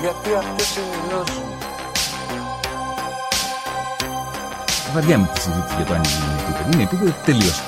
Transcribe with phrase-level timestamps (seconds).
[0.00, 1.58] Γιατί αυτές είναι οι γνώσεις μου.
[4.94, 6.70] Βαριά με τη συζήτηση για το αν είναι επίπεδο.
[6.72, 7.62] Είναι επίπεδο τελείωσε.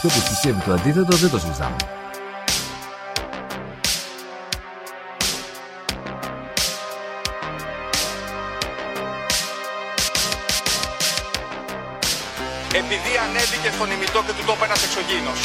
[0.00, 1.76] Και όπως πιστεύει το αντίθετο δεν το συζητάμε.
[12.82, 15.40] επειδή ανέβηκε στον ημιτό και του τόπου ένας εξωγήινος.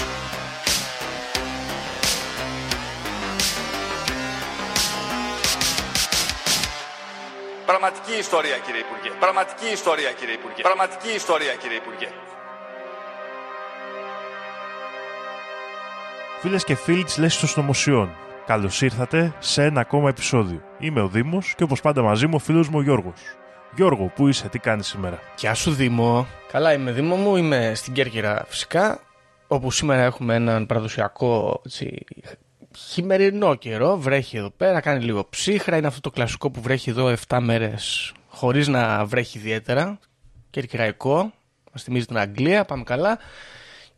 [7.82, 9.10] Πραγματική ιστορία κύριε Υπουργέ.
[9.20, 10.62] Πραγματική ιστορία κύριε Υπουργέ.
[10.62, 12.08] Πραγματική ιστορία κύριε Υπουργέ.
[16.42, 18.10] Φίλες και φίλοι της Λέση των Συνωμοσιών,
[18.46, 20.62] καλώς ήρθατε σε ένα ακόμα επεισόδιο.
[20.80, 23.22] Είμαι ο Δήμος και όπως πάντα μαζί μου ο φίλος μου ο Γιώργος.
[23.76, 26.28] Γιώργο, πού είσαι, τι κάνεις σήμερα; Γεια σου Δήμο.
[26.52, 29.00] Καλά είμαι Δήμο μου, είμαι στην Κέρκυρα φυσικά,
[29.48, 32.06] όπου σήμερα έχουμε έναν παραδοσιακό έτσι,
[32.78, 37.14] χειμερινό καιρό, βρέχει εδώ πέρα, κάνει λίγο ψύχρα, είναι αυτό το κλασικό που βρέχει εδώ
[37.28, 40.00] 7 μέρες χωρίς να βρέχει ιδιαίτερα,
[40.50, 41.32] κερκυραϊκό,
[41.74, 43.18] μας θυμίζει την Αγγλία, πάμε καλά.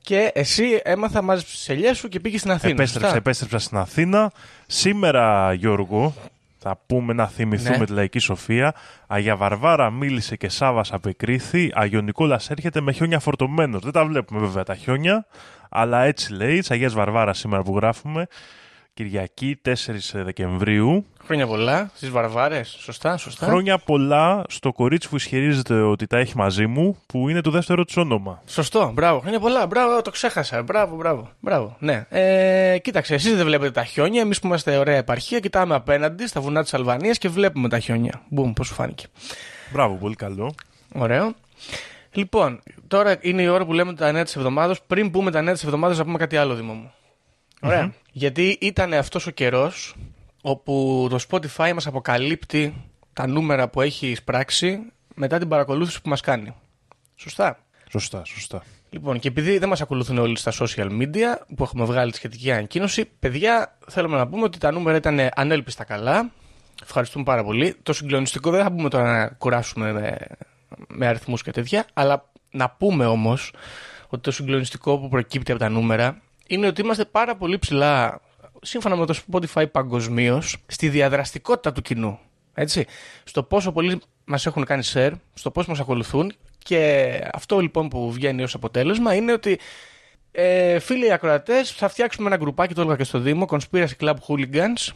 [0.02, 2.72] Και εσύ έμαθα, μάζεψες τις ελιές σου και πήγες στην Αθήνα.
[2.72, 4.32] Επέστρεψα, σωστά; επέστρεψα στην Αθήνα.
[4.68, 6.14] Σήμερα, Γιώργο,
[6.60, 7.86] θα πούμε να θυμηθούμε Ναι.
[7.86, 8.74] τη Λαϊκή Σοφία.
[9.08, 11.72] Αγία Βαρβάρα μίλησε και Σάβας απεκρίθη.
[11.76, 13.82] Αγιο Νικόλας έρχεται με χιόνια φορτωμένος.
[13.84, 15.26] Δεν τα βλέπουμε βέβαια τα χιόνια,
[15.70, 16.60] αλλά έτσι λέει.
[16.60, 18.28] Της Αγίας Βαρβάρας σήμερα που γράφουμε.
[18.96, 19.72] Κυριακή 4
[20.14, 21.06] Δεκεμβρίου.
[21.26, 22.78] Χρόνια πολλά στις Βαρβάρες.
[22.80, 23.46] Σωστά, σωστά.
[23.46, 27.84] Χρόνια πολλά στο κορίτσι που ισχυρίζεται ότι τα έχει μαζί μου, που είναι το δεύτερο
[27.84, 28.42] της όνομα.
[28.46, 29.20] Σωστό, μπράβο.
[29.20, 30.64] Χρόνια πολλά, μπράβο, το ξέχασα.
[30.64, 31.30] Μπράβο, μπράβο.
[31.40, 31.76] μπράβο.
[31.80, 32.06] Ναι.
[32.10, 34.22] Ε, κοίταξε, εσείς δεν βλέπετε τα χιόνια.
[34.22, 38.22] Εμείς που είμαστε ωραία επαρχία, κοιτάμε απέναντι στα βουνά της Αλβανίας και βλέπουμε τα χιόνια.
[38.30, 39.06] Μπούμ, πώς σου φάνηκε.
[39.72, 40.54] Μπράβο, πολύ καλό.
[40.96, 41.34] Ωραίο.
[42.12, 44.82] Λοιπόν, τώρα είναι η ώρα που λέμε τα νέα της εβδομάδας.
[44.88, 46.92] Πριν πούμε τα νέα της εβδομάδας, να πούμε κάτι άλλο, Δήμο μου.
[47.64, 47.94] Ωραία.
[48.12, 49.96] Γιατί ήταν αυτός ο καιρός
[50.42, 52.74] όπου το Spotify μας αποκαλύπτει
[53.14, 54.80] τα νούμερα που έχει εισπράξει
[55.16, 56.54] μετά την παρακολούθηση που μας κάνει.
[57.16, 57.58] Σωστά.
[57.90, 58.64] Σωστά, σωστά.
[58.90, 62.52] Λοιπόν, και επειδή δεν μας ακολουθούν όλοι στα social media που έχουμε βγάλει τη σχετική
[62.52, 66.32] ανακοίνωση, παιδιά, θέλουμε να πούμε ότι τα νούμερα ήταν ανέλπιστα καλά.
[66.84, 67.76] Ευχαριστούμε πάρα πολύ.
[67.84, 70.18] Το συγκλονιστικό δεν θα πούμε τώρα να κουράσουμε με,
[70.88, 73.54] με αριθμούς και τέτοια, αλλά να πούμε όμως
[74.08, 76.22] ότι το συγκλονιστικό που προκύπτει από τα νούμερα
[76.54, 78.22] είναι ότι είμαστε πάρα πολύ ψηλά,
[78.62, 82.20] σύμφωνα με το Spotify παγκοσμίως, στη διαδραστικότητα του κοινού.
[82.54, 82.86] Έτσι,
[83.24, 88.12] στο πόσο πολλοί μας έχουν κάνει share, στο πόσο μας ακολουθούν και αυτό λοιπόν που
[88.12, 89.60] βγαίνει ως αποτέλεσμα είναι ότι
[90.32, 94.92] ε, φίλοι ακροατές, θα φτιάξουμε ένα γκρουπάκι, το έλεγα και στο Δήμο, Conspiracy Club Hooligans,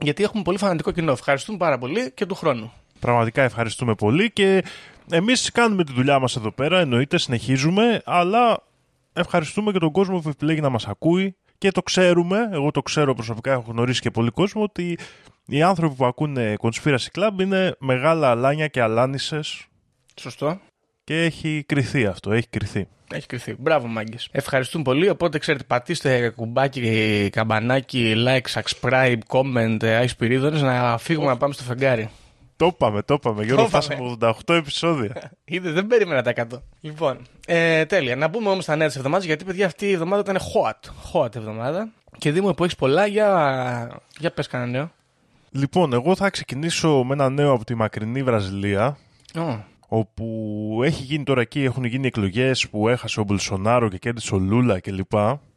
[0.00, 1.12] γιατί έχουμε πολύ φανατικό κοινό.
[1.12, 2.72] Ευχαριστούμε πάρα πολύ και του χρόνου.
[3.00, 4.64] Πραγματικά ευχαριστούμε πολύ και
[5.10, 8.62] εμείς κάνουμε τη δουλειά μας εδώ πέρα, εννοείται συνεχίζουμε, αλλά
[9.18, 13.14] ευχαριστούμε και τον κόσμο που επιλέγει να μας ακούει και το ξέρουμε, εγώ το ξέρω
[13.14, 14.98] προσωπικά, έχω γνωρίσει και πολύ κόσμο, ότι
[15.46, 19.66] οι άνθρωποι που ακούνε Conspiracy Club είναι μεγάλα αλάνια και αλάνισες
[20.20, 20.60] Σωστό.
[21.04, 22.88] και έχει κρυθεί αυτό, έχει κρυθεί.
[23.12, 23.56] Έχει κρυθεί.
[23.58, 24.28] Μπράβο, μάγκες.
[24.32, 25.08] Ευχαριστούμε πολύ.
[25.08, 32.10] Οπότε, ξέρετε, πατήστε κουμπάκι, καμπανάκι, like, subscribe, comment, άισπυρίδωνε να φύγουμε να πάμε στο φεγγάρι.
[32.58, 33.84] Το είπαμε, το είπαμε, Γιώργο, είπαμε.
[33.84, 35.30] φτάσαμε 88 επεισόδια.
[35.44, 36.60] Είδες, δεν περίμενα τα 100.
[36.80, 38.16] Λοιπόν, ε, τέλεια.
[38.16, 40.90] Να πούμε όμως τα νέα της εβδομάδας, γιατί παιδιά αυτή η εβδομάδα ήταν hot.
[41.12, 41.88] Hot εβδομάδα.
[42.18, 44.90] Και Δήμο που έχεις πολλά, για, για πες κανένα νέο.
[45.50, 48.96] λοιπόν, εγώ θα ξεκινήσω με ένα νέο από τη μακρινή Βραζιλία,
[49.38, 49.56] Ω,
[49.88, 54.38] όπου έχει γίνει τώρα εκεί, έχουν γίνει εκλογές που έχασε ο Μπολσονάρο και κέρδισε ο
[54.38, 55.12] Λούλα κλπ.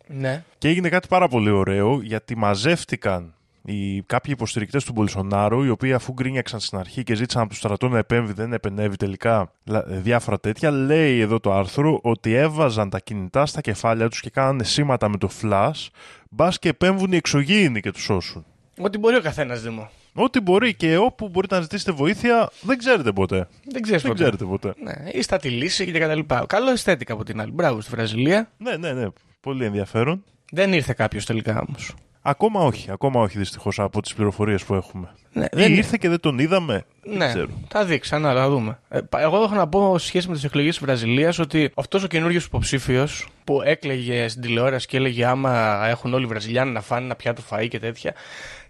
[0.07, 0.43] ναι.
[0.57, 3.33] Και έγινε κάτι πάρα πολύ ωραίο, γιατί μαζεύτηκαν
[3.65, 7.55] οι, κάποιοι υποστηρικτές του Μπολσονάρου, οι οποίοι αφού γκρίνιαξαν στην αρχή και ζήτησαν από το
[7.55, 12.89] στρατό να επέμβει, δεν επενεύει τελικά λα- διάφορα τέτοια, λέει εδώ το άρθρο ότι έβαζαν
[12.89, 15.87] τα κινητά στα κεφάλια τους και κάνανε σήματα με το flash,
[16.29, 18.45] μπας και επέμβουν οι εξωγήινοι και τους σώσουν.
[18.79, 19.89] Ό,τι μπορεί ο καθένας Δήμο.
[20.13, 23.47] Ό,τι μπορεί και όπου μπορείτε να ζητήσετε βοήθεια, δεν ξέρετε ποτέ.
[23.65, 24.73] Δεν ξέρεις Δεν ξέρετε ποτέ.
[24.83, 26.45] Ναι, είστε τη λύση και τα λοιπά.
[26.47, 27.51] Καλό αισθέτηκα από την άλλη.
[27.51, 28.49] Μπράβο στη Βραζιλία.
[28.57, 29.07] Ναι, ναι, ναι.
[29.41, 30.23] Πολύ ενδιαφέρον.
[30.51, 31.93] Δεν ήρθε κάποιος τελικά όμως.
[32.21, 35.09] Ακόμα όχι, ακόμα όχι δυστυχώς από τις πληροφορίες που έχουμε.
[35.33, 36.85] Ναι, Ή δεν ήρθε και δεν τον είδαμε.
[37.03, 37.47] Ναι, Δεν ξέρω.
[37.67, 38.79] θα δει ξανά, θα δούμε.
[38.89, 42.03] Ε, πα- εγώ έχω να πω σε σχέση με τις εκλογές της Βραζιλίας ότι αυτός
[42.03, 46.81] ο καινούριο υποψήφιος που έκλαιγε στην τηλεόραση και έλεγε άμα έχουν όλοι οι Βραζιλιάνοι να
[46.81, 48.13] φάνε ένα πιάτο φαΐ και τέτοια.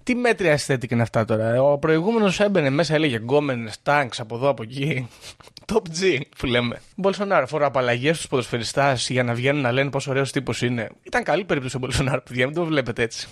[0.03, 4.49] Τι μέτρια aesthetic είναι αυτά τώρα; Ο προηγούμενος έμπαινε μέσα, έλεγε γκόμενες, τανκς από εδώ
[4.49, 5.07] από εκεί.
[5.73, 6.81] Top G που λέμε.
[6.95, 10.89] Μπολσονάρο φοροαπαλλαγές στους ποδοσφαιριστάς για να βγαίνουν να λένε πόσο ωραίος τύπος είναι.
[11.03, 13.27] Ήταν καλή περίπτωση ο Μπολσονάρο, παιδιά, μην το βλέπετε έτσι.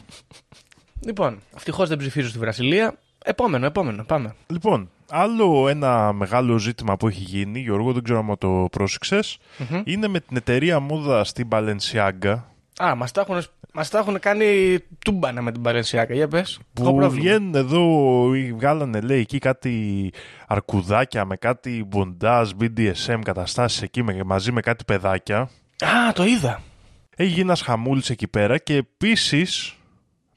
[1.07, 2.97] λοιπόν, ευτυχώς δεν ψηφίζω στη Βραζιλία.
[3.25, 4.35] Επόμενο, επόμενο, πάμε.
[4.47, 9.37] Λοιπόν, άλλο ένα μεγάλο ζήτημα που έχει γίνει, Γιώργο, δεν ξέρω αν το προσεξες
[9.83, 12.41] είναι με την εταιρεία μόδα στην Balenciaga,
[12.83, 13.43] Α, μας τα, έχουν,
[13.73, 16.13] μας τα έχουν κάνει τούμπανα με την Παλαισιάκα.
[16.13, 16.59] Για πες.
[16.73, 20.11] που βγαίνουν εδώ, βγάλανε λέει εκεί κάτι
[20.47, 25.39] αρκουδάκια με κάτι μποντάζ, BDSM καταστάσεις εκεί με, μαζί με κάτι παιδάκια.
[25.79, 26.61] Α, το είδα.
[27.15, 29.75] Έχει γίνει ένας χαμούλης εκεί πέρα και επίσης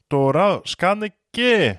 [0.07, 1.77] τώρα σκάνε και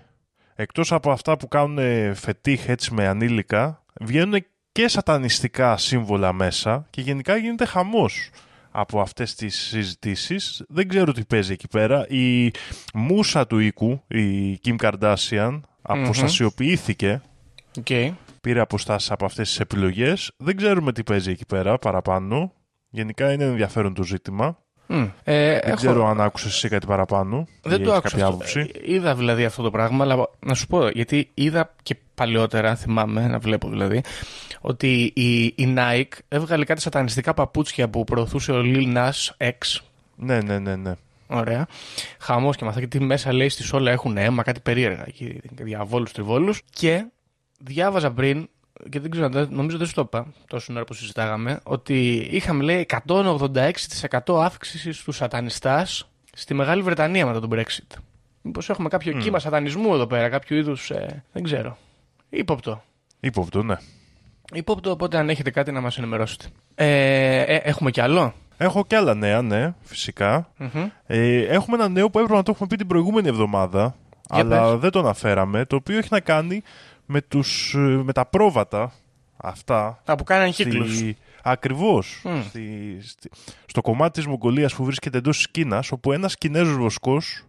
[0.55, 7.01] εκτός από αυτά που κάνουν φετίχ έτσι με ανήλικα βγαίνουν και σατανιστικά σύμβολα μέσα και
[7.01, 8.31] γενικά γίνεται χαμός
[8.77, 10.65] από αυτές τις συζητήσεις.
[10.69, 12.07] Δεν ξέρω τι παίζει εκεί πέρα.
[12.09, 12.51] Η
[12.95, 17.23] μουσα του οίκου, η Kim Kardashian, αποστασιοποιήθηκε.
[17.85, 18.13] Okay.
[18.41, 20.33] Πήρε αποστάσεις από αυτές τις επιλογές.
[20.37, 22.53] Δεν ξέρουμε τι παίζει εκεί πέρα παραπάνω.
[22.91, 24.59] Γενικά είναι ενδιαφέρον το ζήτημα.
[24.89, 25.11] Mm.
[25.25, 25.77] Ε, δεν έχω...
[25.77, 27.47] ξέρω αν άκουσες εσύ κάτι παραπάνω.
[27.63, 28.27] Δεν το άκουσα.
[28.27, 28.61] Αυτό.
[28.61, 33.27] Ε, είδα δηλαδή αυτό το πράγμα, αλλά να σου πω, γιατί είδα και παλαιότερα, θυμάμαι
[33.27, 34.01] να βλέπω δηλαδή,
[34.61, 39.81] ότι η, η Nike έβγαλε κάτι σατανιστικά παπούτσια που προωθούσε ο Lil Nas X.
[40.17, 40.93] Ναι, ναι, ναι, ναι.
[41.27, 41.67] Ωραία.
[42.19, 45.05] Χαμός και μαθα γιατί μέσα λέει στη όλα έχουν αίμα, κάτι περίεργα.
[45.07, 46.63] Εκεί, διαβόλους τριβόλους.
[46.71, 47.07] Και
[47.59, 48.49] διάβαζα πριν,
[48.89, 52.87] και δεν ξέρω, νομίζω δεν σου το είπα τόσο ώρα που συζητάγαμε, ότι είχαμε λέει
[53.07, 53.71] 186%
[54.43, 57.99] αύξηση στους σατανιστάς στη Μεγάλη Βρετανία μετά τον Brexit.
[58.43, 59.21] Μήπως έχουμε κάποιο mm.
[59.23, 60.91] κύμα σατανισμού εδώ πέρα, κάποιο είδους.
[60.91, 61.77] Ε, δεν ξέρω.
[62.29, 62.83] Υπόπτω.
[63.21, 63.77] Υπόπτω, ναι.
[64.53, 66.45] Υπόπτω, οπότε αν έχετε κάτι να μας ενημερώσετε.
[66.75, 70.49] Ε, ε, έχουμε κι άλλο; Έχω κι άλλα νέα, ναι, φυσικα
[71.07, 73.95] Ε, έχουμε ένα νέο που έπρεπε να το έχουμε πει την προηγούμενη εβδομάδα,
[74.29, 76.63] αλλά δεν το αναφέραμε, το οποίο έχει να κάνει
[77.07, 78.93] με, τους, με τα πρόβατα
[79.37, 80.03] αυτά.
[80.05, 81.03] Α, που κάνανε κύκλους.
[81.43, 82.23] Ακριβώς.
[82.49, 83.31] Στη, στη,
[83.67, 87.45] στο κομμάτι της Μογγολίας που βρίσκεται εντός της Κίνας, όπου ένας Κινέζος βοσκός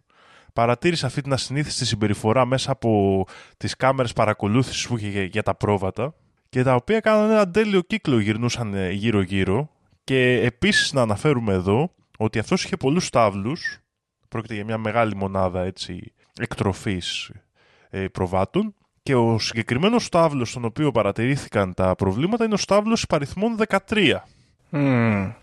[0.54, 3.24] παρατήρησε αυτή την ασυνήθιστη συμπεριφορά μέσα από
[3.57, 6.13] τις κάμερες παρακολούθησης που είχε για τα πρόβατα
[6.50, 9.69] και τα οποία κάνανε ένα τέλειο κύκλο γυρνούσαν γύρω-γύρω
[10.04, 13.80] και επίσης να αναφέρουμε εδώ ότι αυτός είχε πολλούς στάβλους,
[14.30, 17.31] πρόκειται για μια μεγάλη μονάδα έτσι, εκτροφής
[17.90, 18.75] ε, προβάτων
[19.06, 23.78] και ο συγκεκριμένος στάβλος στον οποίο παρατηρήθηκαν τα προβλήματα είναι ο στάβλος υπαριθμών 13.
[24.72, 25.34] Mm.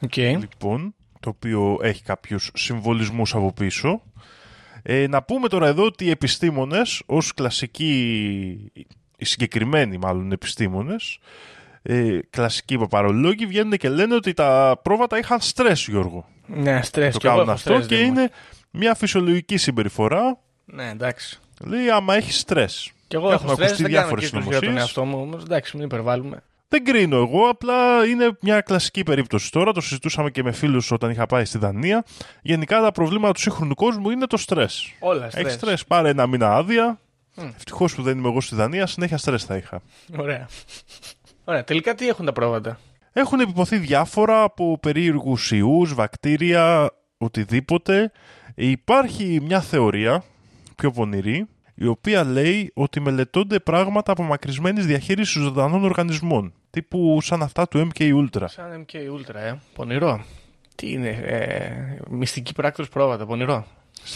[0.00, 0.36] Okay.
[0.38, 4.02] Λοιπόν, το οποίο έχει κάποιους συμβολισμούς από πίσω.
[4.82, 7.92] Ε, να πούμε τώρα εδώ ότι οι επιστήμονες ως κλασικοί
[9.16, 11.18] οι συγκεκριμένοι μάλλον επιστήμονες,
[11.82, 16.28] ε, κλασικοί παπαρολόγοι, βγαίνουν και λένε ότι τα πρόβατα είχαν στρες, Γιώργο.
[16.46, 17.12] Ναι, στρες.
[17.12, 18.30] Το κάνουν αυτό και είναι
[18.70, 20.38] μια φυσιολογική συμπεριφορά.
[20.64, 21.38] Ναι, εντάξει.
[21.60, 22.93] Λέει άμα έχει στρες.
[23.06, 24.16] Και εγώ έχω στρες, δεν κάνω
[24.48, 26.42] για τον εαυτό μου, όμως εντάξει, μην υπερβάλλουμε.
[26.68, 29.72] Δεν κρίνω εγώ, απλά είναι μια κλασική περίπτωση τώρα.
[29.72, 32.04] Το συζητούσαμε και με φίλους όταν είχα πάει στη Δανία.
[32.42, 34.92] Γενικά τα προβλήματα του σύγχρονου κόσμου είναι το στρες.
[34.98, 35.40] Όλα στρε.
[35.40, 36.98] Έχεις στρες, πάρε ένα μήνα άδεια,
[37.36, 37.52] Mm.
[37.56, 39.82] Ευτυχώς που δεν είμαι εγώ στη Δανία, συνέχεια στρες θα είχα.
[40.18, 40.48] Ωραία.
[41.44, 41.64] Ωραία.
[41.64, 42.78] Τελικά τι έχουν τα πρόβατα;
[43.12, 48.12] Έχουν επιποθεί διάφορα από περίεργους ιούς, βακτήρια, οτιδήποτε.
[48.54, 50.24] Υπάρχει μια θεωρία,
[50.76, 51.46] πιο πονηρή,
[51.84, 56.52] η οποία λέει ότι μελετώνται πράγματα απομακρυσμένης διαχείρισης ζωντανών οργανισμών.
[56.70, 58.44] Τύπου σαν αυτά του MK Ultra.
[58.46, 59.54] Σαν MK Ultra, ε.
[59.74, 60.24] Πονηρό.
[60.74, 63.66] Τι είναι, ε, μυστική πράκτορ πρόβατα, πονηρό.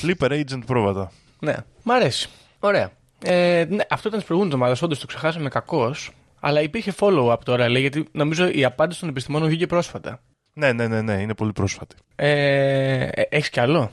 [0.00, 1.12] Sleeper agent πρόβατα.
[1.40, 2.28] Ναι, μ' αρέσει.
[2.58, 2.90] Ωραία.
[3.24, 6.10] Ε, ναι, αυτό ήταν τη προηγούμενη εβδομάδα, όντως το ξεχάσαμε κακώς.
[6.40, 10.20] Αλλά υπήρχε follow-up τώρα, λέει, γιατί νομίζω η απάντηση των επιστημόνων βγήκε πρόσφατα.
[10.52, 11.96] Ναι, ναι, ναι, ναι, είναι πολύ πρόσφατη.
[12.16, 12.30] Ε,
[13.02, 13.90] ε Έχεις κι άλλο;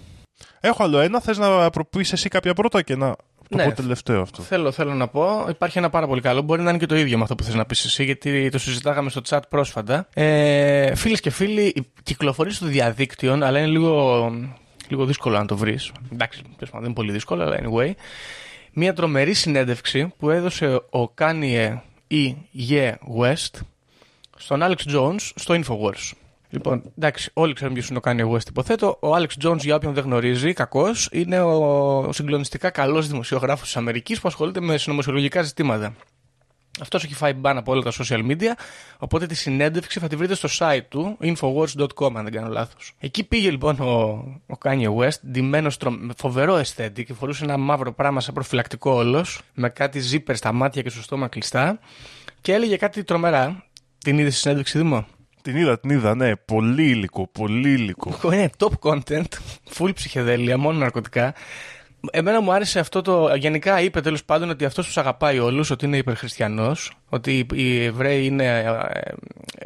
[0.60, 1.20] Έχω άλλο ένα.
[1.20, 3.16] Θες να προπεί εσύ κάποια πρώτα και να.
[3.50, 4.42] Το ναι, πω τελευταίο αυτό.
[4.42, 5.46] Θέλω, θέλω να πω.
[5.50, 6.42] Υπάρχει ένα πάρα πολύ καλό.
[6.42, 8.60] Μπορεί να είναι και το ίδιο με αυτό που θες να πεις εσύ, γιατί το
[8.60, 10.08] συζητάγαμε στο chat πρόσφατα.
[10.14, 11.74] Ε, Φίλες και φίλοι,
[12.04, 14.32] κυκλοφορεί στο διαδίκτυο, αλλά είναι λίγο,
[14.88, 15.92] λίγο δύσκολο να το βρεις.
[16.14, 17.92] Εντάξει, δεν είναι πολύ δύσκολο, αλλά anyway
[18.78, 21.78] μια τρομερή συνέντευξη που έδωσε ο Kanye
[22.12, 22.34] E.
[22.70, 23.60] Ye West
[24.38, 26.12] στον Alex Jones στο Infowars.
[26.50, 28.98] Λοιπόν, εντάξει, όλοι ξέρουμε ποιος είναι ο Kanye West, υποθέτω.
[29.02, 34.20] Ο Alex Jones, για όποιον δεν γνωρίζει, κακός, είναι ο συγκλονιστικά καλός δημοσιογράφος της Αμερικής
[34.20, 35.96] που ασχολείται με συνωμοσιολογικά ζητήματα.
[36.82, 38.52] Αυτός έχει φάει μπαν από όλα τα social media,
[38.98, 42.94] οπότε τη συνέντευξη θα τη βρείτε στο site του, infowars.com αν δεν κάνω λάθος.
[43.00, 43.92] Εκεί πήγε λοιπόν ο,
[44.48, 49.42] ο Kanye West, ντυμένος με φοβερό αισθέτη και φορούσε ένα μαύρο πράγμα σαν προφυλακτικό όλος,
[49.54, 51.80] με κάτι ζύπερ στα μάτια και στο στόμα κλειστά,
[52.42, 53.64] και έλεγε κάτι τρομερά.
[53.98, 55.06] Την είδες στη συνέντευξη, Δημό;
[55.46, 56.36] Την είδα, την είδα, ναι.
[56.36, 58.34] Πολύ υλικό, πολύ υλικό.
[58.34, 59.26] Είναι top content,
[59.78, 61.34] full ψυχεδέλεια, μόνο ναρκωτικά.
[62.12, 63.36] Εμένα μου άρεσε αυτό το.
[63.36, 68.26] Γενικά είπε τέλος πάντων ότι αυτός τους αγαπάει όλους, ότι είναι υπερχριστιανός, ότι οι Εβραίοι
[68.26, 69.12] είναι, ε,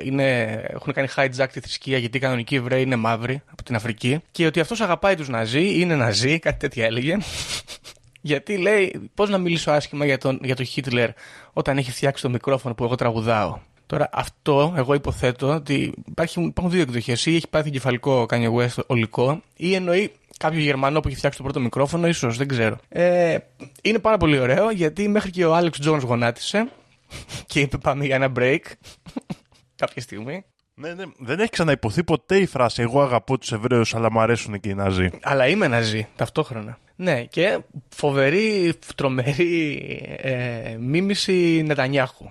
[0.04, 4.20] είναι, έχουν κάνει hijack τη θρησκεία γιατί οι κανονικοί Εβραίοι είναι μαύροι από την Αφρική
[4.32, 7.18] και ότι αυτός αγαπάει τους Ναζί, είναι Ναζί, κάτι τέτοια έλεγε.
[8.22, 11.10] Γιατί λέει, πώς να μιλήσω άσχημα για τον, για τον Χίτλερ
[11.54, 13.60] όταν έχει φτιάξει το μικρόφωνο που εγώ τραγουδάω.
[13.90, 17.26] Τώρα, αυτό εγώ υποθέτω ότι υπάρχει, υπάρχουν δύο εκδοχές.
[17.26, 21.44] Ή έχει πάθει κεφαλικό Kanye West ολικό, ή εννοεί κάποιο Γερμανό που έχει φτιάξει το
[21.44, 22.78] πρώτο μικρόφωνο, ίσως, δεν ξέρω.
[22.90, 23.38] Ε,
[23.82, 26.70] είναι πάρα πολύ ωραίο γιατί μέχρι και ο Alex Jones γονάτισε
[27.52, 28.60] και είπε πάμε για ένα break
[29.82, 30.46] κάποια στιγμή.
[30.74, 34.60] Ναι, ναι, δεν έχει ξαναυποθεί ποτέ η φράση Εγώ αγαπώ τους Εβραίους, αλλά μου αρέσουν
[34.60, 35.10] και οι Ναζί.
[35.22, 36.78] Αλλά είμαι Ναζί ταυτόχρονα.
[36.96, 39.82] Ναι, και φοβερή, τρομερή
[40.18, 42.30] ε, μίμηση Νετανιάχου.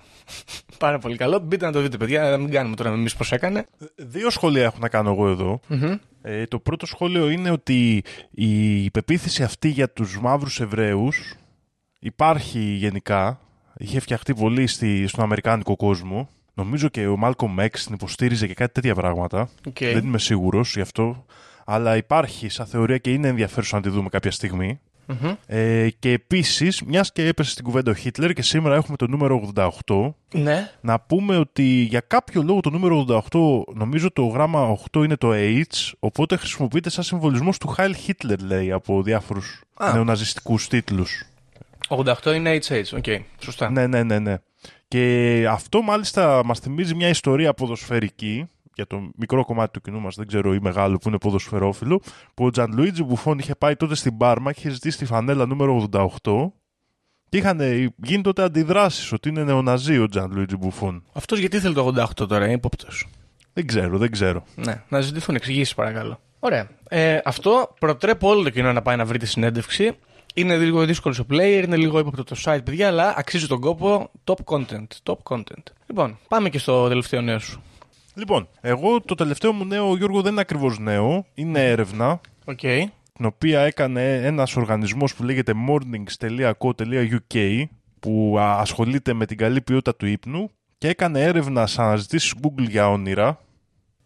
[0.79, 1.39] Πάρα πολύ καλό.
[1.39, 2.31] Μπείτε να το δείτε, παιδιά.
[2.31, 3.67] Να μην κάνουμε τώρα εμείς πώς έκανε.
[3.97, 5.61] Δύο σχόλια έχω να κάνω εγώ εδώ.
[6.23, 11.35] Ε, το πρώτο σχόλιο είναι ότι η πεποίθηση αυτή για τους μαύρους Εβραίους
[11.99, 13.41] υπάρχει γενικά.
[13.77, 16.29] Είχε φτιαχτεί πολύ στη, στον Αμερικάνικο κόσμο.
[16.55, 19.49] Νομίζω και ο Μάλκολμ Εξ την υποστήριζε και κάτι τέτοια πράγματα.
[19.67, 19.79] Οκ.
[19.79, 21.25] Δεν είμαι σίγουρος γι' αυτό.
[21.65, 24.81] Αλλά υπάρχει σαν θεωρία και είναι ενδιαφέρουσα να τη δούμε κάποια στιγμή.
[25.47, 29.53] Ε, και επίσης, μιας και έπεσε στην κουβέντα ο Χίτλερ και σήμερα έχουμε το νούμερο
[29.55, 30.71] 88, Ναι.
[30.81, 32.97] να πούμε ότι για κάποιο λόγο το νούμερο
[33.31, 38.41] 88, νομίζω το γράμμα 8 είναι το H, οπότε χρησιμοποιείται σαν συμβολισμός του Χάιλ Χίτλερ,
[38.41, 39.93] λέει, από διάφορους Α.
[39.93, 41.25] νεοναζιστικούς κύκλους.
[41.89, 42.83] 88 είναι HH.
[42.97, 43.05] OK.
[43.41, 43.71] Σωστά.
[43.71, 44.37] Ναι, ναι, ναι, ναι.
[44.89, 48.49] Και αυτό μάλιστα μας θυμίζει μια ιστορία ποδοσφαιρική
[48.79, 52.01] για το μικρό κομμάτι του κοινού μας, δεν ξέρω ή μεγάλο που είναι ποδοσφαιρόφιλο,
[52.35, 55.47] που ο Τζαν Λουίτζι Μπουφόν είχε πάει τότε στην Πάρμα και είχε ζητήσει τη φανέλα
[55.47, 56.07] νούμερο 88
[57.29, 57.61] και είχαν
[57.97, 61.05] γίνει τότε αντιδράσεις ότι είναι νεοναζί ο Τζαν Λουίτζι Μπουφόν.
[61.13, 63.07] Αυτός γιατί θέλει το 88 τώρα, είναι ύποπτος;
[63.53, 64.45] Δεν ξέρω, δεν ξέρω.
[64.55, 66.21] Ναι, να ζητηθούν εξηγήσεις παρακαλώ.
[66.39, 66.69] Ωραία.
[66.89, 69.97] Ε, αυτό προτρέπω όλο το κοινό να πάει να βρει τη συνέντευξη.
[70.35, 74.11] Είναι λίγο δύσκολο στο player, είναι λίγο ύποπτο το site, παιδιά, αλλά αξίζει τον κόπο.
[74.25, 74.87] Top content.
[75.03, 75.63] Top content.
[75.87, 77.63] Λοιπόν, πάμε και στο τελευταίο νέο σου.
[78.19, 81.27] Λοιπόν, εγώ το τελευταίο μου νέο, Γιώργο, δεν είναι ακριβώς νέο.
[81.35, 82.59] Είναι έρευνα Οκ.
[83.13, 87.65] την οποία έκανε ένας οργανισμός που λέγεται mornings.co.uk
[88.01, 92.69] που α, ασχολείται με την καλή ποιότητα του ύπνου και έκανε έρευνα σε αναζητήσεις Google
[92.69, 93.41] για όνειρα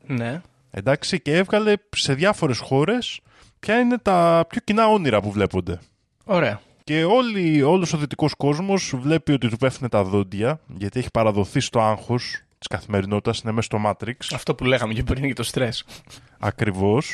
[0.06, 0.40] Ναι.
[0.70, 3.20] εντάξει, και έβγαλε σε διάφορες χώρες
[3.60, 5.78] ποια είναι τα πιο κοινά όνειρα που βλέπονται.
[6.24, 6.60] Ωραία.
[6.84, 11.60] Και όλοι, όλος ο δυτικός κόσμος βλέπει ότι του πέφτουν τα δόντια γιατί έχει παραδοθεί
[11.60, 14.14] στο άγχος της καθημερινότητας, είναι μέσα στο Matrix.
[14.34, 15.96] Αυτό που λέγαμε και πριν για το stress.
[16.38, 17.10] Ακριβώς.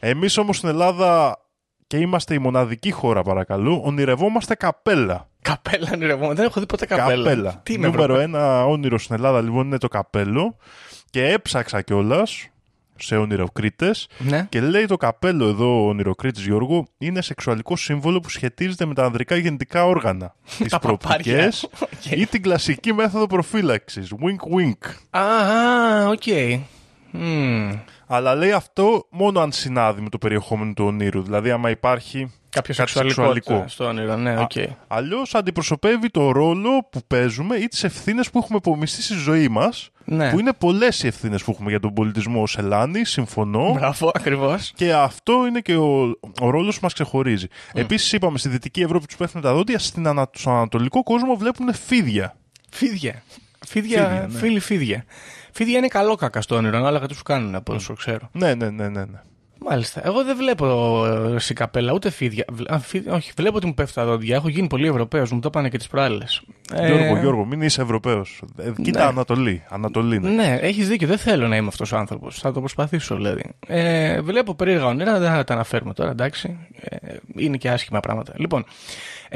[0.00, 1.38] Εμείς όμως στην Ελλάδα
[1.86, 5.28] και είμαστε η μοναδική χώρα παρακαλώ, ονειρευόμαστε καπέλα.
[5.42, 6.34] Καπέλα ονειρευόμαι.
[6.34, 7.60] Δεν έχω δει ποτέ καπέλα.
[7.62, 10.56] Τι είναι, Νούμερο Ευρωπα- ένα όνειρο στην Ελλάδα λοιπόν είναι το καπέλο
[11.10, 12.48] και έψαξα κιόλας
[12.98, 14.46] σε ονειροκρίτες Ναι.
[14.48, 19.04] και λέει το καπέλο εδώ ο ονειροκρίτης Γιώργο είναι σεξουαλικό σύμβολο που σχετίζεται με τα
[19.04, 20.34] ανδρικά γεννητικά όργανα.
[20.58, 20.98] τις Τα παπάρια.
[21.34, 22.10] προοπτικές Οκ.
[22.18, 24.12] ή την κλασική μέθοδο προφύλαξης.
[24.12, 24.90] Wink wink.
[25.10, 26.22] Α, α, οκ.
[27.10, 27.72] Μμμ.
[28.06, 31.22] Αλλά λέει αυτό μόνο αν συνάδει με το περιεχόμενο του ονείρου.
[31.22, 34.50] Δηλαδή, άμα υπάρχει Κάποιο κάτι σεξουαλικότητα στο όνειρο, ναι, οκ.
[34.86, 39.90] Αλλιώς αντιπροσωπεύει το ρόλο που παίζουμε ή τις ευθύνες που έχουμε επωμιστεί στη ζωή μας.
[40.04, 40.30] Ναι.
[40.30, 43.72] Που είναι πολλές οι ευθύνες που έχουμε για τον πολιτισμό ως Έλληνες, συμφωνώ.
[43.72, 44.72] Μπράβο, ακριβώς.
[44.74, 47.46] Και αυτό είναι και ο, ο ρόλος που μας ξεχωρίζει.
[47.72, 51.74] Επίσης, είπαμε στη Δυτική Ευρώπη τους πέφτουν τα δόντια, στην ανα, στον Ανατολικό κόσμο βλέπουν
[51.74, 52.36] φίδια.
[52.70, 53.22] Φίδια.
[53.66, 54.38] Φίδια, Φίδια, ναι.
[54.38, 55.04] φίλοι φίδια.
[55.52, 58.28] Φίδια είναι καλό κακά στο όνειρο, ανάλογα τι σου κάνουν από όσο ξέρω.
[58.32, 59.04] Ναι, ναι, ναι, ναι.
[59.04, 59.20] ναι.
[59.68, 60.00] Μάλιστα.
[60.06, 61.04] Εγώ δεν βλέπω
[61.34, 62.44] ε, σε καπέλα ούτε φίδια.
[62.52, 64.34] Βλ- α, φίδια- όχι, βλέπω ότι μου πέφτουν τα δόντια.
[64.36, 66.42] Έχω γίνει πολύ Ευρωπαίος, μου το είπανε και τις προάλλες.
[66.86, 68.42] Γιώργο, Γιώργο, μην είσαι Ευρωπαίος.
[68.82, 69.06] κοίτα ναι.
[69.06, 69.62] Ανατολή.
[69.68, 70.28] Ανατολή είναι.
[70.28, 71.06] Ναι, έχεις δίκιο.
[71.08, 72.38] Δεν θέλω να είμαι αυτός ο άνθρωπος.
[72.38, 73.42] Θα το προσπαθήσω, δηλαδή.
[73.66, 76.58] Ε, βλέπω περίεργα όνειρα, δεν θα τα αναφέρουμε τώρα, εντάξει.
[76.80, 76.96] Ε,
[77.36, 78.32] είναι και άσχημα πράγματα.
[78.36, 78.64] Λοιπόν,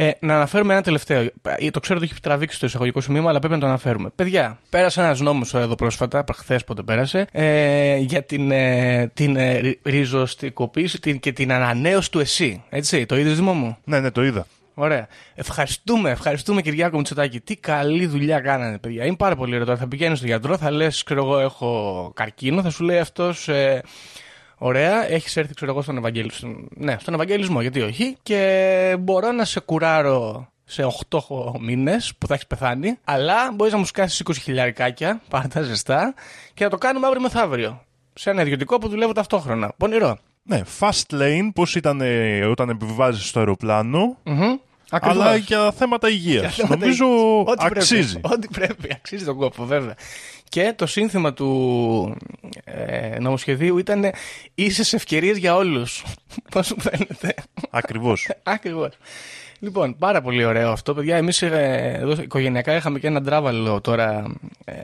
[0.05, 1.21] ε, να αναφέρουμε ένα τελευταίο.
[1.43, 4.11] Ε, Το ξέρω ότι έχει τραβήξει το εισαγωγικό σημείο, αλλά πρέπει να το αναφέρουμε.
[4.15, 9.59] Παιδιά, πέρασε ένας νόμος εδώ πρόσφατα, χθε πότε πέρασε, ε, για την, ε, την ε,
[9.59, 12.63] ρι- ριζοστικοποίηση την- και την ανανέωση του ΕΣΥ.
[12.69, 14.47] Έτσι, το είδες Δήμο μου; Ναι, ναι, το είδα.
[14.75, 15.07] Ωραία.
[15.35, 17.41] Ευχαριστούμε, ευχαριστούμε Κυριάκο Μητσοτάκη.
[17.41, 19.05] Τι καλή δουλειά κάνανε, παιδιά.
[19.05, 19.67] Είναι πάρα πολύ ωραίο.
[19.67, 23.49] Τώρα θα πηγαίνεις στον γιατρό, θα λες, ξέρω εγώ, έχω καρκίνο, θα σου λέει αυτός.
[23.49, 23.83] Ε,
[24.63, 26.55] ωραία, έχεις έρθει, ξέρω εγώ, στον Ευαγγελισμό.
[26.77, 28.17] Ναι, στον Ευαγγελισμό, γιατί όχι.
[28.23, 31.19] Και μπορώ να σε κουράρω σε 8
[31.61, 36.15] μήνες που θα έχεις πεθάνει, αλλά μπορείς να μου σκάσεις 20 χιλιαρικάκια, πάντα ζεστά,
[36.55, 37.85] και να το κάνουμε αύριο μεθαύριο.
[38.13, 39.73] Σε ένα ιδιωτικό που δουλεύω ταυτόχρονα.
[39.77, 40.19] Πονηρό.
[40.43, 44.17] Ναι, fast lane, πώς ήταν ε, όταν επιβιβάζεις στο αεροπλάνο.
[44.25, 44.57] Μμμ.
[44.91, 45.25] Ακριβώς.
[45.25, 46.43] αλλά για θέματα υγείας.
[46.43, 47.45] Για θέματα Νομίζω υγείας.
[47.47, 48.21] Ό,τι αξίζει.
[48.21, 49.95] Πρέπει, ό,τι πρέπει, αξίζει τον κόπο, βέβαια.
[50.51, 52.17] Και το σύνθημα του
[52.65, 54.11] ε, νομοσχεδίου ήταν
[54.55, 56.05] ίσες ευκαιρίες για όλους.
[56.53, 57.35] Πώς σου φαίνεται.
[57.71, 58.31] Ακριβώς.
[58.43, 58.93] Ακριβώς.
[59.59, 61.17] Λοιπόν, πάρα πολύ ωραίο αυτό, παιδιά.
[61.17, 64.75] Εμείς εδώ οικογενειακά είχαμε και ένα τράβαλο τώρα ε,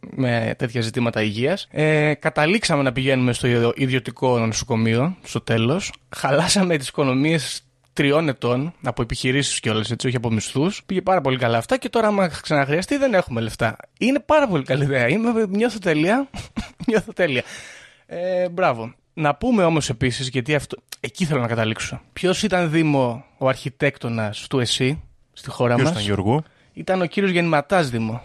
[0.00, 1.68] με τέτοια ζητήματα υγείας.
[1.70, 5.92] Ε, καταλήξαμε να πηγαίνουμε στο ιδιωτικό νοσοκομείο στο τέλος.
[6.16, 7.65] Χαλάσαμε τις οικονομίες
[7.96, 10.82] τριών ετών από επιχειρήσεις κιόλας, έτσι, όχι από μισθούς.
[10.86, 13.76] Πήγε πάρα πολύ καλά αυτά και τώρα, άμα ξαναχρειαστεί, δεν έχουμε λεφτά.
[13.98, 15.08] Είναι πάρα πολύ καλή ιδέα.
[15.08, 16.28] Είμαι, νιώθω τέλεια.
[16.88, 17.42] νιώθω τέλεια.
[18.06, 18.94] Ε, μπράβο.
[19.14, 22.00] Να πούμε όμως επίσης, γιατί αυτό, εκεί θέλω να καταλήξω.
[22.12, 26.42] Ποιος ήταν Δήμο ο αρχιτέκτονας του ΕΣΥ στη χώρα Ποιος μας; ήταν Γιώργο.
[26.72, 28.22] Ήταν ο κύριος Γεννηματάς Δήμο.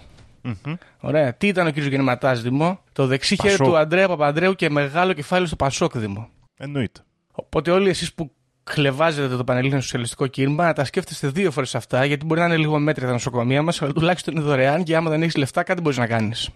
[1.00, 1.34] Ωραία.
[1.34, 3.68] Τι ήταν ο κύριος Γεννηματάς Δήμο; Το δεξί χέρι Πασόκ.
[3.68, 6.30] του Αντρέα Παπαντρέου και μεγάλο κεφάλι στο Πασόκ Δήμο.
[6.58, 7.02] Εννοείται.
[7.32, 8.32] Οπότε όλοι εσείς που
[8.72, 12.58] χλεβάζετε το Πανελλήνιο Σοσιαλιστικό Κίνημα, να τα σκέφτεστε δύο φορές αυτά, γιατί μπορεί να είναι
[12.58, 15.82] λίγο μέτρια τα νοσοκομεία μας, αλλά τουλάχιστον είναι δωρεάν και άμα δεν έχεις λεφτά, κάτι
[15.82, 16.50] μπορείς να κάνεις.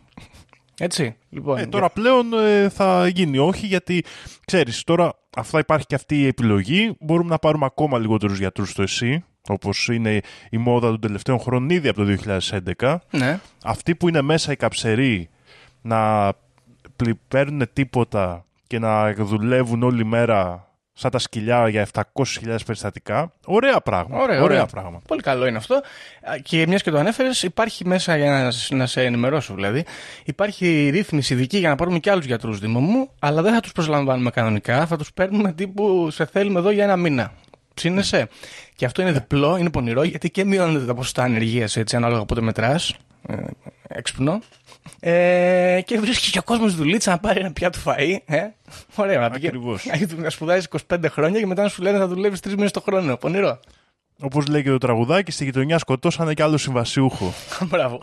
[0.80, 1.16] Έτσι.
[1.30, 4.04] Λοιπόν, Ε, τώρα πλέον ε, θα γίνει όχι γιατί
[4.46, 8.82] ξέρεις τώρα αυτά υπάρχει και αυτή η επιλογή μπορούμε να πάρουμε ακόμα λιγότερους γιατρούς στο
[8.82, 10.20] ΕΣΥ όπως είναι
[10.50, 12.16] η μόδα των τελευταίων χρόνων ήδη από το
[12.80, 13.40] 2011 Ναι.
[13.64, 15.30] αυτοί που είναι μέσα οι καψεροί
[15.82, 16.32] να
[16.96, 20.68] πλη- παίρνουν τίποτα και να δουλεύουν όλη μέρα
[20.98, 22.04] σαν τα σκυλιά για 700.000
[22.66, 24.66] περιστατικά ωραία πράγμα Ωραία, ωραία.
[24.66, 25.76] πράγμα Πολύ καλό είναι αυτό.
[25.76, 25.82] Α,
[26.44, 29.86] Και μιας και το ανέφερες, υπάρχει μέσα, για να, σ- να σε ενημερώσω δηλαδή,
[30.26, 33.72] υπάρχει ρύθμιση ειδική για να πάρουμε και άλλους γιατρούς Δήμο μου, αλλά δεν θα τους
[33.72, 34.86] προσλαμβάνουμε κανονικά.
[34.86, 37.34] Θα τους παίρνουμε τύπου σε θέλουμε εδώ για ένα μήνα.
[37.74, 38.28] Ψήνεσαι.
[38.76, 42.42] Και αυτό είναι διπλό, είναι πονηρό, γιατί και μειώνεται τα ποσοστά ανεργίας έτσι, ανάλογα πότε
[42.42, 42.96] μετράς.
[43.28, 43.36] Ε,
[43.88, 44.40] έξυπνο.
[45.00, 48.16] Ε, και βρίσκει και ο κόσμος δουλίτσα να πάρει ένα πιάτο φαΐ.
[48.26, 48.42] Ε.
[48.96, 49.86] Ωραία, να πηγαίνει- Ακριβώς.
[50.18, 53.18] Να σπουδάζει 25 χρόνια και μετά να σου λένε θα δουλεύεις τρεις μήνες το χρόνο.
[53.18, 53.60] Πονηρό.
[54.22, 57.34] όπως λέει και το τραγουδάκι στη γειτονιά σκοτώσανε και άλλο συμβασιούχο
[57.70, 58.00] Μπράβο.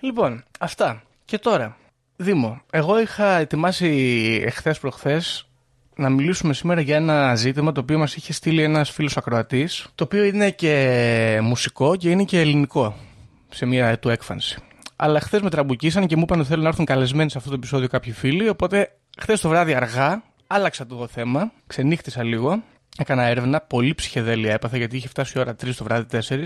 [0.00, 1.02] Λοιπόν, αυτά.
[1.24, 1.76] Και τώρα,
[2.16, 3.88] Δήμο, εγώ είχα ετοιμάσει
[4.46, 5.48] εχθές προχθές
[5.96, 10.04] να μιλήσουμε σήμερα για ένα ζήτημα το οποίο μας είχε στείλει ένας φίλος ακροατής, το
[10.04, 12.96] οποίο είναι και μουσικό και είναι και ελληνικό
[13.48, 14.58] σε μια του έκφανση.
[14.96, 17.56] Αλλά χθες με τραμπουκίσαν και μου είπαν ότι θέλουν να έρθουν καλεσμένοι σε αυτό το
[17.56, 22.62] επεισόδιο κάποιοι φίλοι, οπότε χθες το βράδυ αργά άλλαξα το θέμα, ξενύχτησα λίγο,
[22.98, 26.42] έκανα έρευνα, πολύ ψυχεδέλεια έπαθα γιατί είχε φτάσει η ώρα 3 το βράδυ 4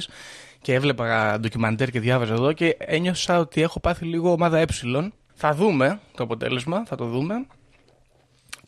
[0.61, 4.65] και έβλεπα ντοκιμαντέρ και διάβαζα εδώ και ένιωσα ότι έχω πάθει λίγο ομάδα ε.
[5.35, 7.47] Θα δούμε το αποτέλεσμα, θα το δούμε.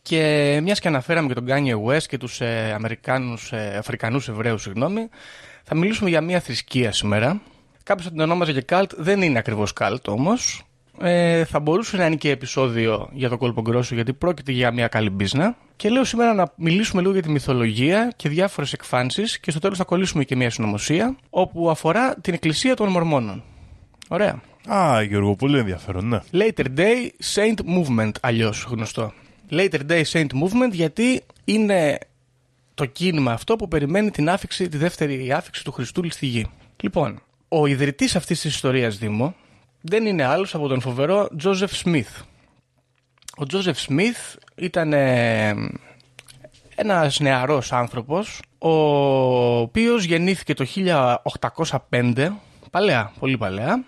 [0.01, 4.61] Και μιας και αναφέραμε και τον Kanye West και τους ε, Αμερικάνους, ε, Αφρικανούς Εβραίους,
[4.61, 5.09] συγγνώμη,
[5.63, 7.41] θα μιλήσουμε για μια θρησκεία σήμερα.
[7.83, 10.63] Κάποιος θα την ονόμαζε και καλτ, δεν είναι ακριβώς καλτ όμως.
[11.01, 14.87] Ε, θα μπορούσε να είναι και επεισόδιο για το κόλπο γκρόσο γιατί πρόκειται για μια
[14.87, 15.55] καλή μπίζνα.
[15.75, 19.77] Και λέω σήμερα να μιλήσουμε λίγο για τη μυθολογία και διάφορες εκφάνσεις και στο τέλος
[19.77, 23.43] θα κολλήσουμε και μια συνωμοσία όπου αφορά την εκκλησία των Μορμόνων.
[24.07, 24.41] Ωραία.
[24.67, 26.19] Α, Γιώργο, πολύ ενδιαφέρον, ναι.
[26.31, 29.13] Later Day Saint Movement, αλλιώς γνωστό.
[29.51, 31.97] Later Day Saint Movement γιατί είναι
[32.73, 36.45] το κίνημα αυτό που περιμένει την άφηξη, τη δεύτερη άφηξη του Χριστού στη γη.
[36.81, 37.21] Λοιπόν,
[37.55, 39.35] ο ιδρυτής αυτής της ιστορίας Δήμο
[39.81, 42.23] δεν είναι άλλος από τον φοβερό Joseph Smith.
[43.37, 45.55] Ο Joseph Smith ήταν ε,
[46.75, 48.69] ένας νεαρός άνθρωπος ο
[49.59, 50.65] οποίος γεννήθηκε το
[51.89, 52.29] 1805
[52.71, 53.83] παλαιά, πολύ παλαιά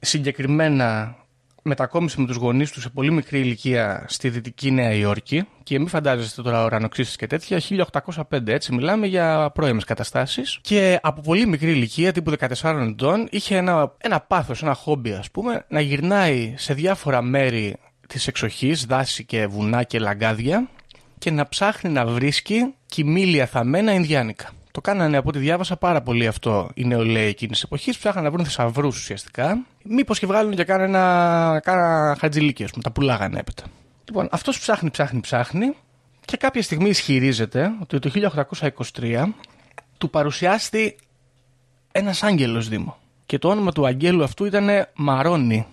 [0.00, 1.16] συγκεκριμένα
[1.62, 5.88] μετακόμισε με τους γονείς τους σε πολύ μικρή ηλικία στη Δυτική Νέα Υόρκη και μην
[5.88, 11.70] φαντάζεστε τώρα ουρανοξύσεις και τέτοια, 1805 έτσι μιλάμε για πρώιμες καταστάσεις και από πολύ μικρή
[11.70, 16.74] ηλικία, τύπου 14 ετών, είχε ένα, ένα πάθος, ένα χόμπι ας πούμε, να γυρνάει σε
[16.74, 20.68] διάφορα μέρη της εξοχής, δάση και βουνά και λαγκάδια
[21.18, 24.50] και να ψάχνει να βρίσκει κοιμήλια θαμμένα Ινδιάνικα.
[24.70, 27.98] Το κάνανε από ό,τι διάβασα πάρα πολύ αυτό οι νεολαίοι εκείνης τη εποχής.
[27.98, 29.66] Ψάχναν να βρουν θησαυρούς ουσιαστικά.
[29.84, 32.82] Μήπως και βγάλουν και κάνουν ένα, κάνα χατζηλίκι, ας πούμε.
[32.82, 33.62] Τα πουλάγανε έπειτα.
[34.04, 35.74] Λοιπόν, αυτός ψάχνει, ψάχνει, ψάχνει
[36.24, 38.10] και κάποια στιγμή ισχυρίζεται ότι το
[39.00, 39.26] 1823
[39.98, 40.96] του παρουσιάστη
[41.92, 42.96] ένας άγγελος Δήμο.
[43.26, 45.66] Και το όνομα του αγγέλου αυτού ήταν Μαρόνι.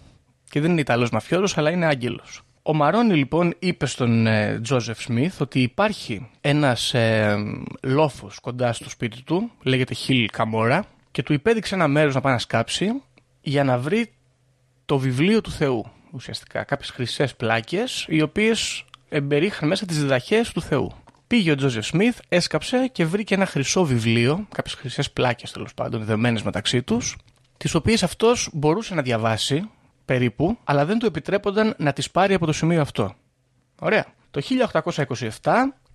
[0.50, 2.42] Και δεν είναι Ιταλός μαφιόζος, αλλά είναι άγγελος.
[2.62, 7.38] Ο Μαρόνι λοιπόν είπε στον ε, Τζόζεφ Σμιθ ότι υπάρχει ένας ε,
[7.82, 12.34] λόφος κοντά στο σπίτι του, λέγεται Χιλ Καμόρα, και του υπέδειξε ένα μέρος να πάει
[12.34, 13.02] να σκάψει
[13.48, 14.14] για να βρει
[14.86, 16.64] το βιβλίο του Θεού, ουσιαστικά.
[16.64, 20.92] Κάποιες χρυσές πλάκες, οι οποίες εμπερίχαν μέσα τις διδαχές του Θεού.
[21.28, 26.04] Πήγε ο Τζόζεφ Σμιθ, έσκαψε και βρήκε ένα χρυσό βιβλίο, κάποιες χρυσές πλάκες τέλος πάντων,
[26.04, 27.18] δεμένες μεταξύ τους,
[27.58, 29.70] τις οποίες αυτός μπορούσε να διαβάσει
[30.06, 33.16] περίπου, αλλά δεν του επιτρέπονταν να τις πάρει από το σημείο αυτό.
[33.80, 34.06] Ωραία.
[34.32, 35.30] Το 1827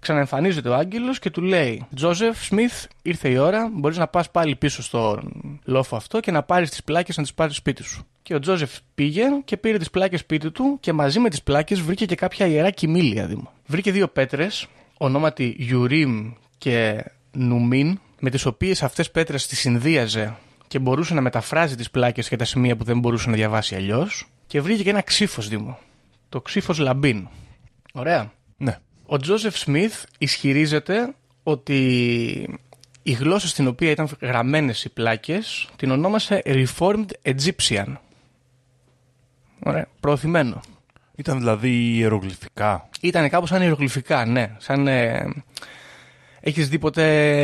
[0.03, 4.57] ξαναεμφανίζεται ο Άγγελος και του λέει Τζόζεφ Σμιθ, ήρθε η ώρα, μπορείς να πας πάλι
[4.57, 5.23] πίσω στο
[5.65, 8.07] λόφο αυτό και να πάρεις τις πλάκες να τις πάρεις σπίτι σου.
[8.23, 11.81] Και ο Τζόζεφ πήγε και πήρε τις πλάκες σπίτι του και μαζί με τις πλάκες
[11.81, 13.53] βρήκε και κάποια ιερά κοιμήλια δήμο.
[13.67, 14.67] Βρήκε δύο πέτρες,
[14.99, 20.37] ονόματι Ιουρίμ και Νουμίν, με τις οποίες αυτές πέτρες τις συνδύαζε
[20.69, 24.27] και μπορούσε να μεταφράζει τις πλάκες και τα σημεία που δεν μπορούσε να διαβάσει αλλιώς.
[24.47, 25.79] Και βρήκε και ένα ξύφος δήμο.
[26.29, 27.29] Το ξύφος Λαμπίν.
[27.93, 28.33] Ωραία.
[28.57, 28.79] Ναι.
[29.13, 31.79] Ο Τζόζεφ Σμιθ ισχυρίζεται ότι
[33.03, 37.97] η γλώσσα στην οποία ήταν γραμμένες οι πλάκες την ονόμασε Reformed Egyptian.
[39.63, 40.61] Ωραία, προωθημένο.
[41.15, 42.89] Ήταν δηλαδή ιερογλυφικά.
[43.01, 44.55] Ήταν κάπως σαν ιερογλυφικά, ναι.
[44.59, 45.29] Σαν, ε,
[46.41, 47.43] έχεις δει ποτέ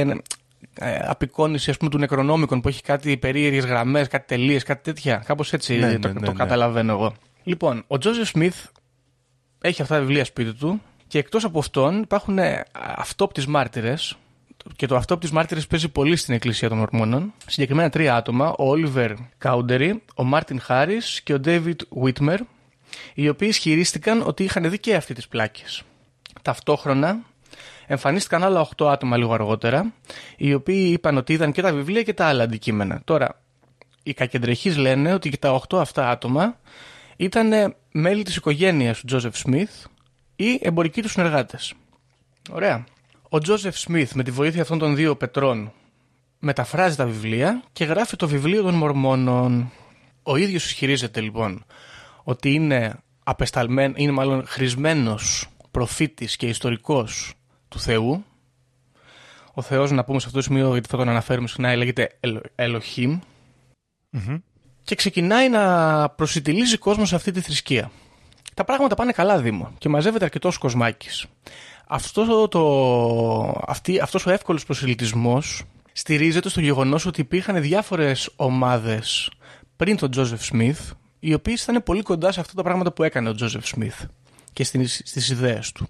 [0.74, 5.22] ε, απεικόνιση ας πούμε, του Νεκρονόμικον που έχει κάτι περίεργες γραμμές, κάτι τελείες, κάτι τέτοια.
[5.26, 6.38] Κάπως έτσι Ναι, το, ναι, ναι, το ναι.
[6.38, 7.14] καταλαβαίνω εγώ.
[7.42, 8.66] Λοιπόν, ο Τζόζεφ Σμιθ
[9.61, 12.64] έχει αυτά τα βιβλία σπίτι του και εκτός από αυτόν υπάρχουν ε,
[12.97, 14.16] αυτόπτες μάρτυρες
[14.77, 17.33] και το αυτόπτης μάρτυρες παίζει πολύ στην Εκκλησία των Μορμόνων.
[17.47, 22.40] Συγκεκριμένα τρία άτομα, ο Όλιβερ Κάουντερι, ο Μάρτιν Χάρις και ο Ντέιβιτ Βίτμερ,
[23.14, 25.83] οι οποίοι ισχυρίστηκαν ότι είχαν δει και αυτοί τις πλάκες.
[26.42, 27.18] Ταυτόχρονα
[27.87, 29.92] εμφανίστηκαν άλλα 8 άτομα λίγο αργότερα,
[30.37, 33.01] οι οποίοι είπαν ότι είδαν και τα βιβλία και τα άλλα αντικείμενα.
[33.05, 33.40] Τώρα,
[34.03, 36.59] οι κακεντρεχείς λένε ότι και τα 8 αυτά άτομα
[37.16, 39.71] ήταν ε, μέλη της οικογένειας του Τζόζεφ Σμιθ
[40.40, 41.74] ή εμπορικοί τους συνεργάτες.
[42.51, 42.85] Ωραία.
[43.29, 45.72] Ο Τζόζεφ Σμιθ με τη βοήθεια αυτών των δύο πετρών
[46.38, 49.70] μεταφράζει τα βιβλία και γράφει το βιβλίο των Μορμόνων.
[50.22, 51.64] Ο ίδιος ισχυρίζεται λοιπόν
[52.24, 57.33] ότι είναι απεσταλμένο, είναι μάλλον χρησμένος προφήτης και ιστορικός
[57.68, 58.24] του Θεού.
[59.55, 62.44] Ο Θεός, να πούμε σε αυτό το σημείο, γιατί θα τον αναφέρουμε συχνά, λέγεται Ελ-
[62.55, 63.18] Ελοχήμ.
[64.83, 67.90] Και ξεκινάει να προσιτιλίζει κόσμο σε αυτή τη θρησκεία.
[68.59, 71.27] Τα πράγματα πάνε καλά, Δήμο, και μαζεύεται αρκετός κοσμάκης.
[71.87, 79.31] Αυτό το, αυτή, αυτός ο εύκολος προσελητισμός στηρίζεται στο γεγονός ότι υπήρχαν διάφορες ομάδες
[79.77, 83.29] πριν τον Τζόζεφ Σμιθ, οι οποίες ήταν πολύ κοντά σε αυτά τα πράγματα που έκανε
[83.29, 84.05] ο Τζόζεφ Σμιθ
[84.53, 85.88] και στις, στις ιδέες του.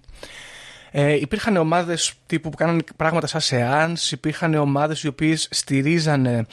[0.91, 6.45] Ε, υπήρχαν ομάδες τύπου που κάνανε πράγματα σαν σεάνς, υπήρχαν ομάδες οι οποίες στηρίζανε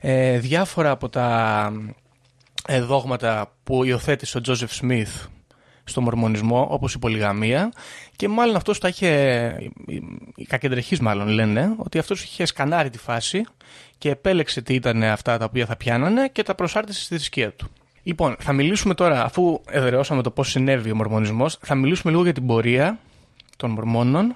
[0.00, 1.72] ε, διάφορα από τα
[2.66, 5.26] ε, δόγματα που υιοθέτησε ο Τζόζεφ Σμιθ
[5.84, 7.72] στο μορμονισμό, όπως η πολυγαμία
[8.16, 9.08] και μάλλον αυτός τα είχε,
[9.86, 10.02] οι-
[10.36, 13.44] οι κακεντρεχείς μάλλον λένε, ότι αυτός είχε σκανάρει τη φάση
[13.98, 17.68] και επέλεξε τι ήταν αυτά τα οποία θα πιάνανε και τα προσάρτησε στη θρησκεία του.
[18.02, 22.32] Λοιπόν, θα μιλήσουμε τώρα, αφού εδραιώσαμε το πώς συνέβη ο μορμονισμός, θα μιλήσουμε λίγο για
[22.32, 22.98] την πορεία
[23.56, 24.34] των μορμόνων,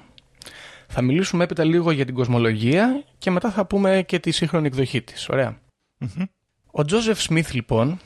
[0.89, 5.03] θα μιλήσουμε έπειτα λίγο για την κοσμολογία και μετά θα πούμε και τη σύγχρονη εκδοχή
[5.03, 5.29] της.
[5.29, 5.59] Ωραία.
[6.71, 7.99] Ο Τζόζεφ Σμιθ λοιπόν,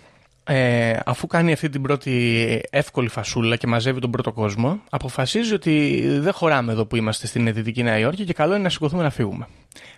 [0.44, 6.02] ε, αφού κάνει αυτή την πρώτη εύκολη φασούλα και μαζεύει τον πρώτο κόσμο, αποφασίζει ότι
[6.18, 9.10] δεν χωράμε εδώ που είμαστε στην Δυτική Νέα Υόρκη και καλό είναι να σηκωθούμε να
[9.10, 9.46] φύγουμε.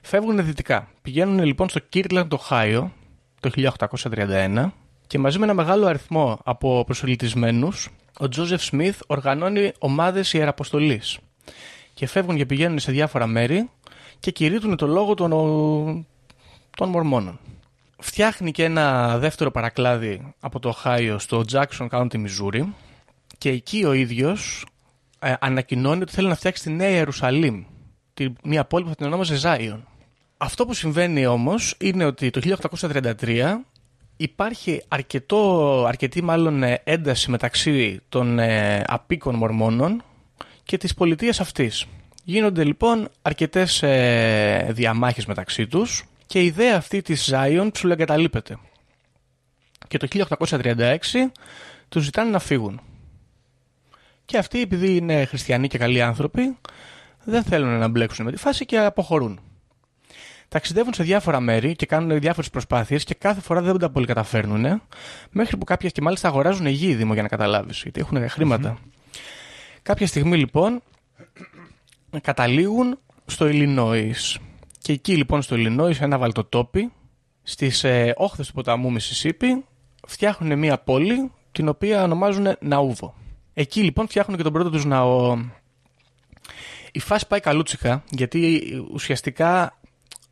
[0.02, 0.88] Φεύγουν δυτικά.
[1.02, 2.92] Πηγαίνουν λοιπόν στο Kirtland, το Χάιο,
[3.40, 3.50] το
[4.10, 4.70] 1831
[5.06, 11.18] και μαζί με ένα μεγάλο αριθμό από προσελητισμένους, ο Τζόζεφ Σμιθ οργανώνει ομάδες ιεραποστολής
[11.94, 13.70] και φεύγουν και πηγαίνουν σε διάφορα μέρη
[14.20, 15.30] και κηρύττουν το λόγο των,
[16.76, 17.38] των Μορμόνων.
[18.06, 22.62] Φτιάχνει και ένα δεύτερο παρακλάδι από το Ohio στο Jackson County, Missouri
[23.38, 24.66] και εκεί ο ίδιος
[25.18, 27.64] ε, ανακοινώνει ότι θέλει να φτιάξει τη Νέα Ιερουσαλήμ,
[28.14, 29.86] τη, μια πόλη που θα την ονόμαζε Ζάιον.
[30.36, 33.54] Αυτό που συμβαίνει όμως είναι ότι το 1833
[34.16, 40.02] υπάρχει αρκετό, αρκετή μάλλον ε, ένταση μεταξύ των ε, απίκων μορμόνων
[40.64, 41.86] και της πολιτείας αυτής.
[42.24, 48.58] Γίνονται λοιπόν αρκετές ε, διαμάχες μεταξύ τους και η ιδέα αυτή της Zion ψουλεγκαταλείπεται.
[49.88, 50.06] Και το
[50.38, 50.96] 1836
[51.88, 52.80] τους ζητάνε να φύγουν.
[54.24, 56.56] Και αυτοί επειδή είναι χριστιανοί και καλοί άνθρωποι
[57.24, 59.40] δεν θέλουν να μπλέξουν με τη φάση και αποχωρούν.
[60.48, 64.82] Ταξιδεύουν σε διάφορα μέρη και κάνουν διάφορες προσπάθειες και κάθε φορά δεν τα πολύ καταφέρνουν.
[65.30, 68.78] Μέχρι που κάποια και μάλιστα αγοράζουν γη δήμο για να καταλάβεις, γιατί έχουν χρήματα.
[69.82, 70.82] Κάποια στιγμή λοιπόν
[72.22, 74.36] καταλήγουν στο Illinois.
[74.84, 76.92] Και εκεί λοιπόν στο Illinois, σε ένα βαλτοτόπι,
[77.42, 79.64] στις ε, όχθες του ποταμού Μισισίπη,
[80.06, 83.14] φτιάχνουν μια πόλη την οποία ονομάζουν Ναούβο.
[83.54, 85.38] Εκεί λοιπόν φτιάχνουν και τον πρώτο τους ναό.
[86.92, 89.78] Η φάση πάει καλούτσικα, γιατί ουσιαστικά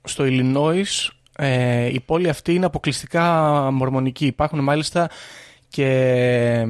[0.02, 4.26] στο Illinois ε, η πόλη αυτή είναι αποκλειστικά μορμονική.
[4.26, 5.10] Υπάρχουν μάλιστα
[5.68, 6.66] και ε,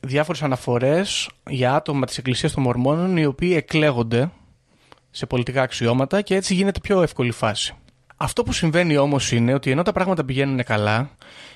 [0.00, 4.30] διάφορες αναφορές για άτομα της Εκκλησίας των Μορμόνων οι οποίοι εκλέγονται
[5.14, 7.74] σε πολιτικά αξιώματα και έτσι γίνεται πιο εύκολη φάση.
[8.16, 11.10] Αυτό που συμβαίνει όμως είναι ότι ενώ τα πράγματα πηγαίνουν καλά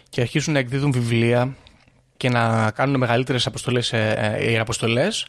[0.09, 1.57] και αρχίζουν να εκδίδουν βιβλία
[2.17, 5.27] και να κάνουν μεγαλύτερες αποστολές, ε, ε, αποστολές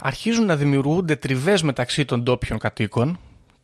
[0.00, 3.18] αρχίζουν να δημιουργούνται τριβές μεταξύ των ντόπιων κατοίκων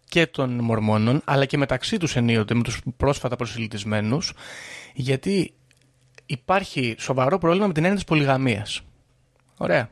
[0.09, 4.33] και των μορμόνων, αλλά και μεταξύ τους ενίοτε με τους πρόσφατα προσελητισμένους,
[4.95, 5.55] γιατί
[6.27, 8.81] υπάρχει σοβαρό πρόβλημα με την έννοια της πολυγαμίας.
[9.57, 9.91] Ωραία.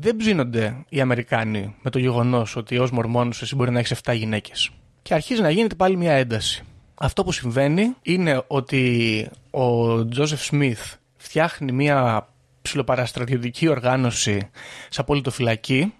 [0.00, 4.14] Δεν ψήνονται οι Αμερικάνοι με το γεγονός ότι ως μορμόνος εσύ μπορεί να έχεις 7
[4.14, 4.70] γυναίκες.
[5.02, 6.62] Και αρχίζει να γίνεται πάλι μια ένταση.
[6.94, 12.28] Αυτό που συμβαίνει είναι ότι ο Τζόσεφ Σμιθ φτιάχνει μια
[12.62, 14.50] ψηλοπαραστρατιωτική οργάνωση
[14.88, 15.92] σε απολυτοφυλακή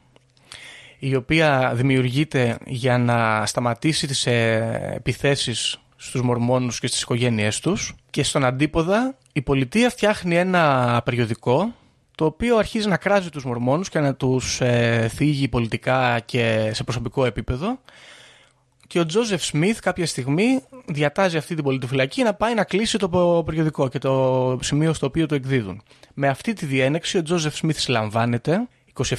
[0.98, 7.94] η οποία δημιουργείται για να σταματήσει τις ε, επιθέσεις στους μορμόνους και στις οικογένειές τους
[8.11, 11.74] και στον αντίποδα η πολιτεία φτιάχνει ένα περιοδικό
[12.18, 16.85] το οποίο αρχίζει να κράζει τους μορμόνους και να τους ε, θίγει πολιτικά και σε
[16.85, 17.78] προσωπικό επίπεδο
[18.87, 23.42] και ο Τζόζεφ Σμιθ κάποια στιγμή διατάζει αυτή την πολιτοφυλακή να πάει να κλείσει το
[23.46, 25.83] περιοδικό και το σημείο στο οποίο το εκδίδουν.
[26.14, 28.68] Με αυτή τη διένεξη ο Τζόζεφ Σμιθ συλλαμβάνεται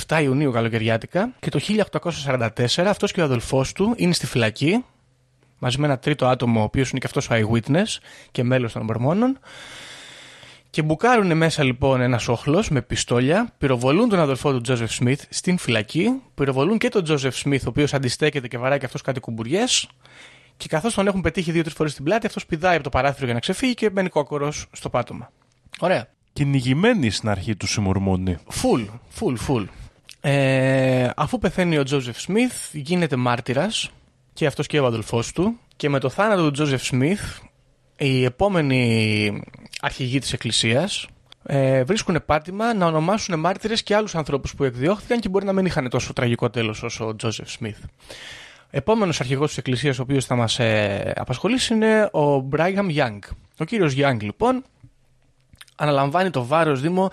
[0.08, 1.60] 27 Ιουνίου καλοκαιριάτικα και το
[2.02, 4.86] 1844 αυτός και ο αδελφός του είναι στη φυλακή
[5.60, 7.98] μαζί με ένα τρίτο άτομο ο οποίος είναι και αυτός ο eyewitness
[8.32, 9.40] και μέλος των Μορμόνων
[10.70, 15.58] και μπουκάρουν μέσα λοιπόν ένας όχλος με πιστόλια, πυροβολούν τον αδελφό του Τζόζεφ Σμιθ στην
[15.58, 19.90] φυλακή, πυροβολούν και τον Τζόζεφ Σμιθ, ο οποίος αντιστέκεται και βαράει και αυτός κάτι κουμπουριές.
[20.58, 23.34] Και καθώς τον έχουν πετύχει δύο-τρεις φορές στην πλάτη, αυτός πηδάει από το παράθυρο για
[23.34, 25.32] να ξεφύγει και μπαίνει κόκορος στο πάτωμα.
[25.80, 26.08] Ωραία.
[26.34, 28.38] Κυνηγημένοι στην αρχή του συμμορμόνι.
[28.48, 29.64] Φουλ, φουλ, φουλ.
[30.22, 33.90] Ε, αφού πεθαίνει ο Τζόζεφ Σμιθ, γίνεται μάρτυρας
[34.34, 35.60] και αυτός και ο αδελφός του.
[35.76, 37.40] Και με το θάνατο του Τζόζεφ Σμιθ,
[38.00, 39.44] οι επόμενοι
[39.82, 41.08] αρχηγοί της Εκκλησίας
[41.44, 45.66] ε, βρίσκουν πάτημα να ονομάσουν μάρτυρες και άλλους ανθρώπους που εκδιώχθηκαν και μπορεί να μην
[45.66, 47.78] είχαν τόσο τραγικό τέλος όσο ο Τζόσεφ Σμιθ.
[48.70, 53.20] Επόμενος αρχηγός της Εκκλησίας ο οποίος θα μας ε, απασχολήσει είναι ο Μπράιγαμ Young.
[53.58, 54.64] Ο κύριος Young λοιπόν
[55.76, 57.12] αναλαμβάνει το βάρος Δήμο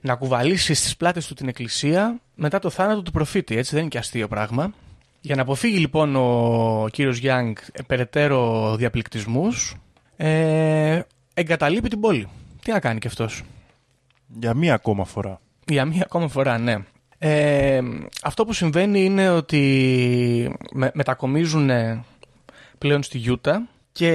[0.00, 3.56] να κουβαλήσει στις πλάτες του την Εκκλησία μετά το θάνατο του προφήτη.
[3.56, 4.72] Έτσι δεν είναι και αστείο πράγμα.
[5.20, 7.52] Για να αποφύγει λοιπόν ο κύριος Young
[7.86, 9.76] περαιτέρω διαπληκτισμούς
[10.24, 11.02] ε,
[11.34, 12.28] εγκαταλείπει την πόλη.
[12.62, 13.42] Τι να κάνει κι αυτός.
[14.38, 15.40] Για μία ακόμα φορά.
[15.66, 16.76] Για μία ακόμα φορά, ναι.
[17.18, 17.80] Ε,
[18.22, 21.70] αυτό που συμβαίνει είναι ότι με, μετακομίζουν
[22.78, 24.10] πλέον στη Γιούτα και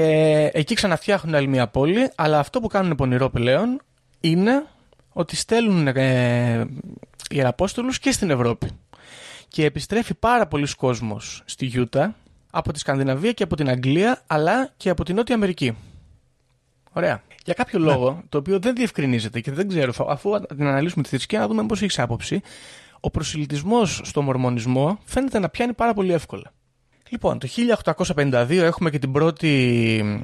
[0.54, 3.82] εκεί ξαναφτιάχνουν άλλη μια πόλη, αλλά αυτό που κάνουν πονηρό πλέον
[4.20, 4.66] είναι
[5.14, 6.66] ότι στέλνουν ε,
[7.30, 8.70] ιεραπόστολους και στην Ευρώπη.
[9.48, 12.16] Και επιστρέφει πάρα πολλοί κόσμος στη Γιούτα
[12.52, 15.76] από τη Σκανδιναβία και από την Αγγλία, αλλά και από την Νότια Αμερική.
[16.98, 17.22] Ωραία.
[17.46, 21.40] Για κάποιο λόγο, το οποίο δεν διευκρινίζεται και δεν ξέρω, αφού την αναλύσουμε τη θρησκεία,
[21.40, 22.42] να δούμε πώς έχεις άποψη,
[23.00, 26.54] ο προσιλητισμός στο μορμονισμό φαίνεται να πιάνει πάρα πολύ εύκολα.
[27.10, 30.22] Λοιπόν, το 1852 έχουμε και την πρώτη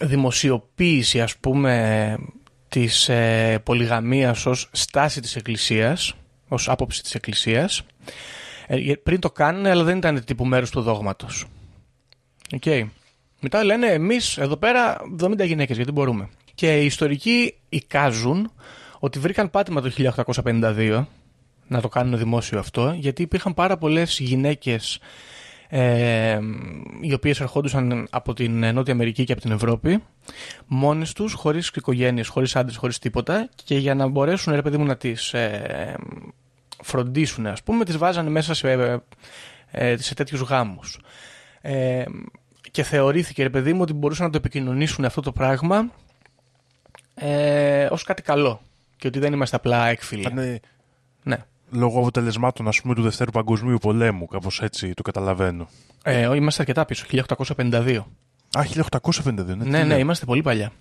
[0.00, 2.16] δημοσιοποίηση, ας πούμε,
[2.68, 6.14] της ε, πολυγαμίας ως στάση της Εκκλησίας,
[6.48, 7.82] ως άποψη της Εκκλησίας.
[8.66, 11.44] Ε, πριν το κάνουν, αλλά δεν ήταν τύπου μέρους του δόγματος.
[12.60, 12.84] Okay.
[13.46, 16.28] Μετά λένε εμείς εδώ πέρα 70 γυναίκες, γιατί μπορούμε.
[16.54, 18.52] Και οι ιστορικοί εικάζουν
[18.98, 19.90] ότι βρήκαν πάτημα το
[20.34, 21.04] 1852
[21.66, 24.98] να το κάνουν δημόσιο αυτό, γιατί υπήρχαν πάρα πολλές γυναίκες
[25.68, 26.38] ε,
[27.00, 30.02] οι οποίες ερχόντουσαν από την Νότια Αμερική και από την Ευρώπη
[30.66, 34.84] μόνες τους, χωρίς οικογένειες, χωρίς άντρες, χωρίς τίποτα και για να μπορέσουν ρε παιδί μου
[34.84, 35.94] να τις ε,
[36.82, 38.96] φροντίσουν ας πούμε τις βάζανε μέσα σε, ε,
[39.70, 41.00] ε σε τέτοιους γάμους.
[41.60, 42.04] Ε,
[42.74, 45.90] και θεωρήθηκε ρε παιδί μου ότι μπορούσαν να το επικοινωνήσουν αυτό το πράγμα
[47.14, 48.60] ε, ως κάτι καλό
[48.96, 50.28] και ότι δεν είμαστε απλά έκφυλοι.
[50.32, 50.58] Ναι.
[51.22, 51.36] ναι.
[51.70, 55.68] Λόγω αποτελεσμάτων ας πούμε του Δευτέρου Παγκοσμίου Πολέμου, κάπως έτσι το καταλαβαίνω.
[56.04, 57.06] Ε, είμαστε αρκετά πίσω,
[57.46, 58.02] 1852.
[58.52, 58.62] Α,
[59.12, 59.54] 1852, ναι.
[59.54, 60.72] Ναι, ναι, είμαστε πολύ παλιά.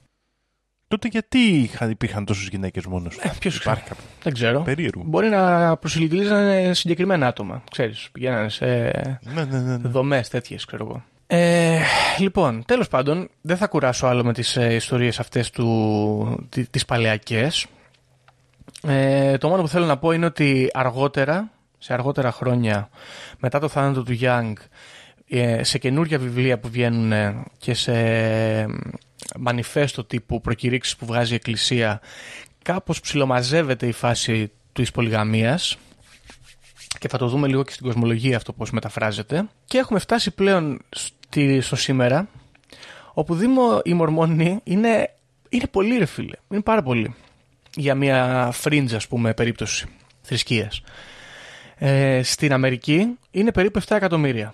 [0.88, 3.82] Τότε γιατί υπήρχαν τόσες γυναίκες μόνος; Ε, Ποιος ξέρει.
[4.23, 4.62] Δεν ξέρω.
[4.62, 5.03] Περίεργο.
[5.06, 7.63] Μπορεί να προσιλητήσαν συγκεκριμένα άτομα.
[7.71, 9.88] Ξέρεις, πηγαίνανε σε ναι, ναι, ναι, ναι.
[9.88, 11.03] δομές τέτοιες, ξέρω εγώ.
[11.36, 11.82] Ε,
[12.17, 17.65] λοιπόν, τέλος πάντων, δεν θα κουράσω άλλο με τις ε, ιστορίες αυτές του, τις παλαιακές.
[18.82, 22.89] Ε, το μόνο που θέλω να πω είναι ότι αργότερα, σε αργότερα χρόνια,
[23.39, 24.54] μετά το θάνατο του Young,
[25.28, 27.13] ε, σε καινούργια βιβλία που βγαίνουν
[27.58, 27.93] και σε
[29.39, 32.02] μανιφέστο τύπου προκηρύξεις που βγάζει η Εκκλησία,
[32.62, 35.78] κάπως ψιλομαζεύεται η φάση της πολυγαμίας
[37.04, 39.48] και θα το δούμε λίγο και στην κοσμολογία αυτό πώς μεταφράζεται.
[39.65, 40.80] Και έχουμε φτάσει πλέον
[41.34, 42.28] στη, στο σήμερα,
[43.13, 45.13] όπου Δήμο οι Μορμόνοι είναι,
[45.50, 47.15] είναι πολύ ρε φίλε, είναι πάρα πολύ
[47.76, 49.86] για μια fringe ας πούμε περίπτωση
[50.22, 50.82] θρησκείας.
[51.78, 54.54] Ε, στην Αμερική είναι περίπου 7 εκατομμύρια.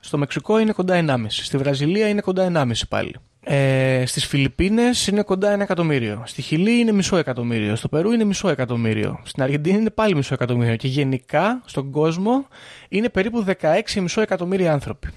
[0.00, 1.16] Στο Μεξικό είναι κοντά 1,5.
[1.28, 3.14] Στη Βραζιλία είναι κοντά 1,5 πάλι.
[3.40, 6.22] Ε, Στις Φιλιππίνες είναι κοντά ένα εκατομμύριο.
[6.26, 7.76] Στη Χιλή είναι μισό εκατομμύριο.
[7.76, 9.20] Στο Περού είναι μισό εκατομμύριο.
[9.24, 10.76] Στην Αργεντινή είναι πάλι μισό εκατομμύριο.
[10.76, 12.46] Και γενικά στον κόσμο
[12.88, 15.08] είναι περίπου 16,5 εκατομμύρια άνθρωποι.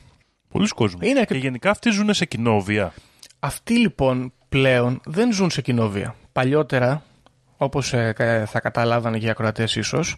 [0.51, 1.07] Πολλοί κόσμοι.
[1.09, 2.93] Είναι Και και- γενικά αυτοί ζουν σε κοινόβια.
[3.39, 6.15] Αυτοί λοιπόν πλέον δεν ζουν σε κοινόβια.
[6.31, 7.03] Παλιότερα,
[7.57, 7.89] όπως
[8.45, 10.15] θα καταλάβανε και οι ακροατές ίσως,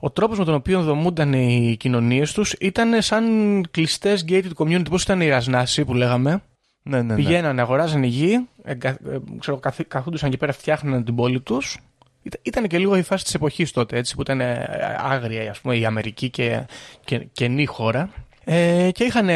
[0.00, 3.24] ο τρόπος με τον οποίο δομούνταν οι κοινωνίες τους ήταν σαν
[3.70, 4.88] κλειστές gated community.
[4.90, 6.42] Πώς ήταν οι Ρασνάσοι που λέγαμε;
[6.82, 7.14] Ναι, ναι, ναι.
[7.14, 11.78] Πηγαίνανε, αγοράζανε γη, εγκα- ε, ξέρω, καθ- καθόντουσαν εκεί πέρα, φτιάχνανε την πόλη τους.
[12.42, 14.66] Ήταν και λίγο η φάση της εποχής τότε, έτσι, που ήταν ε,
[14.98, 16.66] άγρια ας πούμε, η Αμερική και,
[17.04, 18.10] και καινή χώρα.
[18.50, 19.28] Ε, και είχαν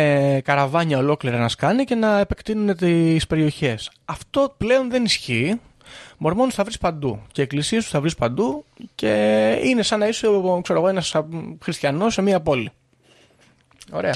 [0.43, 3.91] καραβάνια ολόκληρα να σκάνε και να επεκτείνουν τις περιοχές.
[4.05, 5.61] Αυτό πλέον δεν ισχύει.
[6.19, 9.11] Μορμόνους θα βρεις παντού και εκκλησίες τους θα βρεις παντού και
[9.65, 10.27] είναι σαν να είσαι
[10.63, 11.15] ξέρω εγώ, ένας
[11.63, 12.71] χριστιανός σε μια πόλη.
[13.93, 14.15] Ωραία.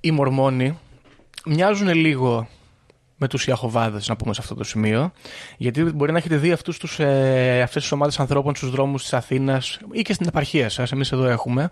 [0.00, 0.78] Οι Μορμόνοι
[1.44, 2.48] μοιάζουν λίγο
[3.20, 5.12] με τους Ιαχωβάδες να πούμε σε αυτό το σημείο.
[5.56, 9.12] Γιατί μπορεί να έχετε δει αυτούς τους, ε, αυτές τις ομάδες ανθρώπων στους δρόμους της
[9.12, 11.68] Αθήνας ή και στην επαρχία σας, εμείς εδώ έχουμε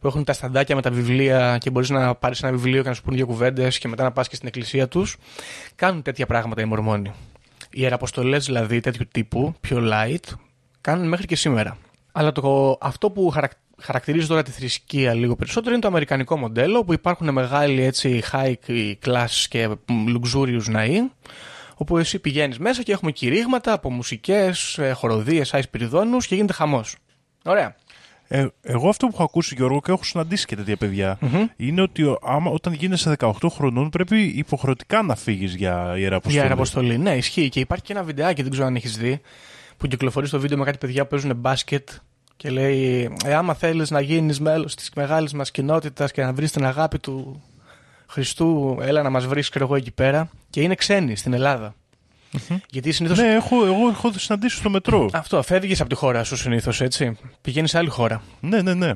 [0.00, 2.94] που έχουν τα σταντάκια με τα βιβλία και μπορείς να πάρεις ένα βιβλίο και να
[2.94, 5.16] σου πούν δύο κουβέντες και μετά να πας και στην εκκλησία τους.
[5.74, 7.12] Κάνουν τέτοια πράγματα οι Μορμόνοι.
[7.70, 10.32] Οι ιεραποστολές δηλαδή τέτοιου τύπου, πιο light
[10.80, 11.76] κάνουν μέχρι και σήμερα.
[12.12, 16.78] Αλλά το, αυτό που χαρακ, χαρακτηρίζει τώρα τη θρησκεία λίγο περισσότερο είναι το αμερικανικό μοντέλο
[16.78, 18.54] όπου υπάρχουν μεγάλοι έτσι high
[19.06, 21.00] class και luxurious ναοί
[21.76, 26.52] όπου εσύ πηγαίνεις μέσα και έχουμε κηρύγματα από μουσικές, ε, χοροδίες, άις πυριδόνους και γίνεται
[26.52, 26.96] χαμός.
[27.44, 27.74] Ωραία.
[28.28, 31.18] Ε, εγώ αυτό που έχω ακούσει, Γιώργο, και έχω συναντήσει και τέτοια παιδιά,
[31.56, 36.34] είναι ότι ο- άμα, όταν γίνεσαι 18 χρονών πρέπει υποχρεωτικά να φύγεις για ιεραποστολή.
[36.34, 36.98] Για αεραποστολή.
[36.98, 37.48] Ναι, ισχύει.
[37.48, 39.20] Και υπάρχει και ένα βιντεάκι, δεν ξέρω αν έχεις δει,
[39.76, 41.88] που κυκλοφορεί στο βίντεο με κάτι παιδιά που παίζουν μπάσκετ
[42.44, 46.52] και λέει: ε, Άμα θέλεις να γίνεις μέλος της μεγάλης μας κοινότητας και να βρεις
[46.52, 47.42] την αγάπη του
[48.06, 50.28] Χριστού, έλα να μας βρει, ξέρω εγώ εκεί πέρα.
[50.50, 51.74] Και είναι ξένοι στην Ελλάδα.
[52.70, 53.22] Γιατί συνήθω.
[53.22, 55.10] Ναι, έχω, εγώ έχω συναντήσει στο μετρό.
[55.12, 57.16] Αυτό, φεύγεις από τη χώρα σου συνήθως, έτσι.
[57.40, 58.22] Πηγαίνεις σε άλλη χώρα.
[58.40, 58.92] ναι, ναι, ναι.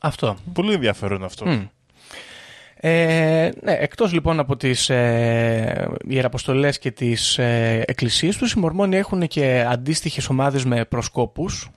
[0.00, 0.36] Αυτό.
[0.52, 1.46] Πολύ ενδιαφέρον αυτό.
[1.46, 1.66] Μμ.
[2.74, 8.96] Ε, ναι, εκτός λοιπόν από τις ε, ιεραποστολές και τις ε, εκκλησίες τους, οι Μορμόνοι
[8.96, 11.70] έχουν και αντίστοιχες ομάδες με προσκόπους,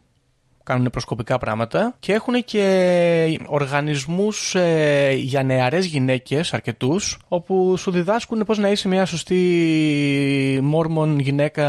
[0.67, 8.43] κάνουν προσκοπικά πράγματα και έχουν και οργανισμούς ε, για νεαρές γυναίκες, αρκετούς, όπου σου διδάσκουν
[8.45, 11.65] πώς να είσαι μια σωστή μόρμον γυναίκα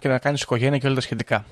[0.00, 1.44] και να κάνεις οικογένεια και όλα τα σχετικά.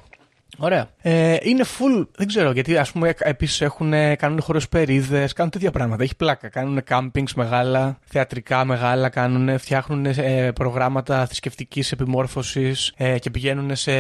[0.59, 0.89] Ωραία.
[1.03, 6.03] Ε, είναι full, δεν ξέρω γιατί ας πούμε επίσης έχουν, κάνουν χωροσπερίδες, κάνουν τέτοια πράγματα,
[6.03, 6.49] έχει πλάκα.
[6.49, 13.93] Κάνουν campings μεγάλα, θεατρικά μεγάλα, κάνουν, φτιάχνουν ε, προγράμματα θρησκευτικής επιμόρφωσης ε, και πηγαίνουν σε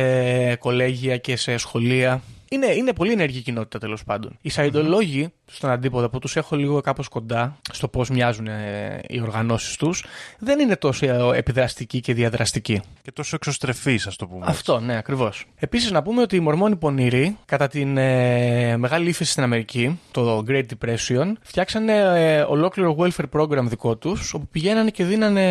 [0.56, 2.22] κολέγια και σε σχολεία.
[2.50, 4.38] Είναι, είναι πολύ ενεργή κοινότητα τέλος πάντων.
[4.40, 9.20] Οι σαϊντολόγοι στον αντίποδα που τους έχω λίγο κάπως κοντά στο πώς μοιάζουν ε, οι
[9.20, 10.04] οργανώσεις τους,
[10.38, 12.80] δεν είναι τόσο ε, επιδραστικοί και διαδραστικοί.
[13.02, 14.44] Και τόσο εξωστρεφή, ας το πούμε.
[14.48, 15.44] Αυτό, ναι, ακριβώς.
[15.56, 20.44] Επίσης, να πούμε ότι οι Μορμόνοι πονηροί, κατά την ε, μεγάλη ύφεση στην Αμερική, το
[20.48, 25.42] Great Depression, φτιάξανε ε, ολόκληρο welfare program δικό τους, όπου πηγαίνανε και δίνανε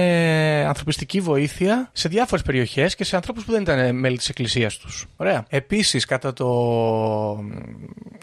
[0.67, 5.06] ανθρωπιστική βοήθεια σε διάφορες περιοχές και σε ανθρώπους που δεν ήταν μέλη της εκκλησίας τους.
[5.15, 5.45] Ωραία.
[5.49, 6.45] Επίσης, κατά το.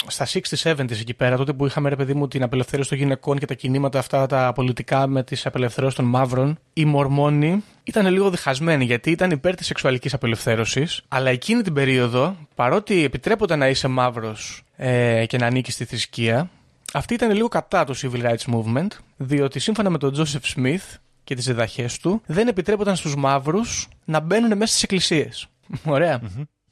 [0.06, 3.38] Στα 60s, 70s εκεί πέρα, τότε που είχαμε ρε παιδί μου την απελευθέρωση των γυναικών
[3.38, 8.30] και τα κινήματα αυτά τα πολιτικά με τις απελευθερώσεις των μαύρων, οι Μορμόνοι ήταν λίγο
[8.30, 13.88] διχασμένοι γιατί ήταν υπέρ της σεξουαλικής απελευθέρωσης, αλλά εκείνη την περίοδο, παρότι επιτρέπονταν να είσαι
[13.88, 16.50] μαύρος ε, και να ανήκεις στη θρησκεία,
[16.92, 21.35] αυτή ήταν λίγο κατά το Civil Rights Movement, διότι σύμφωνα με τον Joseph Smith και
[21.35, 25.46] τις διδαχές του, δεν επιτρέπονταν στους μαύρους να μπαίνουν μέσα στις εκκλησίες.
[25.85, 26.20] Ωραία.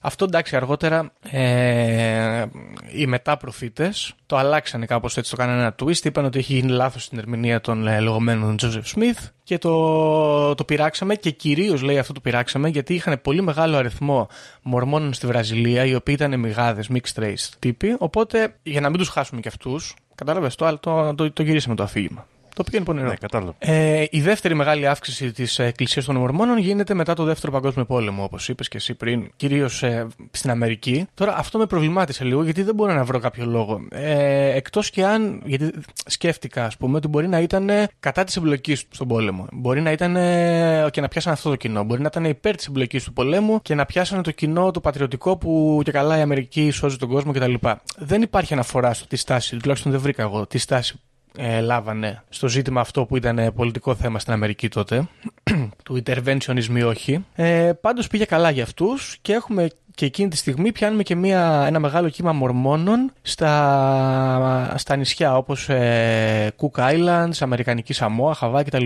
[0.01, 2.45] Αυτό εντάξει, αργότερα ε,
[2.93, 6.71] οι μετά προφήτες το αλλάξανε κάπως έτσι, το κάνανε ένα twist, είπαν ότι έχει γίνει
[6.71, 11.99] λάθος στην ερμηνεία των ε, λεγόμενων Joseph Smith και το, το πειράξαμε και κυρίως λέει
[11.99, 14.29] αυτό το πειράξαμε γιατί είχαν πολύ μεγάλο αριθμό
[14.63, 19.09] μορμόνων στη Βραζιλία οι οποίοι ήταν μηγάδες, mixed race τύποι, οπότε για να μην τους
[19.09, 22.27] χάσουμε κι αυτούς, κατάλαβες το, άλλο, το, το, το γυρίσαμε το αφήγημα.
[22.59, 23.09] Το οποίο είναι πονηρό.
[23.09, 23.55] Ναι, κατάλαβα.
[23.59, 28.23] Ε, η δεύτερη μεγάλη αύξηση της Εκκλησίας των Μορμόνων γίνεται μετά το Δεύτερο Παγκόσμιο Πόλεμο,
[28.23, 31.07] όπως είπες και εσύ πριν, κυρίως ε, στην Αμερική.
[31.15, 33.81] Τώρα αυτό με προβλημάτισε λίγο γιατί δεν μπορώ να βρω κάποιο λόγο.
[33.91, 35.43] Ε, Εκτός και αν.
[35.45, 35.71] Γιατί
[36.07, 39.47] σκέφτηκα, ας πούμε, ότι μπορεί να ήταν κατά της εμπλοκής του στον πόλεμο.
[39.53, 41.85] Μπορεί να ήταν ε, και να πιάσαν αυτό το κοινό.
[41.85, 45.37] Μπορεί να ήταν υπέρ της εμπλοκής του πολέμου και να πιάσαν το κοινό το πατριωτικό
[45.37, 47.55] που και καλά η Αμερική σώζει τον κόσμο κτλ.
[47.97, 51.01] Δεν υπάρχει αναφορά στο τι στάση, τουλάχιστον δεν βρήκα εγώ, τι στάση
[51.41, 55.09] ε, λάβανε στο ζήτημα αυτό που ήταν ε, πολιτικό θέμα στην Αμερική τότε,
[55.85, 57.25] του interventionism ή όχι.
[57.35, 61.65] Ε, πάντως πήγε καλά για αυτούς και έχουμε και εκείνη τη στιγμή πιάνουμε και μια,
[61.67, 68.85] ένα μεγάλο κύμα μορμόνων στα, στα νησιά όπως ε, Cook Islands, Αμερικανική Σαμόα, Χαβάη κτλ.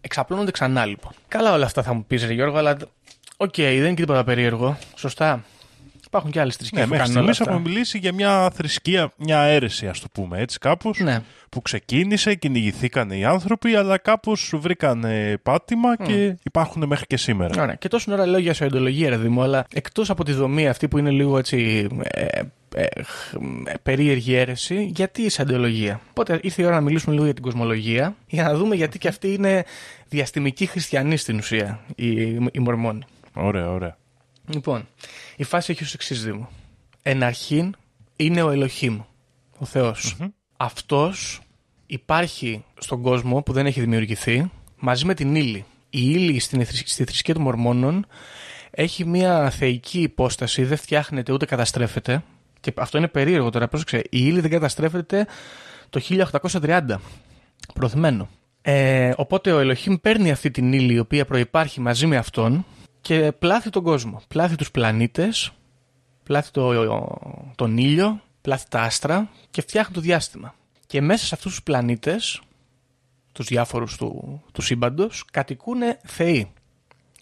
[0.00, 1.12] Εξαπλώνονται ξανά λοιπόν.
[1.28, 2.76] Καλά όλα αυτά θα μου πεις, Ρε Γιώργο, αλλά.
[3.36, 4.78] Οκ, δεν είναι και τίποτα περίεργο.
[4.94, 5.44] Σωστά.
[6.12, 7.66] Υπάρχουν και άλλες θρησκείες Ναι, που μέχρι κάνουν όλα στιγμή αυτά.
[7.66, 10.98] έχουμε μιλήσει για μια θρησκεία, μια αίρεση, ας το πούμε έτσι, κάπως.
[10.98, 11.20] Ναι.
[11.48, 15.04] Που ξεκίνησε, κυνηγηθήκαν οι άνθρωποι, αλλά κάπως βρήκαν
[15.42, 17.62] πάτημα και υπάρχουν μέχρι και σήμερα.
[17.62, 17.74] Ωραία.
[17.74, 20.98] Και τόσο ώρα λέω για σοεντολογία, ρε Δήμο, αλλά εκτός από τη δομή αυτή που
[20.98, 21.86] είναι λίγο έτσι.
[22.02, 22.40] Ε,
[22.74, 23.32] ε, χ,
[23.66, 26.00] ε, περίεργη αίρεση, γιατί η σαντολογία.
[26.10, 29.08] Οπότε ήρθε η ώρα να μιλήσουμε λίγο για την κοσμολογία, για να δούμε γιατί και
[29.08, 29.64] αυτοί είναι
[30.08, 33.02] διαστημικοί χριστιανοί στην ουσία, οι, οι Μορμόνοι.
[33.34, 33.96] Ωραία, ωραία.
[34.48, 34.86] Λοιπόν,
[35.36, 36.48] η φάση έχει ως εξής Δήμο.
[37.02, 37.76] Εν αρχήν
[38.16, 39.00] είναι ο Ελοχήμ,
[39.58, 40.16] ο Θεός.
[40.56, 41.40] Αυτός
[41.86, 45.64] υπάρχει στον κόσμο που δεν έχει δημιουργηθεί μαζί με την ύλη.
[45.90, 48.06] Η ύλη στην, θρησκ- στη θρησκεία των Μορμόνων
[48.70, 52.22] έχει μια θεϊκή υπόσταση, δεν φτιάχνεται ούτε καταστρέφεται.
[52.60, 53.96] Και αυτό είναι περίεργο τώρα, πρόσεξε.
[53.96, 55.26] Η ύλη δεν καταστρέφεται
[55.90, 57.00] το 1830.
[57.74, 58.28] Προθυμένο.
[58.62, 62.64] Ε, οπότε ο Ελοχήμ παίρνει αυτή την ύλη η οποία προϋπάρχει μαζί με αυτόν
[63.02, 64.20] και πλάθει τον κόσμο.
[64.28, 65.52] Πλάθει τους πλανήτες,
[66.22, 67.08] πλάθει το,
[67.56, 70.54] τον ήλιο, πλάθει τα άστρα και φτιάχνει το διάστημα.
[70.86, 72.40] Και μέσα σε αυτούς τους πλανήτες,
[73.32, 76.52] τους διάφορους του, του σύμπαντος, κατοικούν θεοί.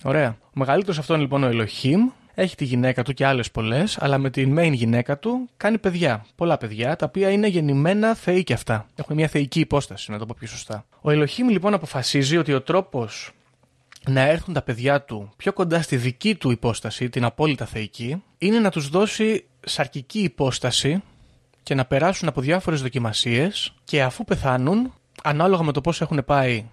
[0.02, 0.36] Ωραία.
[0.44, 4.30] Ο μεγαλύτερος αυτόν λοιπόν ο Ελοχήμ έχει τη γυναίκα του και άλλες πολλές, αλλά με
[4.30, 6.26] την main γυναίκα του κάνει παιδιά.
[6.34, 8.86] Πολλά παιδιά, τα οποία είναι γεννημένα θεοί και αυτά.
[8.94, 10.86] Έχουν μια θεϊκή υπόσταση, να το πω πιο σωστά.
[11.00, 13.32] Ο Ελοχήμ λοιπόν αποφασίζει ότι ο τρόπος
[14.08, 18.58] να έρθουν τα παιδιά του πιο κοντά στη δική του υπόσταση, την απόλυτα θεϊκή, είναι
[18.58, 21.02] να τους δώσει σαρκική υπόσταση
[21.62, 24.92] και να περάσουν από διάφορες δοκιμασίες και αφού πεθάνουν,
[25.22, 26.64] ανάλογα με το πώς έχουν πάει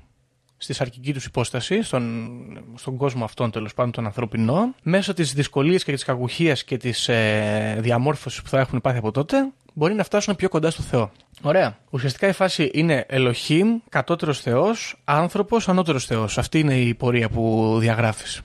[0.58, 2.30] στη σαρκική τους υπόσταση, στον,
[2.76, 7.08] στον κόσμο αυτόν τέλος πάντων τον ανθρωπινό, μέσω της δυσκολίας και της κακουχίας και της
[7.08, 11.12] ε, διαμόρφωσης που θα έχουν πάθει από τότε, μπορεί να φτάσουν πιο κοντά στο Θεό.
[11.42, 11.78] Ωραία.
[11.90, 16.38] Ουσιαστικά η φάση είναι Ελοχήμ, κατώτερος Θεός, άνθρωπος, ανώτερος Θεός.
[16.38, 18.42] Αυτή είναι η πορεία που διαγράφεις.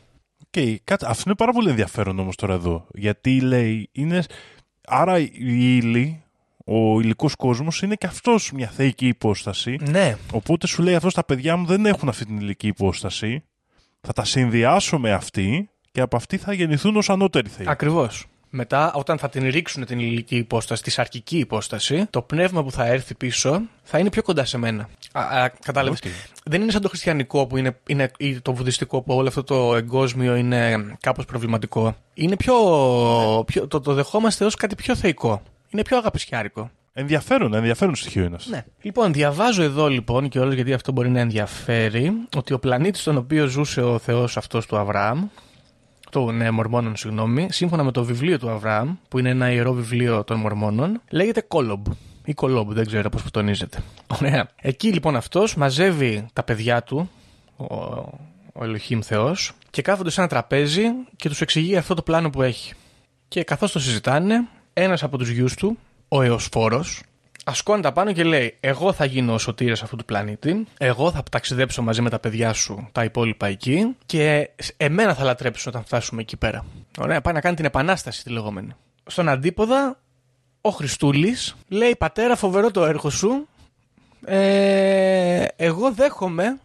[0.51, 2.87] Okay, κάτι, αυτό είναι πάρα πολύ ενδιαφέρον όμως τώρα εδώ.
[2.95, 4.23] Γιατί λέει, είναι...
[4.87, 5.31] άρα η
[5.77, 6.23] ύλη,
[6.65, 9.79] ο υλικός κόσμος είναι και αυτός μια θεϊκή υπόσταση.
[9.91, 10.17] Ναι.
[10.33, 13.45] Οπότε σου λέει αυτός τα παιδιά μου δεν έχουν αυτή την υλική υπόσταση.
[14.01, 17.67] Θα τα συνδυάσω με αυτή και από αυτή θα γεννηθούν ως ανώτεροι θεοί.
[17.69, 18.27] Ακριβώς.
[18.55, 22.87] Μετά, όταν θα την ρίξουν την υλική υπόσταση, τη σαρκική υπόσταση, το πνεύμα που θα
[22.87, 24.89] έρθει πίσω θα είναι πιο κοντά σε μένα.
[25.13, 26.11] Α, α, κατάλαβες; Οκ.
[26.45, 29.77] Δεν είναι σαν το χριστιανικό που είναι, είναι, ή το βουδιστικό που όλο αυτό το
[29.77, 31.97] εγκόσμιο είναι κάπως προβληματικό.
[32.15, 32.55] Είναι πιο,
[33.47, 35.43] πιο το, το δεχόμαστε ως κάτι πιο θεϊκό.
[35.71, 36.71] Είναι πιο αγαπησιάρικο.
[36.93, 38.51] Ενδιαφέρον, ενδιαφέρον στοιχείο είναι αυτό.
[38.51, 38.65] Ναι.
[38.83, 43.17] Λοιπόν, διαβάζω εδώ λοιπόν και όλες γιατί αυτό μπορεί να ενδιαφέρει ότι ο πλανήτης στον
[43.17, 45.27] οποίο ζούσε ο Θεός αυτός του Αβραάμ,
[46.13, 50.25] των ε, Μορμόνων, συγγνώμη, σύμφωνα με το βιβλίο του Αβραάμ, που είναι ένα ιερό βιβλίο
[50.25, 51.87] των Μορμόνων, λέγεται Κόλομπ.
[52.25, 53.79] Ή Κολόμπ, δεν ξέρω πώς τονίζεται.
[54.07, 54.49] Ωραία.
[54.61, 57.11] Εκεί λοιπόν αυτός μαζεύει τα παιδιά του,
[57.57, 57.65] ο,
[58.53, 60.83] ο Ελοχήμ Θεός, και κάθονται σε ένα τραπέζι
[61.17, 62.75] και τους εξηγεί αυτό το πλάνο που έχει.
[63.29, 66.23] Και καθώς το συζητάνε, ένας από τους γιους του, ο
[67.45, 70.67] Εωσφόρος, ασκώνεται πάνω και λέει: Εγώ θα γίνω ο σωτήρας αυτού του πλανήτη.
[70.79, 73.97] Εγώ θα ταξιδέψω μαζί με τα παιδιά σου τα υπόλοιπα εκεί.
[74.07, 76.65] Και εμένα θα λατρέψουν όταν φτάσουμε εκεί πέρα.
[76.99, 78.75] Ωραία, πάει να κάνει την επανάσταση τη λεγόμενη.
[79.07, 79.99] Στον αντίποδα,
[80.61, 83.49] ο Χριστούλης λέει: Πατέρα, φοβερό το έργο σου.
[84.25, 86.59] Ε, εγώ δέχομαι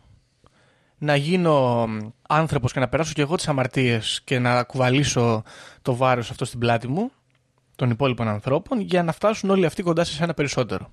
[0.98, 1.88] να γίνω
[2.28, 5.44] άνθρωπος και να περάσω κι εγώ τις αμαρτίες και να κουβαλήσω
[5.82, 7.12] το βάρος αυτό στην πλάτη μου
[7.78, 10.90] των υπόλοιπων ανθρώπων για να φτάσουν όλοι αυτοί κοντά σε σένα περισσότερο.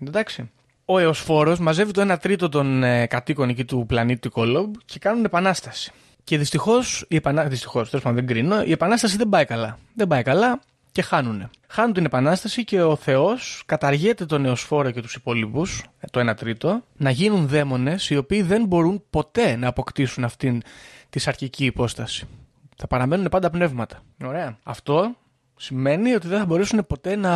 [0.00, 0.50] Εντάξει.
[0.84, 4.98] Ο Εωσφόρος μαζεύει το 1 τρίτο των ε, κατοίκων εκεί του πλανήτη του Κολόμπ και
[4.98, 5.92] κάνουν επανάσταση.
[6.24, 7.44] Και δυστυχώς, η επανα...
[7.44, 9.78] δυστυχώς, τέλος πάντων δεν κρίνω, η επανάσταση δεν πάει καλά.
[9.94, 10.60] Δεν πάει καλά
[10.92, 11.50] και χάνουνε.
[11.68, 16.34] Χάνουν την επανάσταση και ο Θεός καταργέται τον Εωσφόρο και τους υπόλοιπους, ε, το 1
[16.36, 20.62] τρίτο, να γίνουν δαίμονες οι οποίοι δεν μπορούν ποτέ να αποκτήσουν αυτήν
[21.10, 22.26] της σαρκική υπόσταση.
[22.76, 24.02] Θα παραμένουν πάντα πνεύματα.
[24.24, 24.58] Ωραία.
[24.62, 25.14] Αυτό
[25.60, 27.30] σημαίνει ότι δεν θα μπορέσουν ποτέ να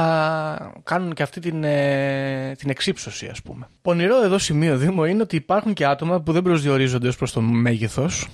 [0.82, 3.68] κάνουν και αυτή την, ε, την εξύψωση, ας πούμε.
[3.82, 7.40] Πονηρό εδώ σημείο, Δήμο, είναι ότι υπάρχουν και άτομα που δεν προσδιορίζονται ως προς το
[7.40, 8.28] μέγεθος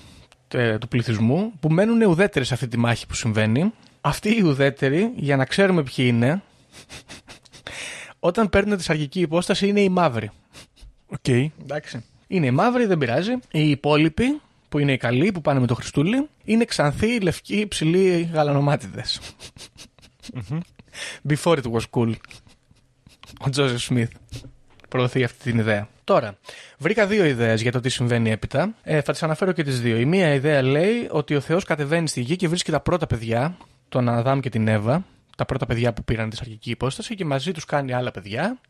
[0.48, 3.72] ε, του πληθυσμού, που μένουν ουδέτεροι σε αυτή τη μάχη που συμβαίνει.
[4.00, 6.42] Αυτοί οι ουδέτεροι, για να ξέρουμε ποιοι είναι,
[8.18, 10.30] όταν παίρνουν τη σαρκική υπόσταση είναι οι μαύροι.
[11.06, 11.28] Οκ.
[11.62, 12.04] Εντάξει.
[12.26, 13.32] Είναι οι μαύροι, δεν πειράζει.
[13.50, 18.30] Οι υπόλοιποι, που είναι οι καλοί, που πάνε με το Χριστούλη, είναι ξανθοί, λευκοί, ψηλοί,
[18.32, 19.20] γαλανομάτιδες.
[21.28, 22.12] Before it was cool.
[23.40, 24.10] Ο Τζόζεφ Σμιθ
[24.88, 25.88] προωθεί αυτή την ιδέα.
[26.04, 26.38] Τώρα,
[26.78, 28.74] βρήκα δύο ιδέες για το τι συμβαίνει έπειτα.
[28.82, 29.96] Ε, θα τις αναφέρω και τις δύο.
[29.98, 33.56] Η μία ιδέα λέει ότι ο Θεός κατεβαίνει στη γη και βρίσκει τα πρώτα παιδιά,
[33.88, 35.04] τον Αδάμ και την Εύα,
[35.36, 38.60] τα πρώτα παιδιά που πήραν τη σαρκική υπόσταση και μαζί τους κάνει άλλα παιδιά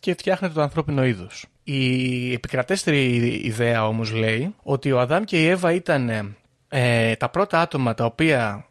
[0.00, 1.46] και φτιάχνεται το ανθρώπινο είδος.
[1.64, 6.10] Η επικρατέστερη ιδέα όμως λέει ότι ο Αδάμ και η Εύα ήταν
[6.68, 8.66] ε, τα πρώτα άτομα τα οποία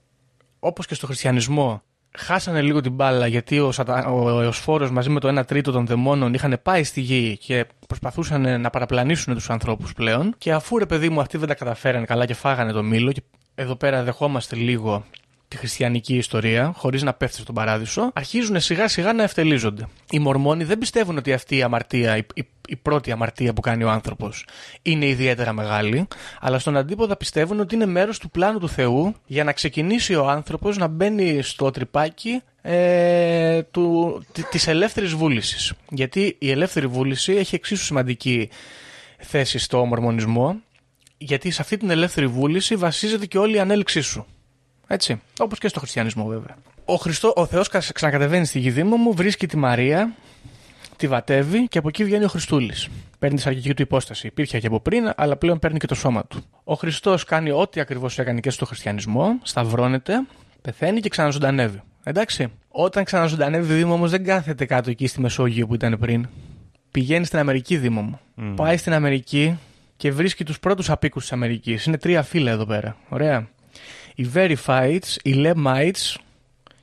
[0.59, 1.81] όπως και στο χριστιανισμό
[2.17, 4.05] χάσανε λίγο την μπάλα γιατί ο, σατα...
[4.05, 8.61] ο Εωσφόρος μαζί με το 1 τρίτο των δαιμόνων είχαν πάει στη γη και προσπαθούσαν
[8.61, 10.35] να παραπλανήσουν τους ανθρώπους πλέον.
[10.37, 13.21] Και αφού ρε παιδί μου αυτοί δεν τα καταφέρανε καλά και φάγανε το μήλο και
[13.55, 15.05] εδώ πέρα δεχόμαστε λίγο
[15.53, 19.87] τη χριστιανική ιστορία, χωρίς να πέφτει στον παράδεισο, αρχίζουν σιγά σιγά να ευτελίζονται.
[20.11, 23.83] Οι Μορμόνοι δεν πιστεύουν ότι αυτή η αμαρτία, η, η, η πρώτη αμαρτία που κάνει
[23.83, 24.45] ο άνθρωπος,
[24.81, 26.07] είναι ιδιαίτερα μεγάλη,
[26.39, 30.29] αλλά στον αντίποδα πιστεύουν ότι είναι μέρος του πλάνου του Θεού για να ξεκινήσει ο
[30.29, 35.73] άνθρωπος να μπαίνει στο τρυπάκι ε, του, της ελεύθερης βούλησης.
[35.89, 38.49] Γιατί η ελεύθερη βούληση έχει εξίσου σημαντική
[39.17, 40.55] θέση στο μορμονισμό,
[41.17, 44.25] γιατί σε αυτή την ελεύθερη βούληση βασίζεται και όλη η ανέλυξή σου.
[44.93, 45.21] Έτσι.
[45.39, 46.55] Όπως και στο χριστιανισμό, βέβαια.
[46.85, 50.13] Ο, Χριστό, ο Θεός ξανακατεβαίνει στη γη μου, βρίσκει τη Μαρία,
[50.97, 52.89] τη βατεύει και από εκεί βγαίνει ο Χριστούλης.
[53.19, 54.27] Παίρνει τη αρχική του υπόσταση.
[54.27, 56.43] Υπήρχε και από πριν, αλλά πλέον παίρνει και το σώμα του.
[56.63, 60.13] Ο Χριστός κάνει ό,τι ακριβώς έκανε και στο χριστιανισμό, σταυρώνεται,
[60.61, 61.81] πεθαίνει και ξαναζωντανεύει.
[62.03, 62.51] Εντάξει.
[62.69, 66.27] Όταν ξαναζωντανεύει Δήμο όμω δεν κάθεται κάτω εκεί στη Μεσόγειο που ήταν πριν.
[66.91, 68.19] Πηγαίνει στην Αμερική Δήμο μου.
[68.37, 68.53] Mm.
[68.55, 69.59] Πάει στην Αμερική
[69.97, 71.85] και βρίσκει τους πρώτους αποίκους της Αμερικής.
[71.85, 72.95] Είναι τρία φύλα εδώ πέρα.
[73.09, 73.47] Ωραία
[74.15, 76.15] οι Nephites, οι Lamanites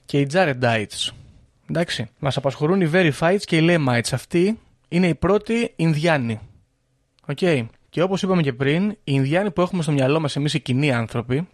[0.04, 1.08] και οι Jaredites.
[1.70, 2.08] Εντάξει.
[2.18, 4.08] Μας απασχολούν οι Nephites και οι Lamanites.
[4.12, 4.58] Αυτοί
[4.88, 6.40] είναι οι πρώτοι Ινδιάνοι.
[7.26, 7.38] Οκ.
[7.40, 7.66] Okay.
[7.88, 10.92] Και όπως είπαμε και πριν, οι Ινδιάνοι που έχουμε στο μυαλό μας εμείς οι κοινοί
[10.92, 11.48] άνθρωποι,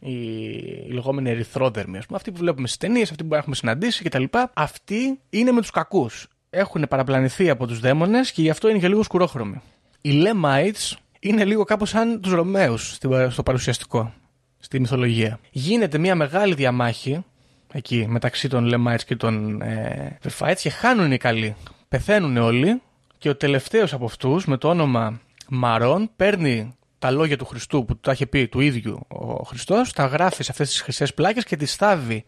[0.00, 0.12] οι,
[0.86, 4.24] οι λεγόμενοι ερυθρόδερμοι, πούμε, αυτοί που βλέπουμε στις ταινίες, αυτοί που έχουμε συναντήσει κτλ.
[4.54, 6.28] Αυτοί είναι με τους κακούς.
[6.50, 9.60] Έχουν παραπλανηθεί από τους δαίμονες και γι' αυτό είναι και λίγο σκουρόχρωμοι.
[10.00, 12.98] Οι Lemites είναι λίγο κάπως σαν τους Ρωμαίους
[13.28, 14.12] στο παρουσιαστικό
[14.58, 15.38] στη μυθολογία.
[15.50, 17.24] Γίνεται μια μεγάλη διαμάχη
[17.72, 20.18] εκεί μεταξύ των Λεμάιτς και των ε,
[20.60, 21.56] και χάνουν οι καλοί.
[21.88, 22.82] Πεθαίνουν όλοι
[23.18, 27.96] και ο τελευταίος από αυτούς με το όνομα Μαρών παίρνει τα λόγια του Χριστού που
[27.96, 31.56] τα είχε πει του ίδιου ο Χριστός, τα γράφει σε αυτές τις χρυσές πλάκες και
[31.56, 32.24] τις στάβει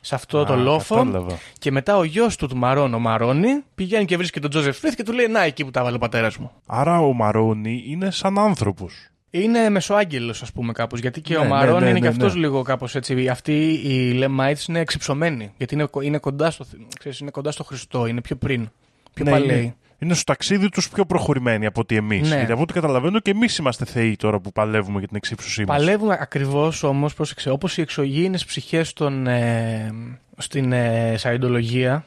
[0.00, 1.26] σε αυτό το λόφο.
[1.58, 4.94] Και μετά ο γιος του του Μαρών, ο Μαρόνι, πηγαίνει και βρίσκει τον Τζόζεφ Σμιθ
[4.94, 6.50] και του λέει: Να, εκεί που τα βάλε ο πατέρας μου.
[6.66, 9.09] Άρα ο Μαρόνι είναι σαν άνθρωπος.
[9.30, 11.00] Είναι μεσοάγγελος, ας πούμε, κάπως.
[11.00, 12.40] Γιατί και Ναι, ο ναι, Μαρόν ναι, είναι ναι, και αυτός ναι.
[12.40, 13.28] λίγο κάπως έτσι.
[13.28, 15.52] Αυτοί οι Λεμάιτς είναι εξυψωμένοι.
[15.56, 16.64] Γιατί είναι, είναι, κοντά στο,
[16.98, 18.70] ξέρεις, είναι κοντά στο Χριστό, είναι πιο πριν.
[19.14, 19.58] Πιο Ναι, παλαιοί.
[19.58, 22.28] είναι, είναι στο ταξίδι τους πιο προχωρημένοι από ότι εμείς.
[22.28, 22.36] Ναι.
[22.36, 25.76] Γιατί από ό,τι καταλαβαίνω και εμείς είμαστε θεοί τώρα που παλεύουμε για την εξύψωσή μας.
[25.76, 28.92] Παλεύουμε ακριβώς όμως, πρόσεξε, όπως οι εξωγήινες ψυχές
[29.26, 29.90] ε,
[30.36, 32.04] στην ε, Σαϊντολογία,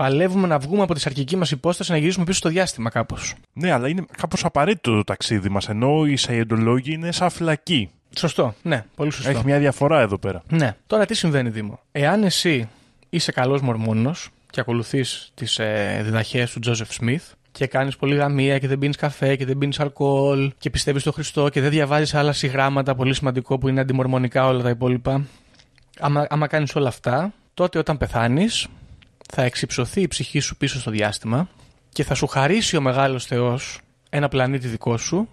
[0.00, 3.34] παλεύουμε να βγούμε από τη σαρκική μας υπόσταση να γυρίσουμε πίσω στο διάστημα κάπως.
[3.52, 5.68] Ναι, αλλά είναι κάπως απαραίτητο το ταξίδι μας.
[5.68, 7.90] Ενώ οι Σαϊεντολόγοι είναι σαν φυλακή.
[8.16, 9.30] Σωστό, ναι, πολύ σωστό.
[9.30, 10.42] Έχει μια διαφορά εδώ πέρα.
[10.48, 10.76] Ναι.
[10.86, 12.68] Τώρα τι συμβαίνει, Δήμο; Εάν εσύ
[13.10, 18.58] είσαι καλός μορμόνος και ακολουθείς τις ε, διδαχές του Τζόζεφ Σμιθ και κάνεις πολύ γαμία
[18.58, 22.14] και δεν πίνεις καφέ και δεν πίνεις αλκοόλ και πιστεύεις στο Χριστό και δεν διαβάζεις
[22.14, 25.24] άλλα συγγράμματα, πολύ σημαντικό που είναι αντιμορμονικά όλα τα υπόλοιπα.
[25.98, 28.66] Άμα, άμα κάνεις όλα αυτά, τότε όταν πεθάνεις,
[29.32, 31.48] θα εξυψωθεί η ψυχή σου πίσω στο διάστημα
[31.92, 35.28] και θα σου χαρίσει ο μεγάλος Θεός ένα πλανήτη δικό σου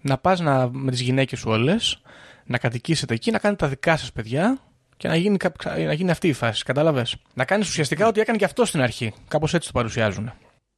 [0.00, 2.00] να πας να, με τις γυναίκες σου όλες,
[2.44, 4.58] να κατοικήσετε εκεί, να κάνετε τα δικά σας παιδιά
[4.96, 6.64] και να γίνει, κά- να γίνει αυτή η φάση.
[6.64, 9.12] Κατάλαβες; Να κάνεις ουσιαστικά ό,τι έκανε και αυτό στην αρχή.
[9.28, 10.32] Κάπως έτσι το παρουσιάζουν.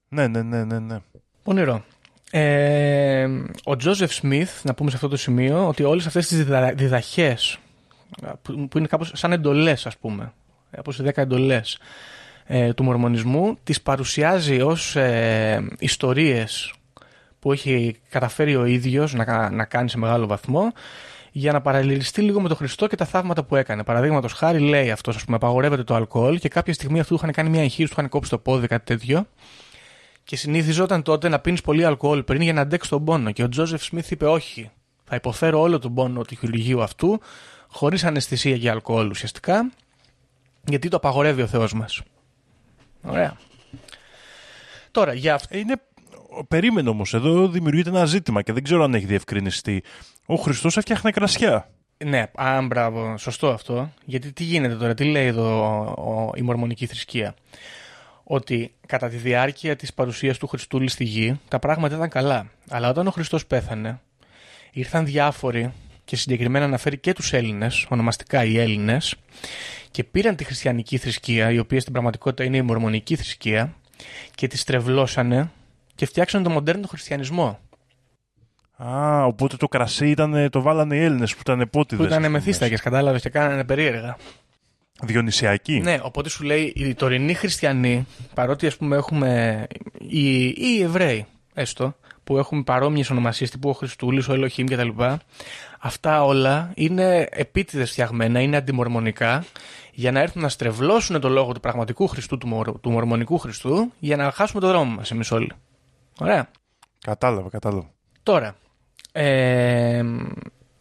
[0.09, 0.79] Ναι, ναι, ναι, ναι.
[0.79, 0.99] ναι.
[1.43, 1.85] Πονηρό.
[2.31, 3.29] Ε,
[3.65, 7.59] ο Τζόζεφ Σμιθ, να πούμε σε αυτό το σημείο, ότι όλες αυτές τις διδα, διδαχές,
[8.43, 10.33] που, που είναι κάπως σαν εντολές ας πούμε,
[10.79, 11.79] όπως οι 10 εντολές
[12.47, 16.73] ε, του μορμονισμού, τις παρουσιάζει ως ε, ιστορίες
[17.39, 20.73] που έχει καταφέρει ο ίδιος να, κα- να κάνει σε μεγάλο βαθμό
[21.33, 23.85] για να παραλληλιστεί λίγο με τον Χριστό και τα θαύματα που έκανε.
[23.85, 27.33] Παραδείγματος χάρη, λέει αυτός, ας πούμε, απαγορεύεται το αλκοόλ και κάποια στιγμή αυτού του είχαν
[27.35, 29.27] κάνει μια εγχείρηση, του είχαν κόψει το πόδι, κάτι τέτοιο.
[30.25, 33.31] Και συνήθιζόταν τότε να πίνεις πολύ αλκοόλ πριν για να αντέξεις τον πόνο.
[33.31, 34.71] Και ο Τζόζεφ Σμιθ είπε: Όχι,
[35.05, 37.21] θα υποφέρω όλο τον πόνο του χειρουργείου αυτού,
[37.69, 39.71] χωρίς αναισθησία και αλκοόλ ουσιαστικά,
[40.65, 42.03] γιατί το απαγορεύει ο Θεός μας.
[43.07, 43.37] Ωραία.
[44.91, 45.57] Τώρα, για αυτό.
[45.57, 45.75] Ε, Είναι...
[46.49, 49.83] Περίμενε όμως, εδώ δημιουργείται ένα ζήτημα και δεν ξέρω αν έχει διευκρινιστεί.
[50.27, 51.71] Ο Χριστός έφτιαχνε κρασιά.
[52.05, 53.93] Ναι, α, μπράβο, σωστό αυτό.
[54.05, 55.61] Γιατί τι γίνεται τώρα, τι λέει εδώ
[55.99, 57.35] ο- η μορμονική θρησκεία;
[58.25, 62.47] Ότι κατά τη διάρκεια της παρουσίας του Χριστούλη στη γη, τα πράγματα ήταν καλά.
[62.71, 64.01] Αλλά όταν ο Χριστός πέθανε,
[64.73, 65.73] ήρθαν διάφοροι
[66.07, 69.15] και συγκεκριμένα αναφέρει και τους Έλληνες, ονομαστικά οι Έλληνες,
[69.91, 73.75] και πήραν τη χριστιανική θρησκεία, η οποία στην πραγματικότητα είναι η μορμονική θρησκεία,
[74.35, 75.51] και τη στρεβλώσανε
[75.95, 77.59] και φτιάξανε το μοντέρνο χριστιανισμό.
[78.85, 82.03] Α, οπότε το κρασί ήταν, το βάλανε οι Έλληνες που ήταν επότιδε.
[82.03, 84.17] Που ήταν μεθύστακες, κατάλαβες, και κάνανε περίεργα.
[85.01, 85.81] Διονυσιακή.
[85.81, 89.63] Ναι, οπότε σου λέει οι τωρινοί χριστιανοί, παρότι ας πούμε έχουμε
[89.99, 91.27] οι, ή οι Εβραίοι,
[91.57, 91.95] έστω,
[92.25, 94.89] που έχουν παρόμοιες ονομασίες τύπου ο Χριστούλης, ο Ελοχήμ κτλ.
[95.81, 99.45] Αυτά όλα είναι επίτηδες φτιαγμένα, είναι αντιμορμονικά
[99.93, 103.93] για να έρθουν να στρεβλώσουν το λόγο του πραγματικού Χριστού, του, μορ, του μορμονικού Χριστού,
[103.99, 105.53] για να χάσουμε το δρόμο μας εμείς όλοι.
[106.19, 106.49] Ωραία.
[107.01, 107.91] Κατάλαβα, κατάλαβα.
[108.23, 108.57] Τώρα,
[109.13, 110.03] ε,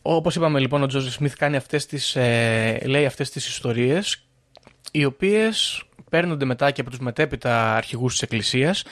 [0.01, 4.25] όπως είπαμε λοιπόν ο Τζόζεφ Σμιθ κάνει αυτές τις, ε, λέει αυτές τις ιστορίες
[4.91, 8.83] οι οποίες παίρνονται μετά και από τους μετέπειτα αρχηγούς της Εκκλησίας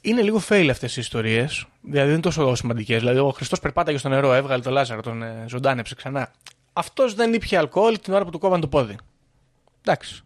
[0.00, 3.98] είναι λίγο fail αυτές οι ιστορίες δηλαδή δεν είναι τόσο σημαντικές δηλαδή ο Χριστός περπάταγε
[3.98, 6.30] στο νερό, έβγαλε τον Λάζαρο, τον ε, ζωντάνεψε ξανά
[6.72, 8.96] αυτός δεν ήπιε αλκοόλ την ώρα που του κόβαν το πόδι
[9.84, 10.22] εντάξει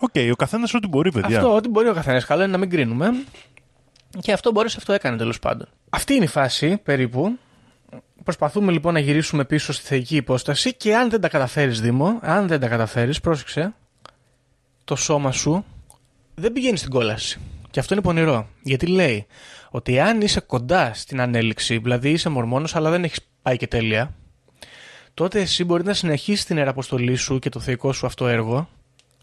[0.00, 1.36] Οκ, ο καθένας ό,τι μπορεί, παιδιά.
[1.36, 3.10] αυτό ό,τι μπορεί ο καθένας καλό είναι να μην κρίνουμε
[4.20, 5.68] και αυτό μπορεί, αυτό έκανε τέλος πάντων.
[5.90, 7.38] Αυτή είναι η φάση περίπου.
[8.24, 12.46] Προσπαθούμε λοιπόν να γυρίσουμε πίσω στη θεϊκή υπόσταση και αν δεν τα καταφέρεις Δήμο, αν
[12.46, 13.74] δεν τα καταφέρεις, πρόσεξε,
[14.84, 15.64] το σώμα σου
[16.34, 17.40] δεν πηγαίνει στην κόλαση.
[17.72, 18.48] Και αυτό είναι πονηρό.
[18.62, 19.26] Γιατί λέει
[19.70, 24.14] ότι αν είσαι κοντά στην ανέλυξη, δηλαδή είσαι μορμόνος αλλά δεν έχεις πάει και τέλεια,
[25.14, 28.68] τότε εσύ μπορεί να συνεχίσεις την εραποστολή σου και το θεϊκό σου αυτό έργο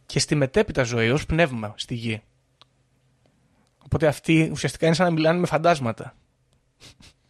[0.05, 2.21] και στη μετέπειτα ζωή ως πνεύμα στη γη.
[3.83, 6.15] Οπότε αυτοί ουσιαστικά είναι σαν να μιλάνε με φαντάσματα.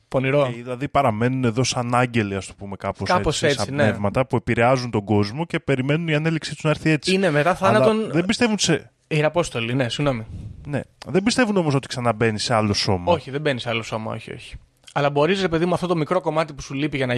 [0.10, 0.46] Πονηρό.
[0.46, 3.84] Ε, δηλαδή παραμένουν εδώ σαν άγγελοι, ας το πούμε, κάπως Κάπως έτσι, έτσι, σαν ναι.
[3.84, 7.14] πνεύματα που επηρεάζουν τον κόσμο και περιμένουν η ανέλιξή τους να έρθει έτσι.
[7.14, 8.12] Είναι μετά Αλλά θάνατον.
[8.12, 8.92] Δεν πιστεύουν σε.
[9.08, 10.26] Ιεραπόστολοι, ναι, συγγνώμη.
[10.68, 10.82] Ναι.
[11.06, 13.12] Δεν πιστεύουν όμως ότι ξαναμπαίνει σε άλλο σώμα.
[13.14, 14.56] Όχι, δεν μπαίνει σε άλλο σώμα, όχι, όχι.
[14.94, 17.16] Αλλά μπορείς, ρε παιδί μου, αυτό το μικρό κομμάτι που σου λείπει για να,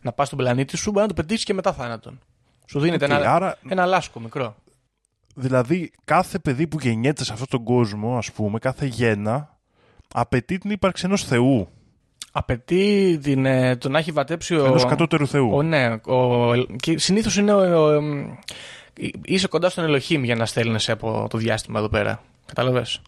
[0.00, 2.18] να πας στον πλανήτη σου, μπορεί να το πετύχεις και μετά θάνατον.
[2.66, 4.54] Σου δίνεται Οκ, ένα, άρα- ένα λάσκο μικρό.
[5.34, 9.56] Δηλαδή, κάθε παιδί που γεννιέται σε αυτόν τον κόσμο, ας πούμε, κάθε γέννα,
[10.14, 11.68] απαιτεί την ύπαρξη ενός Θεού.
[12.32, 14.64] Απαιτεί την, ε, το να έχει βατέψει ο.
[14.64, 15.50] Ενός κατώτερου Θεού.
[15.54, 17.52] Ο, ναι, ο, και συνήθως είναι.
[17.52, 18.30] Ο, ο, εμ,
[19.24, 22.22] είσαι κοντά στον Ελοχήμ για να στέλνεσαι από το διάστημα εδώ πέρα.
[22.46, 23.00] Κατάλαβες;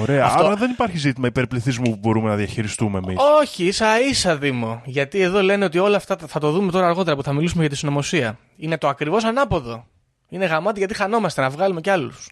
[0.00, 0.24] Ωραία.
[0.24, 3.16] Αυτό- Άρα δεν υπάρχει ζήτημα υπερπληθυσμού που μπορούμε να διαχειριστούμε εμείς.
[3.40, 4.82] Όχι, ίσα ίσα Δήμο.
[4.84, 7.70] Γιατί εδώ λένε ότι όλα αυτά θα το δούμε τώρα αργότερα που θα μιλήσουμε για
[7.70, 8.38] τη συνωμοσία.
[8.56, 9.86] Είναι το ακριβώς ανάποδο.
[10.28, 12.28] Είναι γαμάτι γιατί χανόμαστε να βγάλουμε κι άλλους.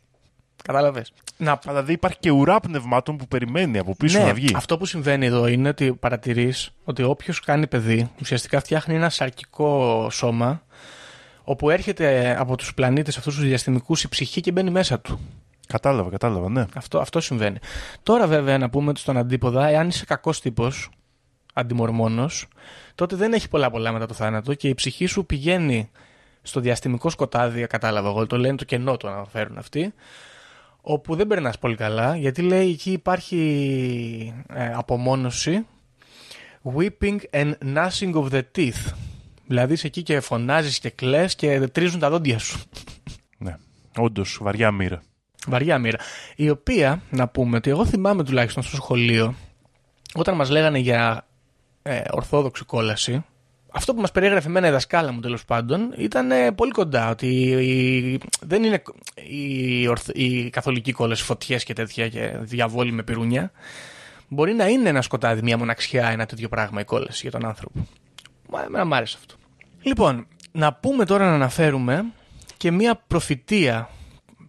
[0.67, 1.13] Κατάλαβες.
[1.37, 4.53] Να Δηλαδή υπάρχει και ουρά πνευμάτων που περιμένει από πίσω ναι, να βγει.
[4.55, 10.09] αυτό που συμβαίνει εδώ είναι ότι παρατηρείς ότι όποιος κάνει παιδί ουσιαστικά φτιάχνει ένα σαρκικό
[10.11, 10.63] σώμα
[11.45, 15.21] όπου έρχεται από τους πλανήτες αυτούς τους διαστημικούς η ψυχή και μπαίνει μέσα του.
[15.67, 16.65] Κατάλαβα, κατάλαβα, ναι.
[16.75, 17.59] Αυτό, αυτό συμβαίνει.
[18.03, 20.91] Τώρα, βέβαια, να πούμε ότι στον αντίποδα, εάν είσαι κακός τύπος,
[21.55, 22.49] αντιμορμόνος,
[22.95, 25.91] τότε δεν έχει πολλά πολλά μετά το θάνατο και η ψυχή σου πηγαίνει
[26.43, 29.95] στο διαστημικό σκοτάδι, κατάλαβα εγώ, το λένε το κενό το αναφέρουν αυτοί,
[30.89, 35.67] όπου δεν περνάς πολύ καλά, γιατί λέει εκεί υπάρχει ε, απομόνωση,
[36.77, 38.93] weeping and gnashing of the teeth.
[39.47, 42.61] Δηλαδή είσαι εκεί και φωνάζεις και κλαις και τρίζουν τα δόντια σου.
[43.39, 43.57] ναι.
[43.97, 45.03] Όντως, βαριά μοίρα.
[45.47, 45.99] Βαριά μοίρα.
[46.37, 49.35] Η οποία, να πούμε ότι εγώ θυμάμαι τουλάχιστον στο σχολείο,
[50.15, 51.27] όταν μας λέγανε για
[51.83, 53.25] ε, ορθόδοξη κόλαση,
[53.77, 57.11] αυτό που μας περιέγραφε εμένα η δασκάλα μου τέλος πάντων ήταν ε, πολύ κοντά.
[57.11, 58.83] Ότι η- δεν είναι
[59.29, 63.51] η, ορθ- η καθολική κόλαση, φωτιές και τέτοια και διαβόλη με πυρούνια.
[64.29, 67.87] Μπορεί να είναι ένα σκοτάδι, μια μοναξιά, ένα τέτοιο πράγμα η κόλαση για τον άνθρωπο.
[68.51, 69.35] Μα εμένα μ' άρεσε αυτό.
[69.83, 72.05] Λοιπόν, να πούμε τώρα να αναφέρουμε
[72.57, 73.91] και μια προφητεία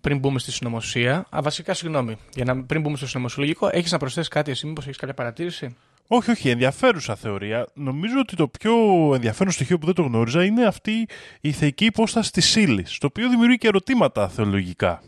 [0.02, 1.26] πριν μπούμε στη συνωμοσία.
[1.36, 4.86] Α, βασικά, συγγνώμη, για να, πριν μπούμε στο συνωμοσιολογικό, έχεις να προσθέσεις κάτι εσύ, μήπως
[4.86, 5.76] έχεις κάποια παρατήρηση;
[6.08, 7.68] Όχι, όχι, ενδιαφέρουσα θεωρία.
[7.74, 8.74] Νομίζω ότι το πιο
[9.14, 11.08] ενδιαφέρον στοιχείο που δεν το γνώριζα είναι αυτή
[11.42, 15.02] η θεϊκή υπόσταση της ύλης, το οποίο δημιουργεί και ερωτήματα θεολογικά.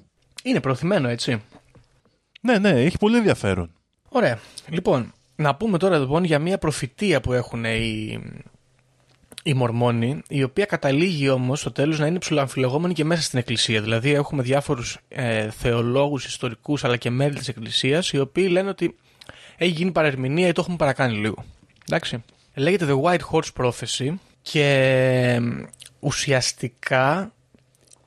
[0.43, 1.41] Είναι προωθημένο, έτσι.
[2.41, 3.71] Ναι, ναι, έχει πολύ ενδιαφέρον.
[4.09, 4.39] Ωραία.
[4.69, 8.19] Λοιπόν, να πούμε τώρα λοιπόν για μια προφητεία που έχουν οι,
[9.43, 13.81] οι Μορμόνοι, η οποία καταλήγει όμως στο τέλος να είναι ψηλοαμφιλεγόμενη και μέσα στην Εκκλησία.
[13.81, 18.95] Δηλαδή, έχουμε διάφορους ε, θεολόγους, ιστορικούς αλλά και μέλη της Εκκλησίας, οι οποίοι λένε ότι
[19.59, 21.45] έχει γίνει παρερμηνία ή το έχουμε παρακάνει λίγο.
[21.89, 22.23] Εντάξει.
[22.55, 24.63] Λέγεται The White Horse Prophecy και
[25.35, 25.41] ε,
[25.99, 27.31] ουσιαστικά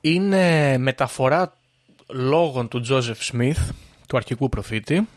[0.01, 1.57] είναι μεταφορά
[2.07, 3.69] λόγων του Joseph Smith,
[4.07, 5.07] του αρχικού προφήτη,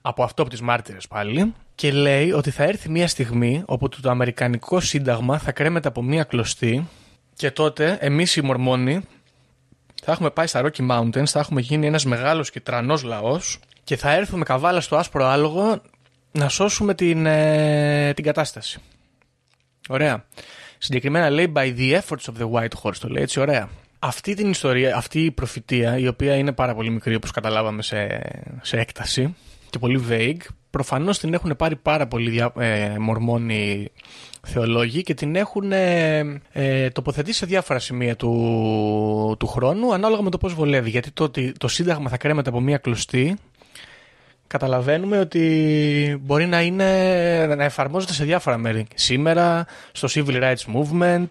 [0.00, 4.10] από αυτό από τις μάρτυρες πάλι και λέει ότι θα έρθει μια στιγμή όπου το
[4.10, 6.88] Αμερικανικό Σύνταγμα θα κρέμεται από μια κλωστή
[7.34, 9.00] και τότε εμείς οι Μορμόνοι
[10.02, 13.96] θα έχουμε πάει στα Rocky Mountains, θα έχουμε γίνει ένας μεγάλος και τρανός λαός και
[13.96, 15.80] θα έρθουμε καβάλα στο άσπρο άλογο
[16.32, 18.80] να σώσουμε την, ε, την κατάσταση.
[19.88, 20.24] Ωραία.
[20.78, 23.68] Συγκεκριμένα λέει by the efforts of the white horse, το λέει έτσι ωραία.
[23.98, 28.20] Αυτή την ιστορία, αυτή η προφητεία, η οποία είναι πάρα πολύ μικρή όπως καταλάβαμε σε,
[28.62, 29.34] σε έκταση
[29.70, 33.90] και πολύ vague, προφανώς την έχουν πάρει πάρα πολλοί δια, ε, μορμόνοι
[34.46, 36.18] θεολόγοι και την έχουν ε,
[36.52, 40.90] ε, τοποθετήσει σε διάφορα σημεία του, του χρόνου ανάλογα με το πώς βολεύει.
[40.90, 43.36] Γιατί το ότι το Σύνταγμα θα κρέμεται από μία κλωστή
[44.48, 48.86] καταλαβαίνουμε ότι μπορεί να, είναι, να εφαρμόζεται σε διάφορα μέρη.
[48.94, 51.26] Σήμερα, στο Civil Rights Movement,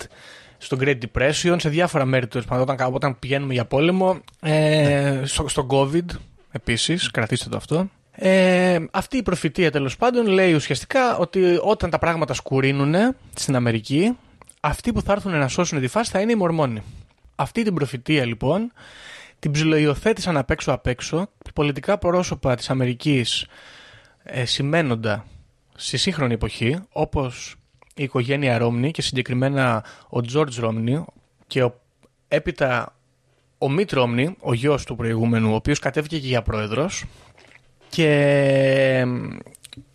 [0.57, 5.68] στο Great Depression, σε διάφορα μέρη του όταν, όταν πηγαίνουμε για πόλεμο, ε, στο, στο
[5.70, 6.05] COVID
[6.51, 7.89] επίσης, κρατήστε το αυτό.
[8.11, 12.95] Ε, αυτή η προφητεία τέλος πάντων λέει ουσιαστικά ότι όταν τα πράγματα σκουρίνουν
[13.34, 14.18] στην Αμερική,
[14.59, 16.84] αυτοί που θα έρθουν να σώσουν τη φάση θα είναι οι Μορμόνοι.
[17.36, 18.72] Αυτή την προφητεία λοιπόν
[19.40, 23.46] την ψιλοϊοθέτησαν απ' έξω απ' έξω πολιτικά πρόσωπα της Αμερικής
[24.24, 25.26] ε, σημαίνοντα
[25.76, 27.56] στη σύγχρονη εποχή όπως
[27.96, 31.06] η οικογένεια Ρόμνη και συγκεκριμένα ο Τζόρτζ Ρόμνη
[31.48, 31.80] και ο,
[32.28, 32.96] έπειτα
[33.58, 37.06] ο Μίτ Ρόμνη, ο γιος του προηγούμενου, ο οποίος κατέβηκε και για πρόεδρος
[37.90, 39.06] και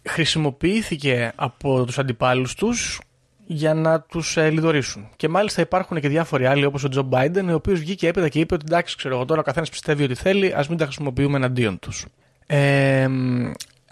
[0.02, 3.00] χρησιμοποιήθηκε από τους αντιπάλους τους
[3.46, 5.08] για να τους ε, λιδωρήσουν.
[5.16, 8.40] Και μάλιστα υπάρχουν και διάφοροι άλλοι όπως ο Τζο Μπάιντεν, ο οποίος βγήκε έπειτα και
[8.40, 11.36] είπε ότι εντάξει, ξέρω εγώ τώρα ο καθένας πιστεύει ότι θέλει, ας μην τα χρησιμοποιούμε
[11.36, 12.06] εναντίον τους.
[12.46, 13.08] Ε,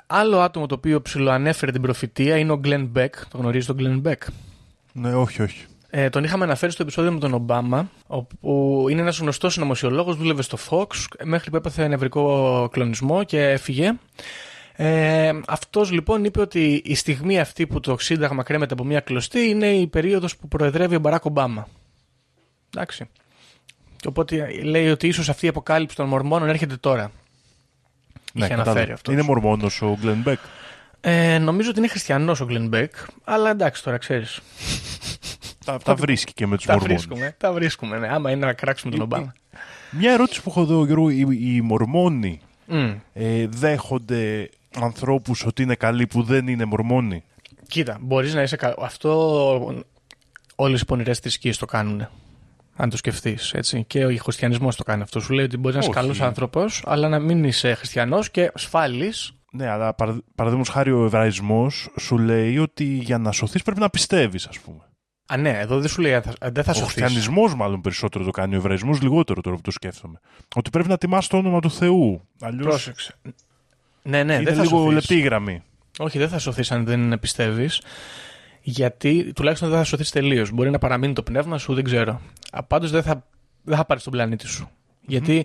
[0.06, 3.14] άλλο άτομο το οποίο ψιλοανέφερε την προφητεία είναι ο Γκλεν Μπέκ.
[3.28, 4.22] Το γνωρίζεις τον Γκλεν Μπέκ.
[4.92, 5.64] Ναι, όχι, όχι.
[5.90, 10.42] Ε, τον είχαμε αναφέρει στο επεισόδιο με τον Ομπάμα, όπου είναι ένας γνωστός συνωμοσιολόγος, δούλευε
[10.42, 10.86] στο Fox
[11.24, 13.92] μέχρι που έπαθε νευρικό κλονισμό και έφυγε.
[14.82, 19.40] Ε, αυτός λοιπόν είπε ότι η στιγμή αυτή που το Σύνταγμα κρέμεται από μια κλωστή
[19.48, 21.68] είναι η περίοδος που προεδρεύει ο Μπαράκ Ομπάμα.
[22.74, 23.08] Εντάξει.
[23.96, 27.10] Και οπότε λέει ότι ίσως αυτή η αποκάλυψη των μορμόνων έρχεται τώρα.
[28.32, 29.14] Ναι, Είχε αναφέρει αυτός.
[29.14, 30.38] Είναι μορμόνος ο Γκλεν Μπέκ.
[31.00, 34.40] Ε, νομίζω ότι είναι χριστιανός ο Γκλεν Μπέκ, αλλά εντάξει τώρα ξέρεις.
[35.64, 37.04] Τα, τα βρίσκει και με τους τα μορμόνους.
[37.06, 38.08] βρίσκουμε, τα βρίσκουμε, ναι.
[38.08, 39.32] Άμα είναι να κράξουμε τον Ομπάμα.
[39.90, 42.92] Μια ερώτηση που έχω εδώ, Γιώργο, οι, οι μορμόνοι Μμ.
[43.12, 44.50] ε, δέχονται
[44.80, 47.22] ανθρώπους ότι είναι καλοί που δεν είναι μορμόνοι.
[47.68, 48.74] Κοίτα, μπορείς να είσαι καλό.
[48.80, 49.74] Αυτό
[50.54, 52.08] όλες οι πονηρές θρησκείες το κάνουν.
[52.76, 53.54] Αν το σκεφτείς.
[53.86, 55.20] Και ο χριστιανισμός το κάνει αυτό.
[55.20, 56.00] Σου λέει ότι μπορείς να είσαι Όχι.
[56.00, 59.12] καλός άνθρωπος, αλλά να μην είσαι χριστιανός και σφάλει.
[59.52, 59.94] Ναι, αλλά
[60.34, 64.78] παραδείγματος χάρη ο Εβραϊσμός σου λέει ότι για να σωθείς πρέπει να πιστεύεις, ας πούμε.
[65.26, 66.92] Α, ναι, εδώ δεν σου λέει αν θα- δεν θα Ο σωθείς.
[66.92, 70.20] χριστιανισμός μάλλον περισσότερο το κάνει, ο Εβραϊσμός λιγότερο τώρα που το σκέφτομαι.
[70.56, 72.28] Ότι πρέπει να τιμάς το όνομα του Θεού.
[72.40, 73.14] Αλλιώ Πρόσεξε.
[74.02, 74.94] Ναι, ναι, είναι δεν θα λίγο σωθείς.
[74.94, 75.62] λεπτή η γραμμή.
[75.98, 77.70] Όχι, δεν θα σωθείς αν δεν πιστεύει.
[78.62, 80.50] Γιατί τουλάχιστον δεν θα σωθείς τελείως.
[80.50, 82.20] Μπορεί να παραμείνει το πνεύμα σου, δεν ξέρω.
[82.66, 83.26] Πάντως δεν θα,
[83.62, 84.70] δεν θα πάρεις τον πλανήτη σου.
[85.06, 85.44] Γιατί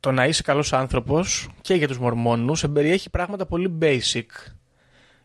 [0.00, 4.26] το να είσαι καλός άνθρωπος και για τους Μορμόνους εμπεριέχει πράγματα πολύ basic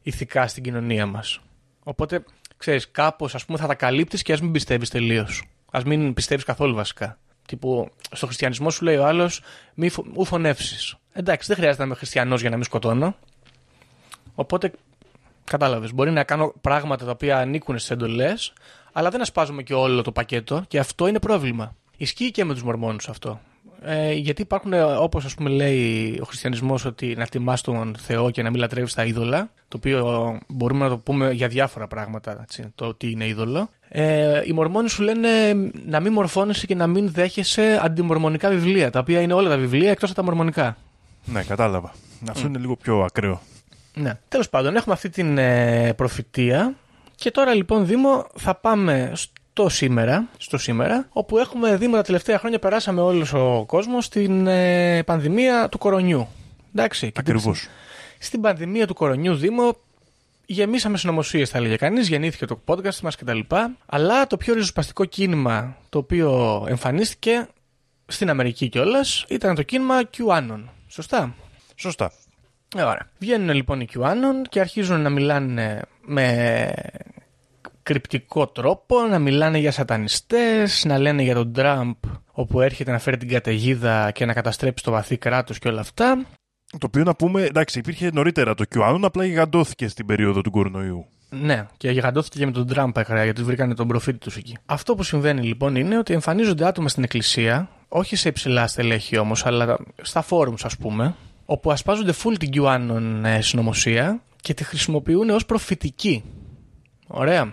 [0.02, 1.40] ηθικά στην κοινωνία μας.
[1.84, 2.24] Οπότε,
[2.58, 5.44] ξέρεις, κάπως ας πούμε θα τα καλύπτεις και ας μην πιστεύεις τελείως.
[5.72, 7.18] Α μην πιστεύεις καθόλου βασικά.
[7.48, 9.42] Τύπου, στο χριστιανισμό σου λέει ο άλλος,
[9.74, 10.96] μη φο- ου φωνεύσεις.
[11.18, 13.16] Εντάξει, δεν χρειάζεται να είμαι χριστιανός για να μην σκοτώνω.
[14.36, 14.72] Οπότε,
[15.44, 15.94] κατάλαβες.
[15.94, 18.54] Μπορεί να κάνω πράγματα τα οποία ανήκουν στις εντολές,
[18.92, 21.76] αλλά δεν ασπάζουμε και όλο το πακέτο και αυτό είναι πρόβλημα.
[21.98, 23.40] Ισχύει και με τους Μορμόνους αυτό.
[23.82, 28.44] Ε, γιατί υπάρχουν, όπως ας πούμε λέει ο χριστιανισμός, ότι να τιμάς τον Θεό και
[28.44, 32.72] να μην λατρεύεις τα είδωλα, το οποίο μπορούμε να το πούμε για διάφορα πράγματα, έτσι,
[32.76, 33.70] το τι είναι είδωλο.
[33.90, 35.54] Ε, οι Μορμόνοι σου λένε
[35.86, 39.92] να μην μορφώνεσαι και να μην δέχεσαι αντιμορμονικά βιβλία, τα οποία είναι όλα τα βιβλία
[39.92, 40.78] εκτός από τα μορμονικά.
[41.26, 41.94] Ναι, κατάλαβα.
[42.30, 43.42] Αυτό είναι λίγο πιο ακραίο.
[43.96, 44.20] Ναι.
[44.28, 46.76] Τέλος πάντων, έχουμε αυτή την ε, προφητεία.
[47.16, 52.40] Και τώρα λοιπόν, Δήμο, θα πάμε στο σήμερα, στο σήμερα, όπου έχουμε Δήμο τα τελευταία
[52.40, 56.28] χρόνια περάσαμε όλος ο κόσμος στην ε, πανδημία του κορονιού.
[56.74, 57.12] Εντάξει.
[57.12, 57.68] και Ακριβώς.
[58.20, 59.78] Στην πανδημία του κορονιού, Δήμο,
[60.46, 62.08] γεμίσαμε συνωμοσίες, θα έλεγε κανείς.
[62.08, 63.40] Γεννήθηκε το podcast μας κτλ.
[63.86, 67.48] Αλλά το πιο ριζοσπαστικό κίνημα το οποίο εμφανίστηκε
[68.08, 70.64] στην Αμερική κιόλας ήταν το κίνημα QAnon.
[70.96, 71.36] Σωστά.
[71.76, 72.12] Σωστά.
[72.76, 73.10] Ε, ωραία.
[73.20, 76.74] Βγαίνουν λοιπόν οι QAnon και αρχίζουν να μιλάνε με
[77.84, 81.96] κρυπτικό τρόπο, να μιλάνε για σατανιστές, να λένε για τον Τραμπ
[82.32, 86.26] όπου έρχεται να φέρει την καταιγίδα και να καταστρέψει το βαθύ κράτος και όλα αυτά.
[86.72, 91.06] Το οποίο να πούμε, εντάξει, υπήρχε νωρίτερα το QAnon, απλά γιγαντώθηκε στην περίοδο του κορονοϊού.
[91.30, 94.58] Ναι, και γιγαντώθηκε και με τον Τραμπ έκρα, γιατί βρήκανε τον προφήτη τους εκεί.
[94.66, 99.46] Αυτό που συμβαίνει λοιπόν είναι ότι εμφανίζονται άτομα στην εκκλησία, όχι σε υψηλά στελέχη όμως,
[99.46, 101.16] αλλά στα forums ας πούμε,
[101.46, 106.24] όπου ασπάζονται full την QAnon ε, συνωμοσία και τη χρησιμοποιούν ως προφητική.
[107.08, 107.52] Ωραία.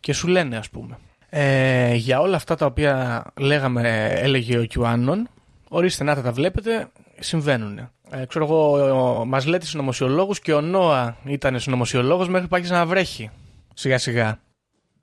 [0.00, 0.98] Και σου λένε, ας πούμε,
[1.28, 5.22] ε, για όλα αυτά τα οποία λέγαμε, έλεγε ο QAnon,
[5.68, 6.88] ορίστε να τα, τα βλέπετε,
[7.18, 7.78] συμβαίνουν.
[8.10, 12.86] Ε, ξέρω εγώ, μας λέτε συνωμοσιολόγους και ο Νόα ήταν συνωμοσιολόγος μέχρι που άρχισε να
[12.86, 13.30] βρέχει.
[13.74, 14.40] Σιγά σιγά.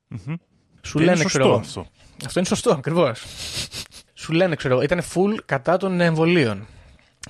[0.07, 0.35] Μμμ.
[0.81, 1.55] Σου Και λένε, είναι ξέρω σωστό εγώ.
[1.55, 1.85] αυτό.
[2.25, 3.21] Αυτό είναι σωστό, ακριβώς.
[4.21, 6.67] Σου λένε, ξέρω εγώ, ήταν full κατά των εμβολίων.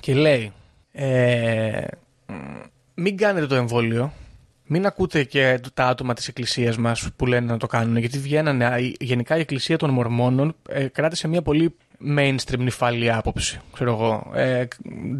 [0.00, 0.52] Και λέει,
[0.92, 1.80] ε,
[2.26, 2.32] μ,
[2.94, 4.12] μην κάνετε το εμβόλιο.
[4.66, 8.64] Μην ακούτε και τα άτομα της εκκλησίας μας που λένε να το κάνουν, γιατί βγαίνανε,
[8.66, 11.74] α, η- γενικά η εκκλησία των Μορμόνων ε, κράτησε μια πολύ
[12.16, 14.64] mainstream νυφάλια άποψη, ξέρω εγώ, ε,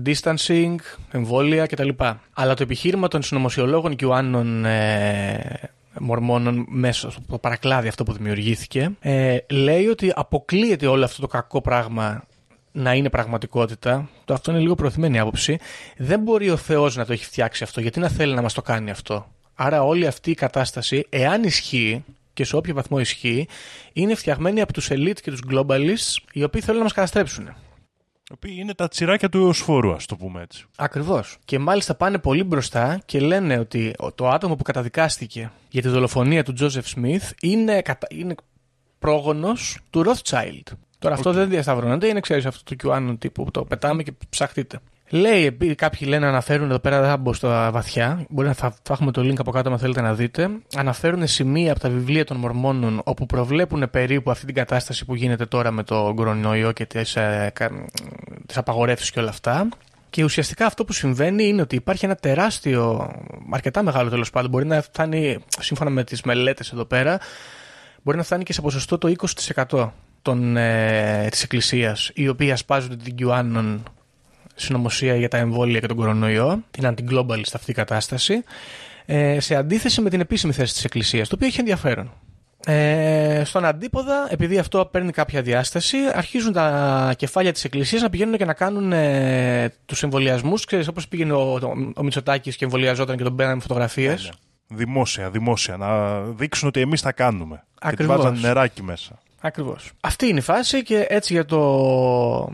[0.07, 0.75] distancing,
[1.11, 1.89] εμβόλια κτλ.
[2.33, 8.91] Αλλά το επιχείρημα των συνωμοσιολόγων και ουάνων ε, Μορμόνων μέσα στο παρακλάδι αυτό που δημιουργήθηκε,
[9.01, 12.25] ε, λέει ότι αποκλείεται όλο αυτό το κακό πράγμα
[12.73, 14.09] να είναι πραγματικότητα.
[14.25, 15.59] Το αυτό είναι λίγο προωθημένη άποψη.
[15.97, 17.81] Δεν μπορεί ο Θεός να το έχει φτιάξει αυτό.
[17.81, 22.05] Γιατί να θέλει να μας το κάνει αυτό; Άρα όλη αυτή η κατάσταση, εάν ισχύει
[22.33, 23.49] και σε όποιο βαθμό ισχύει,
[23.93, 27.49] είναι φτιαγμένη από τους elite και τους globalists, οι οποίοι θέλουν να μας καταστρέψουν.
[28.33, 30.67] Οι οποίοι είναι τα τσιράκια του Εωσφόρου, ας το πούμε έτσι.
[30.77, 31.39] Ακριβώς.
[31.45, 36.45] Και μάλιστα πάνε πολύ μπροστά και λένε ότι το άτομο που καταδικάστηκε για τη δολοφονία
[36.45, 38.07] του Τζόζεφ Σμιθ είναι, κατα...
[38.11, 38.35] είναι
[38.99, 40.77] πρόγονος του Rothschild.
[40.99, 44.79] Τώρα αυτό δεν διασταυρώνεται, είναι ξέρεις αυτό το QAnon τύπου που το πετάμε και ψαχτείτε.
[45.15, 48.25] Λέει, επί- κάποιοι λένε αναφέρουν εδώ πέρα, δεν θα μπω στα βαθιά.
[48.29, 50.49] Μπορεί να θα, θα έχουμε το link από κάτω, αν θέλετε να δείτε.
[50.77, 55.47] Αναφέρουν σημεία από τα βιβλία των Μορμόνων όπου προβλέπουν περίπου αυτή την κατάσταση που γίνεται
[55.47, 57.85] τώρα με το κορονοϊό και τις ε, κα-
[58.47, 59.69] τις απαγορεύσεις και όλα αυτά.
[60.11, 63.11] Και ουσιαστικά αυτό που συμβαίνει είναι ότι υπάρχει ένα τεράστιο,
[63.51, 67.19] αρκετά μεγάλο τέλος πάντων, μπορεί να φτάνει, σύμφωνα με τις μελέτες εδώ πέρα,
[68.03, 69.13] μπορεί να φτάνει και σε ποσοστό το
[69.69, 69.93] 20%
[70.23, 73.79] των, ε, της Εκκλησίας, οι οποίοι ασπάζονται την QAnon
[74.63, 78.43] συνωμοσία για τα εμβόλια και τον κορονοϊό, την anti-globalist αυτή η κατάσταση,
[79.07, 82.13] ε, σε αντίθεση με την επίσημη θέση της Εκκλησίας, το οποίο έχει ενδιαφέρον.
[82.67, 88.37] Ε, στον αντίποδα, επειδή αυτό παίρνει κάποια διάσταση, αρχίζουν τα κεφάλια της Εκκλησίας να πηγαίνουν
[88.37, 90.65] και να κάνουν ε, τους εμβολιασμούς.
[90.65, 94.33] Ξέρεις, όπως πήγαινε ο, ο, ο Μητσοτάκης και εμβολιαζόταν και τον παίρναμε φωτογραφίες.
[94.67, 95.77] Δημόσια, δημόσια.
[95.77, 97.65] Να δείξουν ότι εμείς τα κάνουμε.
[97.81, 98.17] Ακριβώς.
[98.17, 99.19] Και τη βάζανε νεράκι μέσα.
[99.41, 99.91] Ακριβώς.
[100.01, 102.53] Αυτή είναι η φάση και έτσι για το,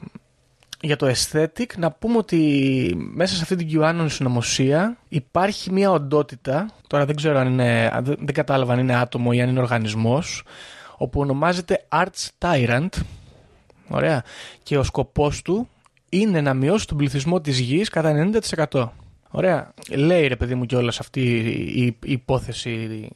[0.80, 6.70] για το aesthetic να πούμε ότι μέσα σε αυτή την QAnon συνωμοσία υπάρχει μια οντότητα,
[6.86, 9.60] τώρα δεν ξέρω αν είναι, αν δεν δεν κατάλαβα αν είναι άτομο ή αν είναι
[9.60, 10.42] οργανισμός,
[10.96, 12.88] όπου ονομάζεται Arts Tyrant,
[13.88, 14.24] ωραία,
[14.62, 15.68] και ο σκοπός του
[16.08, 18.30] είναι να μειώσει τον πληθυσμό της γης κατά
[18.70, 18.88] 90%.
[19.30, 19.72] Ωραία.
[19.90, 23.08] Λέει ρε παιδί μου κιόλας αυτή η, η υπόθεση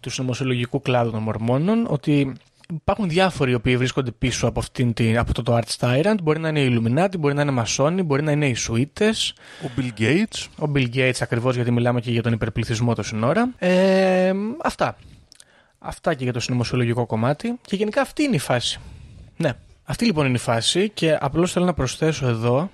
[0.00, 2.32] του συνωμοσιολογικού κλάδου των Μορμόνων ότι
[2.74, 6.14] υπάρχουν διάφοροι οι οποίοι βρίσκονται πίσω από, αυτήν την, από το, το Arts Tyrant.
[6.22, 9.70] Μπορεί να είναι οι Illuminati, μπορεί να είναι Μασόνοι, μπορεί να είναι οι Σουίτες, Ο
[9.76, 10.46] Bill Gates.
[10.68, 13.50] ο Bill Gates ακριβώς γιατί μιλάμε και για τον υπερπληθυσμό τόση ώρα.
[13.58, 14.96] Ε, αυτά.
[15.78, 17.58] Αυτά και για το συνωμοσιολογικό κομμάτι.
[17.66, 18.78] Και γενικά αυτή είναι η φάση.
[19.36, 19.52] Ναι.
[19.84, 22.70] Αυτή λοιπόν είναι η φάση και απλώς θέλω να προσθέσω εδώ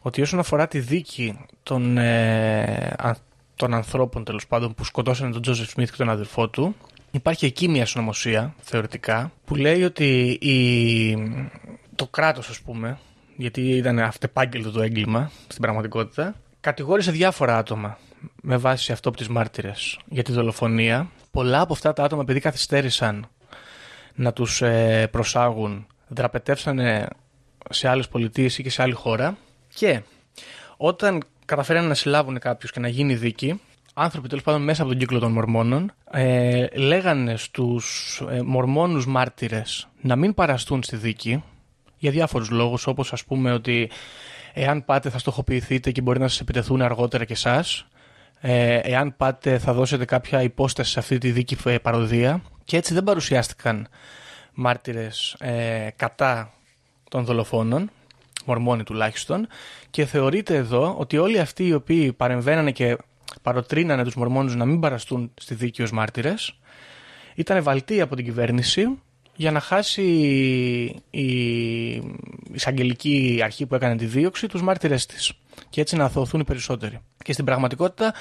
[0.00, 3.16] ότι όσον αφορά τη δίκη των, ε, α-
[3.56, 6.74] των ανθρώπων τέλος πάντων που σκοτώσανε τον Τζόζεφ Σμιθ και τον αδερφό του,
[7.16, 11.16] υπάρχει εκεί μια συνωμοσία θεωρητικά που λέει ότι η,
[11.94, 12.98] το κράτος ας πούμε,
[13.36, 17.98] γιατί ήταν αυτεπάγγελτο το έγκλημα στην πραγματικότητα, κατηγόρησε διάφορα άτομα
[18.42, 21.10] με βάση αυτό από τις μάρτυρες για τη δολοφονία.
[21.30, 23.26] Πολλά από αυτά τα άτομα επειδή καθυστέρησαν
[24.14, 27.08] να τους ε, προσάγουν, δραπετεύσανε
[27.70, 29.36] σε άλλες πολιτείες ή και σε άλλη χώρα
[29.74, 30.02] και
[30.76, 33.60] όταν καταφέρανε να συλλάβουν κάποιους και να γίνει δίκη,
[33.98, 39.88] άνθρωποι τέλος πάντων μέσα από τον κύκλο των Μορμόνων ε, λέγανε στους ε, Μορμόνους μάρτυρες
[40.00, 41.42] να μην παραστούν στη δίκη
[41.98, 43.90] για διάφορους λόγους όπως ας πούμε ότι
[44.52, 47.86] εάν πάτε θα στοχοποιηθείτε και μπορεί να σας επιτεθούν αργότερα και εσάς
[48.40, 52.42] ε, εάν πάτε θα δώσετε κάποια υπόσταση σε αυτή τη δίκη ε, παροδία.
[52.64, 53.88] Και έτσι δεν παρουσιάστηκαν
[54.54, 56.52] μάρτυρες ε, κατά
[57.10, 57.90] των δολοφόνων,
[58.44, 59.46] μορμόνοι τουλάχιστον,
[59.90, 62.96] και θεωρείται εδώ ότι όλοι αυτοί οι οποίοι παρεμβαίνανε και
[63.42, 66.58] παροτρύνανε τους μορμόνους να μην παραστούν στη δίκη ως μάρτυρες,
[67.34, 68.98] ήταν βαλτοί από την κυβέρνηση
[69.36, 70.02] για να χάσει
[71.10, 71.26] η
[72.52, 75.32] εισαγγελική αρχή που έκανε τη δίωξη τους μάρτυρες της
[75.68, 76.98] και έτσι να αθωωθούν οι περισσότεροι.
[77.24, 78.14] Και στην πραγματικότητα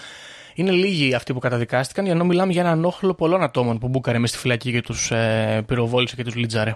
[0.55, 4.29] είναι λίγοι αυτοί που καταδικάστηκαν, ενώ μιλάμε για έναν όχλο πολλών ατόμων που μπούκαρε μες
[4.29, 6.75] στη φυλακή και τους ε, πυροβόλησε και τους λιτζάρε.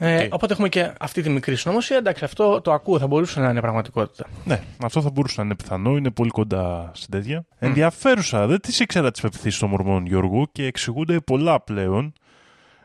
[0.00, 0.28] Ε, Τι.
[0.30, 1.96] Οπότε έχουμε και αυτή τη μικρή συνωμοσία.
[1.96, 4.26] Εντάξει, αυτό το ακούω, θα μπορούσε να είναι πραγματικότητα.
[4.44, 5.96] Ναι, αυτό θα μπορούσε να είναι πιθανό.
[5.96, 7.44] Είναι πολύ κοντά στην τέτοια.
[7.58, 8.46] Ενδιαφέρουσα.
[8.46, 12.12] Δεν τις ήξερα τις πεπιθήσεις των Μορμών Γιώργου και εξηγούνται πολλά πλέον.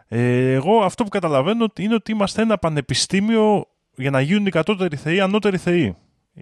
[0.08, 4.96] Ε, εγώ αυτό που καταλαβαίνω είναι ότι είμαστε ένα πανεπιστήμιο για να γίνουν οι κατώτεροι
[4.96, 5.96] θεοί, ανώτεροι θεοί.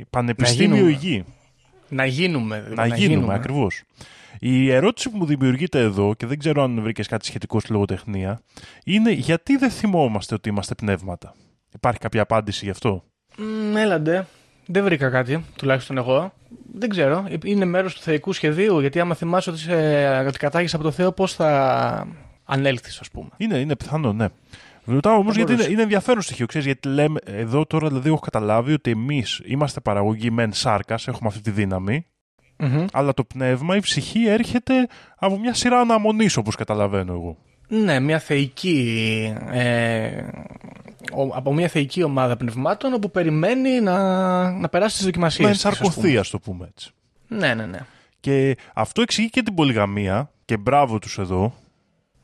[0.09, 0.91] Πανεπιστήμιο γίνουμε.
[0.91, 1.25] υγιή.
[1.89, 2.71] Να γίνουμε.
[2.75, 3.83] Να, γίνουμε, ακριβώς.
[4.43, 8.41] Η ερώτηση που μου δημιουργείται εδώ, και δεν ξέρω αν βρήκες κάτι σχετικό στη λογοτεχνία,
[8.83, 11.33] είναι γιατί δεν θυμόμαστε ότι είμαστε πνεύματα.
[11.73, 13.03] Υπάρχει κάποια απάντηση γι' αυτό;
[13.37, 14.25] Μ, έλαντε.
[14.65, 16.33] Δεν βρήκα κάτι, τουλάχιστον εγώ.
[16.73, 17.27] Δεν ξέρω.
[17.43, 19.75] Είναι μέρος του θεϊκού σχεδίου, γιατί άμα θυμάσαι ότι, σε,
[20.27, 22.07] ότι κατάγει από το Θεό, πώς θα
[22.45, 23.29] ανέλθεις, ας πούμε.
[23.37, 24.27] Είναι, είναι πιθανό, ναι.
[24.85, 25.71] Ρωτάω όμως Θα γιατί είναι, μπορούσε.
[25.71, 26.45] είναι ενδιαφέρον στοιχείο.
[26.45, 31.29] Ξέρεις, γιατί λέμε, εδώ τώρα δηλαδή έχω καταλάβει ότι εμείς είμαστε παραγωγή μεν σάρκας, έχουμε
[31.29, 32.05] αυτή τη δύναμη.
[32.93, 34.87] Αλλά το πνεύμα, η ψυχή έρχεται
[35.17, 37.37] από μια σειρά αναμονής, όπως καταλαβαίνω εγώ.
[37.67, 39.33] Ναι, μια θεϊκή.
[39.51, 40.21] Ε,
[41.13, 45.43] ο- από μια θεϊκή ομάδα πνευμάτων όπου περιμένει να, να περάσει τις δοκιμασίες.
[45.43, 46.91] Να ενσαρκωθεί, ας το πούμε έτσι.
[47.27, 47.79] Ναι, ναι, ναι.
[48.19, 51.53] Και αυτό εξηγεί και την πολυγαμία και μπράβο τους εδώ,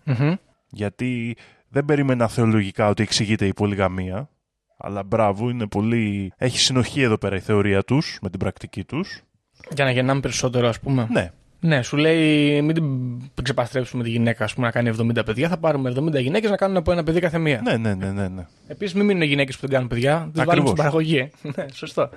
[0.03, 0.33] Μμμ.
[0.69, 1.35] γιατί
[1.69, 4.29] δεν περίμενα θεολογικά ότι εξηγείται η πολυγαμία,
[4.77, 6.31] αλλά μπράβο, είναι πολύ...
[6.38, 9.21] έχει συνοχή εδώ πέρα η θεωρία τους με την πρακτική τους.
[9.76, 11.07] Για να γεννάμε περισσότερο, ας πούμε.
[11.11, 12.74] Ναι, Ναι, σου λέει μην
[13.34, 15.49] την ξεπαστρέψουμε τη γυναίκα ας πούμε, να κάνει 70 παιδιά.
[15.49, 17.61] Θα πάρουμε 70 γυναίκες να κάνουν από ένα παιδί κάθε μία.
[17.63, 18.28] ναι, ναι, ναι, ναι.
[18.28, 18.45] ναι.
[18.68, 20.30] Επίσης, μην μείνουν γυναίκες που δεν κάνουν παιδιά.
[20.34, 20.70] Δεν βάλουμε Ακριβώς.
[20.70, 21.30] στην παραγωγή.
[21.55, 22.09] ναι, σωστό.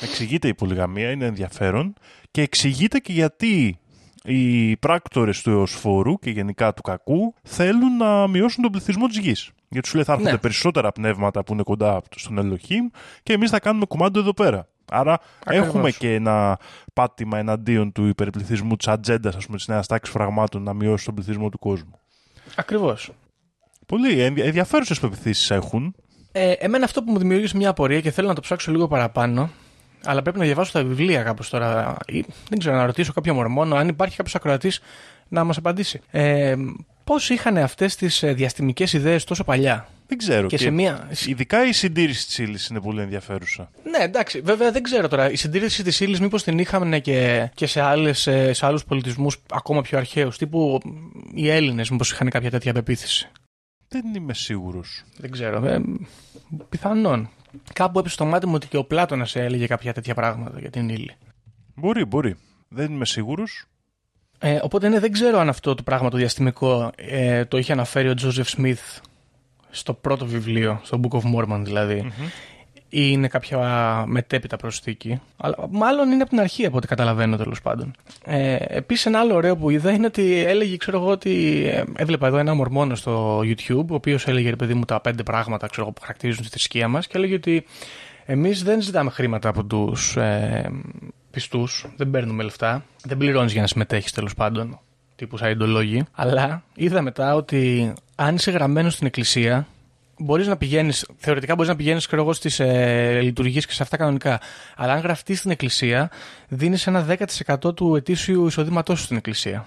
[0.00, 1.94] Εξηγείται η πολυγαμία, είναι ενδιαφέρον
[2.30, 3.78] και εξηγείται και γιατί
[4.24, 9.50] οι πράκτορες του εωσφόρου και γενικά του κακού θέλουν να μειώσουν τον πληθυσμό της γης.
[9.68, 10.38] Γιατί σου λέει θα έρχονται Ναι.
[10.38, 12.86] περισσότερα πνεύματα που είναι κοντά στον Ελοχήμ
[13.22, 14.68] και εμείς θα κάνουμε κουμάντο εδώ πέρα.
[14.90, 15.66] Άρα Ακριβώς.
[15.68, 16.58] έχουμε και ένα
[16.94, 21.14] πάτημα εναντίον του υπερπληθυσμού της ατζέντα, ας πούμε, της νέας τάξης φραγμάτων να μειώσει τον
[21.14, 21.98] πληθυσμό του κόσμου.
[22.56, 23.10] Ακριβώς.
[23.86, 25.94] Πολύ ενδια- ενδιαφέρουσες πεπιθήσεις έχουν.
[26.32, 29.50] Ε, εμένα αυτό που μου δημιούργησε μια απορία και θέλω να το ψάξω λίγο παραπάνω,
[30.04, 31.96] αλλά πρέπει να διαβάσω τα βιβλία κάπως τώρα.
[32.06, 34.80] Ή, δεν ξέρω, να ρωτήσω κάποιο μορμόνο, αν υπάρχει κάποιος ακροατής
[35.28, 36.00] να μας απαντήσει.
[36.10, 36.54] Ε,
[37.04, 40.46] Πώς είχαν αυτές τις διαστημικές ιδέες τόσο παλιά; Δεν ξέρω.
[40.46, 43.70] Και σε μία- Ειδικά η συντήρηση της ύλης είναι πολύ ενδιαφέρουσα.
[43.90, 44.40] Ναι, εντάξει.
[44.40, 45.30] Βέβαια δεν ξέρω τώρα.
[45.30, 49.42] Η συντήρηση της ύλης μήπως την είχαμε και, και σε, άλλες, ε, σε άλλους πολιτισμούς
[49.52, 50.38] ακόμα πιο αρχαίους.
[50.38, 50.80] Τύπου
[51.34, 53.28] οι Έλληνες, μήπως είχαν κάποια τέτοια πεποίθηση.
[53.88, 55.04] Δεν είμαι σίγουρος.
[55.16, 55.66] Δεν ξέρω.
[55.66, 55.80] Ε,
[56.68, 57.30] πιθανόν.
[57.72, 60.88] Κάπου έπεσε στο μάτι μου ότι και ο Πλάτωνας έλεγε κάποια τέτοια πράγματα για την
[60.88, 61.12] ύλη.
[61.74, 62.36] Μπορεί, μπορεί.
[62.68, 63.64] Δεν είμαι σίγουρος.
[64.38, 68.08] Ε, οπότε ναι, δεν ξέρω αν αυτό το πράγμα το διαστημικό ε, το είχε αναφέρει
[68.08, 68.80] ο Τζόζεφ Σμιθ
[69.74, 72.12] στο πρώτο βιβλίο, στο Book of Mormon δηλαδή,
[72.88, 75.20] ή είναι κάποια μετέπειτα προσθήκη.
[75.36, 77.94] Αλλά μάλλον είναι από την αρχή από ό,τι καταλαβαίνω τέλος πάντων.
[78.24, 82.26] Ε, Επίσης, ένα άλλο ωραίο που είδα είναι ότι έλεγε, ξέρω εγώ, ότι ε, έβλεπα
[82.26, 85.82] εδώ ένα μορμόνο στο YouTube, ο οποίος έλεγε, ρε παιδί μου, τα πέντε πράγματα ξέρω,
[85.82, 87.64] εγώ, που χαρακτηρίζουν τη θρησκεία μας και έλεγε ότι
[88.26, 90.70] εμείς δεν ζητάμε χρήματα από τους ε,
[91.30, 94.80] πιστούς, δεν παίρνουμε λεφτά, δεν πληρώνεις για να συμμετέχεις τέλος πάντων,
[95.24, 96.04] τύπου σαϊντολόγοι.
[96.12, 99.66] Αλλά είδα μετά ότι αν είσαι γραμμένος στην εκκλησία,
[100.18, 104.40] μπορείς να πηγαίνεις, θεωρητικά μπορείς να πηγαίνεις στις ε, λειτουργίες και σε αυτά κανονικά.
[104.76, 106.10] Αλλά αν γραφτείς στην εκκλησία,
[106.48, 107.06] δίνεις ένα
[107.62, 109.66] 10% του ετήσιου εισοδήματός σου στην εκκλησία.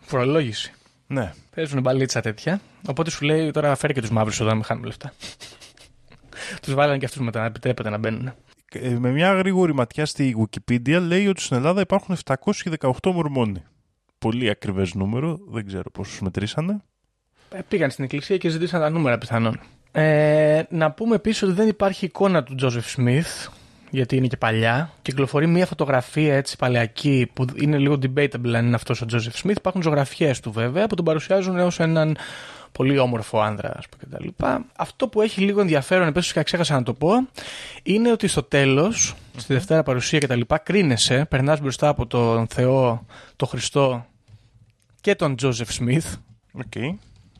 [0.00, 0.72] Φορολόγηση.
[1.06, 1.32] Ναι.
[1.54, 2.60] Παίζουν μπαλίτσα τέτοια.
[2.88, 5.12] Οπότε σου λέει τώρα φέρει και τους μαύρους εδώ να μην χάνουμε λεφτά.
[6.62, 8.32] τους βάλανε και αυτούς μετά να επιτρέπεται να μπαίνουν.
[8.72, 13.62] Ε, Με μια γρήγορη ματιά στη Wikipedia λέει ότι στην Ελλάδα υπάρχουν 718 μορμόνοι.
[14.22, 16.82] Πολύ ακριβές νούμερο, δεν ξέρω πόσους μετρήσανε.
[17.50, 19.60] Ε, Πήγαν στην εκκλησία και ζητήσαν τα νούμερα πιθανόν.
[19.92, 23.48] Ε, να πούμε επίσης ότι δεν υπάρχει εικόνα του Τζόζεφ Σμιθ,
[23.90, 24.92] γιατί είναι και παλιά.
[25.02, 29.56] Κυκλοφορεί μια φωτογραφία έτσι παλαιακή που είναι λίγο debatable αν είναι αυτός ο Τζόζεφ Σμιθ.
[29.56, 32.16] Υπάρχουν ζωγραφιές του βέβαια που τον παρουσιάζουν ω έναν
[32.72, 34.44] πολύ όμορφο άνδρα ας πούμε, κτλ.
[34.76, 37.10] Αυτό που έχει λίγο ενδιαφέρον, επίσης και ξέχασα να το πω,
[37.82, 43.06] είναι ότι στο τέλος, στη Δευτέρα Παρουσία κτλ., κρίνεσαι, περνάς μπροστά από τον Θεό,
[43.36, 44.06] τον Χριστό
[45.02, 46.14] και τον Τζόζεφ Σμιθ,
[46.52, 46.72] Οκ.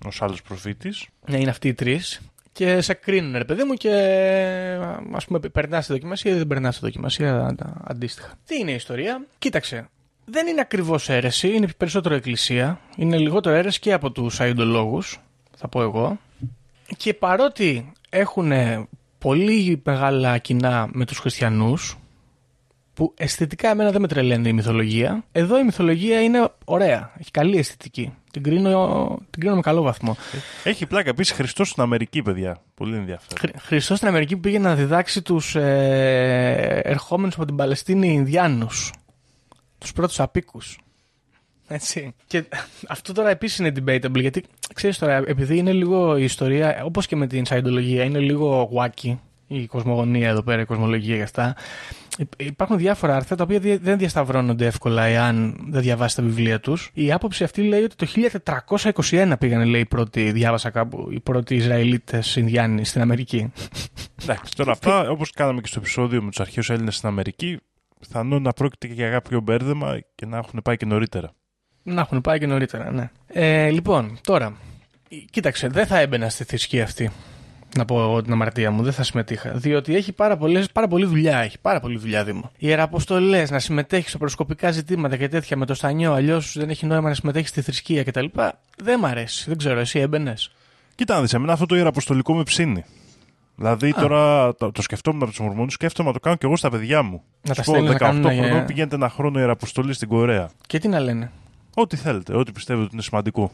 [0.07, 1.07] Ως άλλος προφήτης.
[1.29, 2.21] ναι, είναι αυτοί οι τρεις.
[2.53, 3.91] Και σε κρίνουν, ρε παιδί μου, και
[5.13, 8.33] ας πούμε, περνάς τη δοκιμασία ή δεν περνάς τη δοκιμασία αντα- αντίστοιχα.
[8.47, 9.89] Τι είναι η ιστορία, κοίταξε.
[10.25, 12.81] Δεν είναι ακριβώς αίρεση, είναι περισσότερο εκκλησία.
[12.97, 15.21] Είναι λιγότερο αίρεση και από τους Σαϊεντολόγους,
[15.57, 16.19] θα πω εγώ.
[16.97, 18.53] Και παρότι έχουν
[19.19, 21.97] πολύ μεγάλα κοινά με τους χριστιανούς,
[23.03, 27.59] που αισθητικά εμένα δεν με τρελαίνει η μυθολογία, εδώ η μυθολογία είναι ωραία, έχει καλή
[27.59, 28.15] αισθητική.
[28.31, 30.17] Την κρίνω, την κρίνω με καλό βαθμό.
[30.65, 32.63] Έχει πλάκα επίσης Χριστός στην Αμερική, παιδιά.
[32.75, 33.39] Πολύ ενδιαφέρον.
[33.39, 38.93] Χρ- Χριστός στην Αμερική που πήγε να διδάξει τους ε, ερχόμενους από την Παλαιστίνη Ινδιάνους.
[39.79, 40.79] Τους πρώτους απίκους.
[41.69, 42.15] Έτσι.
[42.27, 42.45] Και
[42.89, 44.45] αυτό τώρα επίσης είναι debatable γιατί
[44.75, 49.17] ξέρεις τώρα επειδή είναι λίγο η ιστορία όπως και με την σαϊντολογία είναι λίγο wacky
[49.53, 51.57] η κοσμογονία εδώ πέρα, η κοσμολογία και αυτά.
[52.19, 56.61] Υ- Υπάρχουν διάφορα άρθρα τα οποία δι- δεν διασταυρώνονται εύκολα εάν δεν διαβάσει τα βιβλία
[56.61, 56.91] τους.
[56.95, 61.55] Η άποψη αυτή λέει ότι το 1421 πήγανε, λέει, οι πρώτοι, διάβασα κάπου, οι πρώτοι
[61.55, 63.53] Ισραηλίτες Ινδιάνοι στην Αμερική.
[64.23, 67.59] Εντάξει, τώρα αυτά, όπως κάναμε και στο επεισόδιο με τους αρχαίους Έλληνες στην Αμερική,
[68.01, 71.31] πιθανόν να πρόκειται και για κάποιο μπέρδεμα και να έχουν πάει και νωρίτερα.
[71.83, 73.11] Να έχουν πάει και νωρίτερα, ναι.
[73.27, 74.57] Ε, λοιπόν, τώρα,
[75.31, 77.11] κοίταξε, δεν θα έμπαινα στη θρησκεία αυτή.
[77.77, 79.51] Να πω εγώ την αμαρτία μου, δεν θα συμμετείχα.
[79.51, 81.39] Διότι έχει πάρα, πολλές, πάρα πολλή δουλειά.
[81.39, 82.51] Έχει πάρα πολλή δουλειά Δήμο.
[82.59, 87.09] Ιεραποστολέ, να συμμετέχεις σε προσκοπικά ζητήματα και τέτοια με το στανιό, αλλιώς δεν έχει νόημα
[87.09, 88.27] να συμμετέχεις στη θρησκεία κτλ.
[88.77, 89.45] Δεν μ' αρέσει.
[89.49, 90.53] Δεν ξέρω, εσύ έμπαινες.
[90.95, 92.85] Κοίτα να δεις, εμένα αυτό το ιεραποστολικό με ψήνει.
[93.57, 96.71] Δηλαδή τώρα το, το σκεφτόμουν από τους Μορμόνους, σκέφτομαι να το κάνω και εγώ στα
[96.71, 97.23] παιδιά μου.
[97.43, 100.09] Να τα Σου πω, στέλνεις να 18 κάνουν, ε, χρονών πηγαίνετε ένα χρόνο ιεραποστολή στην
[100.09, 100.51] Κορέα.
[100.67, 101.31] Και τι να λένε;
[101.75, 103.51] Ό,τι θέλετε, ό,τι πιστεύετε ότι είναι σημαντικό.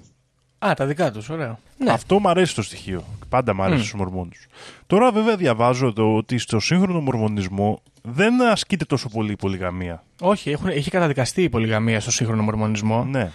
[0.58, 1.58] Α, τα δικά τους, ωραίο.
[1.78, 1.90] Ναι.
[1.90, 3.04] Αυτό μου αρέσει το στοιχείο.
[3.28, 3.84] Πάντα μου αρέσει Μμ.
[3.84, 4.46] στους Μορμόνους.
[4.86, 10.02] Τώρα, βέβαια, διαβάζω εδώ ότι στο σύγχρονο Μορμονισμό δεν ασκείται τόσο πολύ η πολυγαμία.
[10.20, 13.04] Όχι, έχουν, έχει καταδικαστεί η πολυγαμία στο σύγχρονο μορμονισμό.
[13.04, 13.30] Ναι.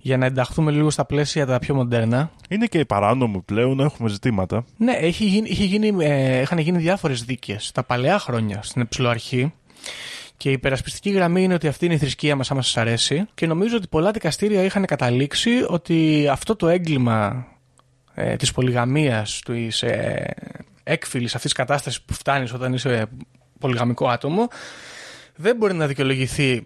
[0.00, 2.30] Για να ενταχθούμε λίγο στα πλαίσια τα πιο μοντέρνα.
[2.48, 4.64] Είναι και παράνομο πλέον, έχουμε ζητήματα.
[4.76, 9.52] Ναι, έχει γίνει, είχε γίνει, ε, είχαν γίνει διάφορες δίκες τα παλαιά χρόνια στην εψιλοαρχή
[10.44, 13.46] και η υπερασπιστική γραμμή είναι ότι αυτή είναι η θρησκεία μας άμα σας αρέσει και
[13.46, 17.46] νομίζω ότι πολλά δικαστήρια είχαν καταλήξει ότι αυτό το έγκλημα
[18.14, 20.34] ε, της πολυγαμίας, της ε,
[20.82, 23.06] έκφυλης αυτής της κατάστασης που φτάνεις όταν είσαι
[23.58, 24.48] πολυγαμικό άτομο
[25.36, 26.64] δεν μπορεί να δικαιολογηθεί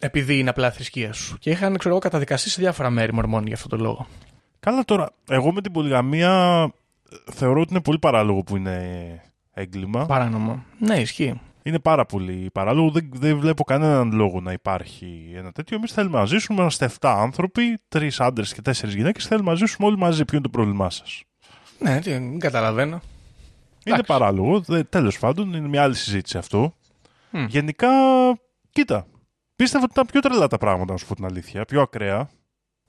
[0.00, 1.38] επειδή είναι απλά θρησκεία σου.
[1.38, 4.06] Και είχαν, ξέρω εγώ, καταδικαστεί σε διάφορα μέρη μορμόνοι για αυτόν τον λόγο.
[4.60, 6.62] Καλά τώρα, εγώ με την πολυγαμία
[7.10, 9.20] ε, θεωρώ ότι είναι πολύ παράλογο που είναι
[9.52, 10.06] έγκλημα.
[10.06, 10.64] Παράνομο.
[10.78, 11.40] Ναι, ισχύει.
[11.66, 12.90] Είναι πάρα πολύ παράλογο.
[12.90, 15.76] Δεν, δεν βλέπω κανέναν λόγο να υπάρχει ένα τέτοιο.
[15.76, 16.60] Εμείς θέλουμε να ζήσουμε.
[16.60, 19.26] Είμαστε 7 άνθρωποι, 3 άντρες και 4 γυναίκες.
[19.26, 20.24] Θέλουμε να ζήσουμε όλοι μαζί.
[20.24, 21.22] Ποιο είναι το πρόβλημά σας;
[21.78, 22.94] Ναι, τι, δεν καταλαβαίνω.
[23.84, 24.06] Είναι Εντάξει.
[24.06, 24.60] παράλογο.
[24.88, 26.74] Τέλος πάντων, είναι μια άλλη συζήτηση αυτό.
[27.30, 27.44] Μμ.
[27.48, 27.88] Γενικά,
[28.70, 29.06] κοίτα.
[29.56, 31.64] Πίστευα ότι ήταν πιο τρελά τα πράγματα, να σου πω την αλήθεια.
[31.64, 32.28] Πιο ακραία.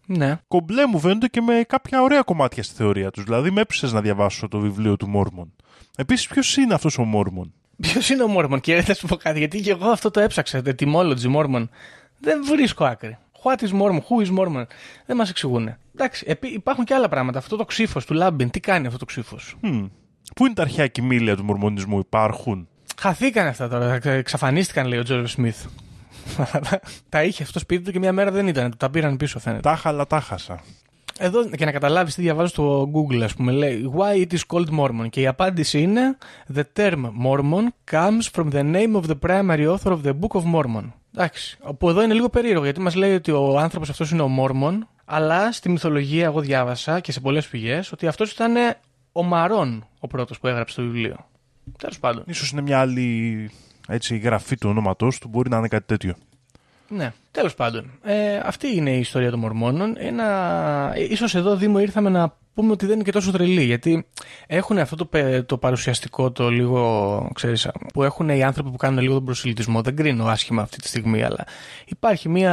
[0.06, 0.40] Ναι.
[0.48, 3.24] Κομπλέ μου φαίνονται και με κάποια ωραία κομμάτια στη θεωρία τους.
[3.24, 5.56] Δηλαδή, με έπεισε να διαβάσω το βιβλίο του Μόρμον.
[5.96, 9.40] Επίσης, ποιος είναι αυτός ο Μόρμον; Ποιος είναι ο Μόρμον, κύριε, θα σου πω κάτι.
[9.40, 10.62] Γιατί και εγώ αυτό το έψαξα.
[10.62, 11.70] Το etymology Μόρμον.
[12.20, 13.18] Δεν βρίσκω άκρη.
[13.44, 14.64] What is Mormon, who is Mormon;
[15.06, 15.76] Δεν μας εξηγούν.
[15.96, 17.38] Εντάξει, επί- υπάρχουν και άλλα πράγματα.
[17.40, 19.90] Αυτό το ξύφος του Λάμπιν, τι κάνει αυτό το ξύφος; Hm.
[20.36, 22.68] Πού είναι τα αρχαία κοιμήλια του Μορμονισμού, υπάρχουν;
[23.00, 24.00] Χαθήκαν αυτά τώρα.
[24.04, 25.66] Εξαφανίστηκαν, λέει ο Τζόρβι Σμιθ.
[27.10, 28.74] τα είχε αυτό σπίτι του και μια μέρα δεν ήταν.
[28.78, 29.62] Τα πήραν πίσω, φαίνεται.
[29.62, 30.64] Τάχα, αλλά τα χάσα.
[31.20, 34.80] Εδώ και να καταλάβεις τι διαβάζω στο Google ας πούμε λέει Why it is called
[34.80, 36.18] Mormon; Και η απάντηση είναι
[36.56, 40.44] The term Mormon comes from the name of the primary author of the Book of
[40.54, 40.92] Mormon.
[41.16, 44.30] Εντάξει, όπου εδώ είναι λίγο περίεργο γιατί μας λέει ότι ο άνθρωπος αυτός είναι ο
[44.40, 48.54] Mormon αλλά στη μυθολογία εγώ διάβασα και σε πολλές πηγές ότι αυτός ήταν
[49.12, 51.28] ο Μαρών ο πρώτος που έγραψε το βιβλίο.
[51.78, 52.24] Τέλος πάντων.
[52.28, 53.50] Ίσως είναι μια άλλη
[53.88, 56.16] έτσι, γραφή του ονόματός του, μπορεί να είναι κάτι τέτοιο.
[56.90, 57.92] Ναι, τέλος πάντων.
[58.04, 59.96] Ε, αυτή είναι η ιστορία των Μορμόνων.
[59.98, 60.92] Ένα...
[60.96, 64.08] ε, Ίσως εδώ, Δήμο, ήρθαμε να πούμε ότι δεν είναι και τόσο τρελή, γιατί
[64.48, 69.00] έχουν αυτό το, πε- το παρουσιαστικό, το λίγο, ξέρεις, που έχουν οι άνθρωποι που κάνουν
[69.00, 69.82] λίγο τον προσιλητισμό.
[69.82, 71.46] Δεν κρίνω άσχημα αυτή τη στιγμή, αλλά
[71.86, 72.52] υπάρχει μια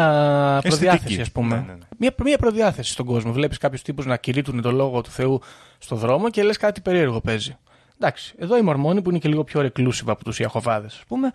[0.63, 1.21] προδιάθεση, Αισθητική.
[1.21, 1.55] ας πούμε.
[1.55, 1.79] Ναι, ναι, ναι.
[1.99, 3.33] Μια, μια προδιάθεση στον κόσμο.
[3.33, 5.41] Βλέπεις κάποιους τύπους να κηρύττουν το λόγο του Θεού
[5.79, 7.57] στο δρόμο και λες κάτι περίεργο παίζει.
[8.01, 11.31] Εντάξει, εδώ οι Μορμόνοι που είναι και λίγο πιο reclusive από τους Ιαχωβάδες, ας πούμε,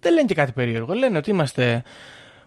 [0.00, 0.94] δεν λένε και κάτι περίεργο.
[0.94, 1.82] Λένε ότι είμαστε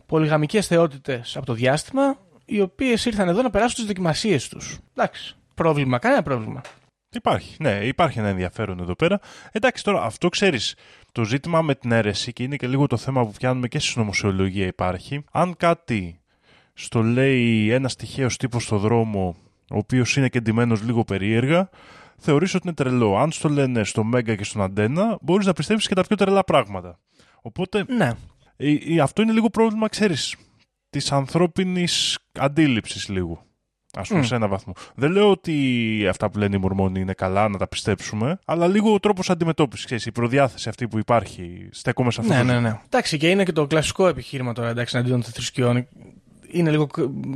[0.08, 4.80] πολυγαμικές θεότητες από το διάστημα, οι οποίες ήρθαν εδώ να περάσουν τις δοκιμασίες τους.
[4.96, 6.62] Εντάξει, πρόβλημα, κανένα πρόβλημα.
[7.10, 9.20] Υπάρχει, ναι, υπάρχει ένα ενδιαφέρον εδώ πέρα.
[9.52, 10.76] Εντάξει, τώρα αυτό ξέρεις.
[11.12, 13.88] Το ζήτημα με την αίρεση και είναι και λίγο το θέμα που πιάνουμε και στη
[13.88, 15.24] συνωμοσιολογία υπάρχει.
[15.32, 16.22] Αν κάτι
[16.74, 19.36] στο λέει ένας τυχαίος τύπος στο δρόμο,
[19.70, 21.70] ο οποίος είναι και ντυμένος λίγο περίεργα,
[22.18, 23.18] θεωρείς ότι είναι τρελό.
[23.18, 26.44] Αν στο λένε στο Μέγκα και στον Αντένα, μπορείς να πιστεύεις και τα πιο τρελά
[26.44, 27.00] πράγματα.
[27.42, 28.14] Οπότε Ναι, ε, ε,
[29.02, 30.36] αυτό είναι λίγο πρόβλημα, ξέρεις,
[30.90, 33.46] της ανθρώπινης αντίληψης λίγο.
[33.94, 34.24] Ας πούμε, Μμ.
[34.24, 34.74] σε ένα βαθμό.
[34.96, 38.94] Δεν λέω ότι αυτά που λένε οι Μορμόνοι είναι καλά να τα πιστέψουμε, αλλά λίγο
[38.94, 42.52] ο τρόπος αντιμετώπισης, ξέρεις, η προδιάθεση αυτή που υπάρχει, στέκομαι σε αυτό ναι, το ναι,
[42.52, 42.70] ζήτημα.
[42.70, 42.80] ναι.
[42.86, 45.88] Εντάξει, και είναι και το κλασικό επιχείρημα τώρα εντάξει, αντίον των θρησκειών.
[46.52, 46.88] Είναι λίγο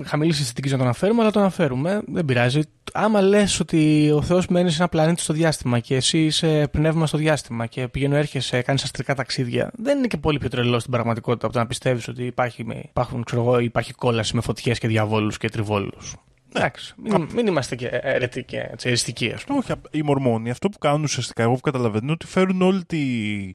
[0.03, 2.01] χαμηλής αισθητική να το αναφέρουμε, αλλά το αναφέρουμε.
[2.07, 2.61] Δεν πειράζει.
[2.93, 7.07] Άμα λες ότι ο Θεός μένει σε ένα πλανήτη στο διάστημα και εσύ είσαι πνεύμα
[7.07, 10.91] στο διάστημα και πηγαίνω έρχεσαι, κάνεις αστρικά ταξίδια, δεν είναι και πολύ πιο τρελό στην
[10.91, 14.79] πραγματικότητα από το να πιστεύεις ότι υπάρχει, με- υπάρχουν, ξέρω εγώ, υπάρχει κόλαση με φωτιές
[14.79, 16.15] και διαβόλους και τριβόλους.
[16.53, 19.57] Εντάξει, μην, μην είμαστε και αιρετοί και έτσι, εριστικοί, ας πούμε.
[19.57, 22.85] Όχι, απ- οι Μορμόνοι αυτό που κάνουν ουσιαστικά, εγώ που καταλαβαίνω, είναι ότι φέρουν όλη
[22.85, 22.97] τη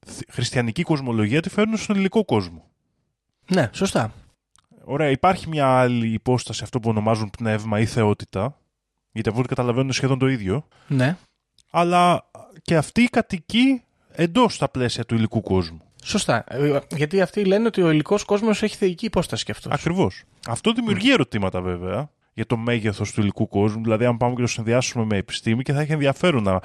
[0.07, 2.65] θ- χριστιανική κοσμολογία, τη φέρνουν στον ελληνικό κόσμο.
[3.51, 4.12] Ναι, σωστά.
[4.89, 8.59] Ωραία, υπάρχει μια άλλη υπόσταση, αυτό που ονομάζουν πνεύμα ή θεότητα,
[9.13, 10.67] γιατί από ό,τι καταλαβαίνω είναι σχεδόν το ίδιο.
[10.87, 11.17] Ναι,
[11.71, 12.31] αλλά
[12.63, 13.83] και αυτή κατοικεί
[14.13, 15.81] εντός στα πλαίσια του υλικού κόσμου.
[16.03, 16.45] σωστά.
[16.49, 19.73] Ε, Γιατί αυτοί λένε ότι ο υλικός κόσμος έχει θεϊκή υπόσταση κι αυτός.
[19.73, 20.23] Ακριβώς.
[20.47, 23.83] Αυτό δημιουργεί ερωτήματα βέβαια για το μέγεθος του υλικού κόσμου.
[23.83, 26.61] Δηλαδή, αν πάμε και το συνδυάσουμε με επιστήμη και θα έχει ενδιαφέρον να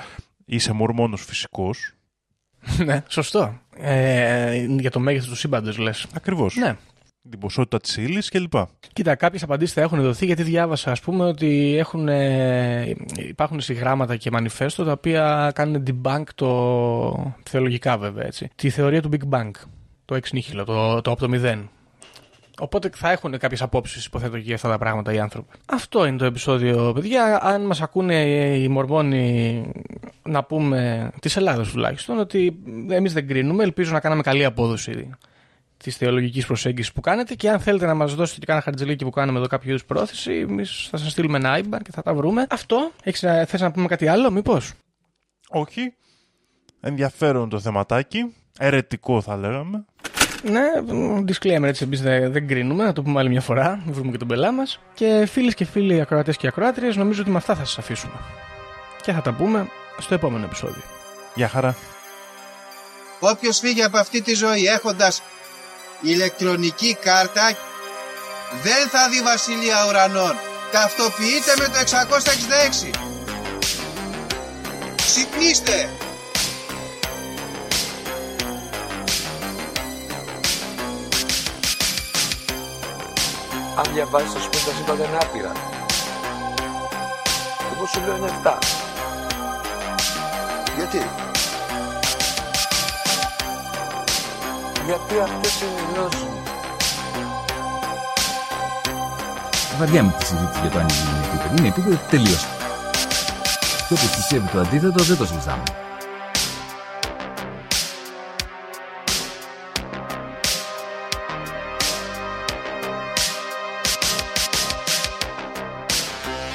[0.45, 1.93] είσαι μορμόνος φυσικός.
[2.85, 3.60] ναι, σωστό.
[3.77, 6.06] Ε, για το μέγεθος του σύμπαντος, λες.
[6.14, 6.56] Ακριβώς.
[6.56, 6.76] Ναι.
[7.30, 8.53] Την ποσότητα της ύλης κλπ.
[8.93, 14.15] Κοίτα, κάποιες απαντήσεις θα έχουν δοθεί γιατί διάβασα, ας πούμε, ότι έχουν, ε, υπάρχουν συγγράμματα
[14.15, 17.34] και μανιφέστο τα οποία κάνουν debunk το.
[17.49, 18.49] θεολογικά βέβαια έτσι.
[18.56, 19.52] Τη θεωρία του Big Bang.
[20.06, 21.69] Το εξ nihilo, το, το από το μηδέν.
[22.60, 25.57] Οπότε θα έχουν κάποιες απόψεις, υποθέτω, και για αυτά τα πράγματα οι άνθρωποι.
[25.65, 27.39] Αυτό είναι το επεισόδιο, παιδιά.
[27.41, 28.15] Αν μας ακούνε
[28.56, 29.65] οι Μορμόνοι
[30.23, 33.64] να πούμε, της Ελλάδα τουλάχιστον, ότι εμείς δεν κρίνουμε.
[33.64, 35.10] Ελπίζω να κάναμε καλή απόδοση
[35.83, 39.09] της θεολογικής προσέγγισης που κάνετε και αν θέλετε να μας δώσετε και κάνα χαρτζελίκι που
[39.09, 42.47] κάνουμε εδώ κάποιο είδους πρόθεση, εμείς θα σας στείλουμε ένα IBAN και θα τα βρούμε.
[42.49, 42.91] Αυτό.
[43.45, 44.71] Θες να πούμε κάτι άλλο, μήπως;
[45.49, 45.93] Όχι.
[46.81, 48.35] Ενδιαφέρον το θεματάκι.
[48.59, 49.85] Ερετικό θα λέγαμε.
[50.43, 50.61] Ναι,
[51.27, 54.17] disclaimer έτσι, εμείς δεν, δεν κρίνουμε, να το πούμε άλλη μια φορά, να βρούμε και
[54.17, 54.79] τον πελά μας.
[54.93, 58.13] Και φίλες και φίλοι ακροατές και ακροάτριες, νομίζω ότι με αυτά θα σας αφήσουμε.
[59.01, 59.67] Και θα τα πούμε
[59.97, 60.81] στο επόμενο επεισόδιο.
[61.35, 61.75] Γεια χαρά.
[63.19, 65.21] Όποιος φύγει από αυτή τη ζωή έχοντας
[66.02, 67.57] ηλεκτρονική κάρτα
[68.64, 70.36] δεν θα δει βασιλεία ουρανών.
[70.72, 72.90] Ταυτοποιείτε με το 666.
[74.95, 75.90] Ξυπνήστε!
[83.78, 85.52] Αν διαβάζεις θα σου πει τα σύμπαντα είναι άπειρα.
[87.76, 88.57] Εγώ σου λέω είναι 7.
[90.76, 91.30] Γιατί;
[94.85, 96.39] Γιατί αυτές είναι οι γνώσεις μου.
[99.77, 101.55] Βαριά με τη συζήτηση για το αν είναι επίπεδο.
[101.57, 102.47] Είναι επίπεδο τελείωσε.
[103.87, 105.63] Και όποιος πιστεύει το αντίθετο δεν το συζητάμε.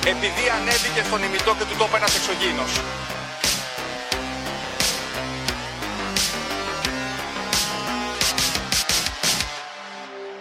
[0.06, 2.72] Επειδή ανέβηκε στον ημιτό και του τόπου ένας εξωγήινος.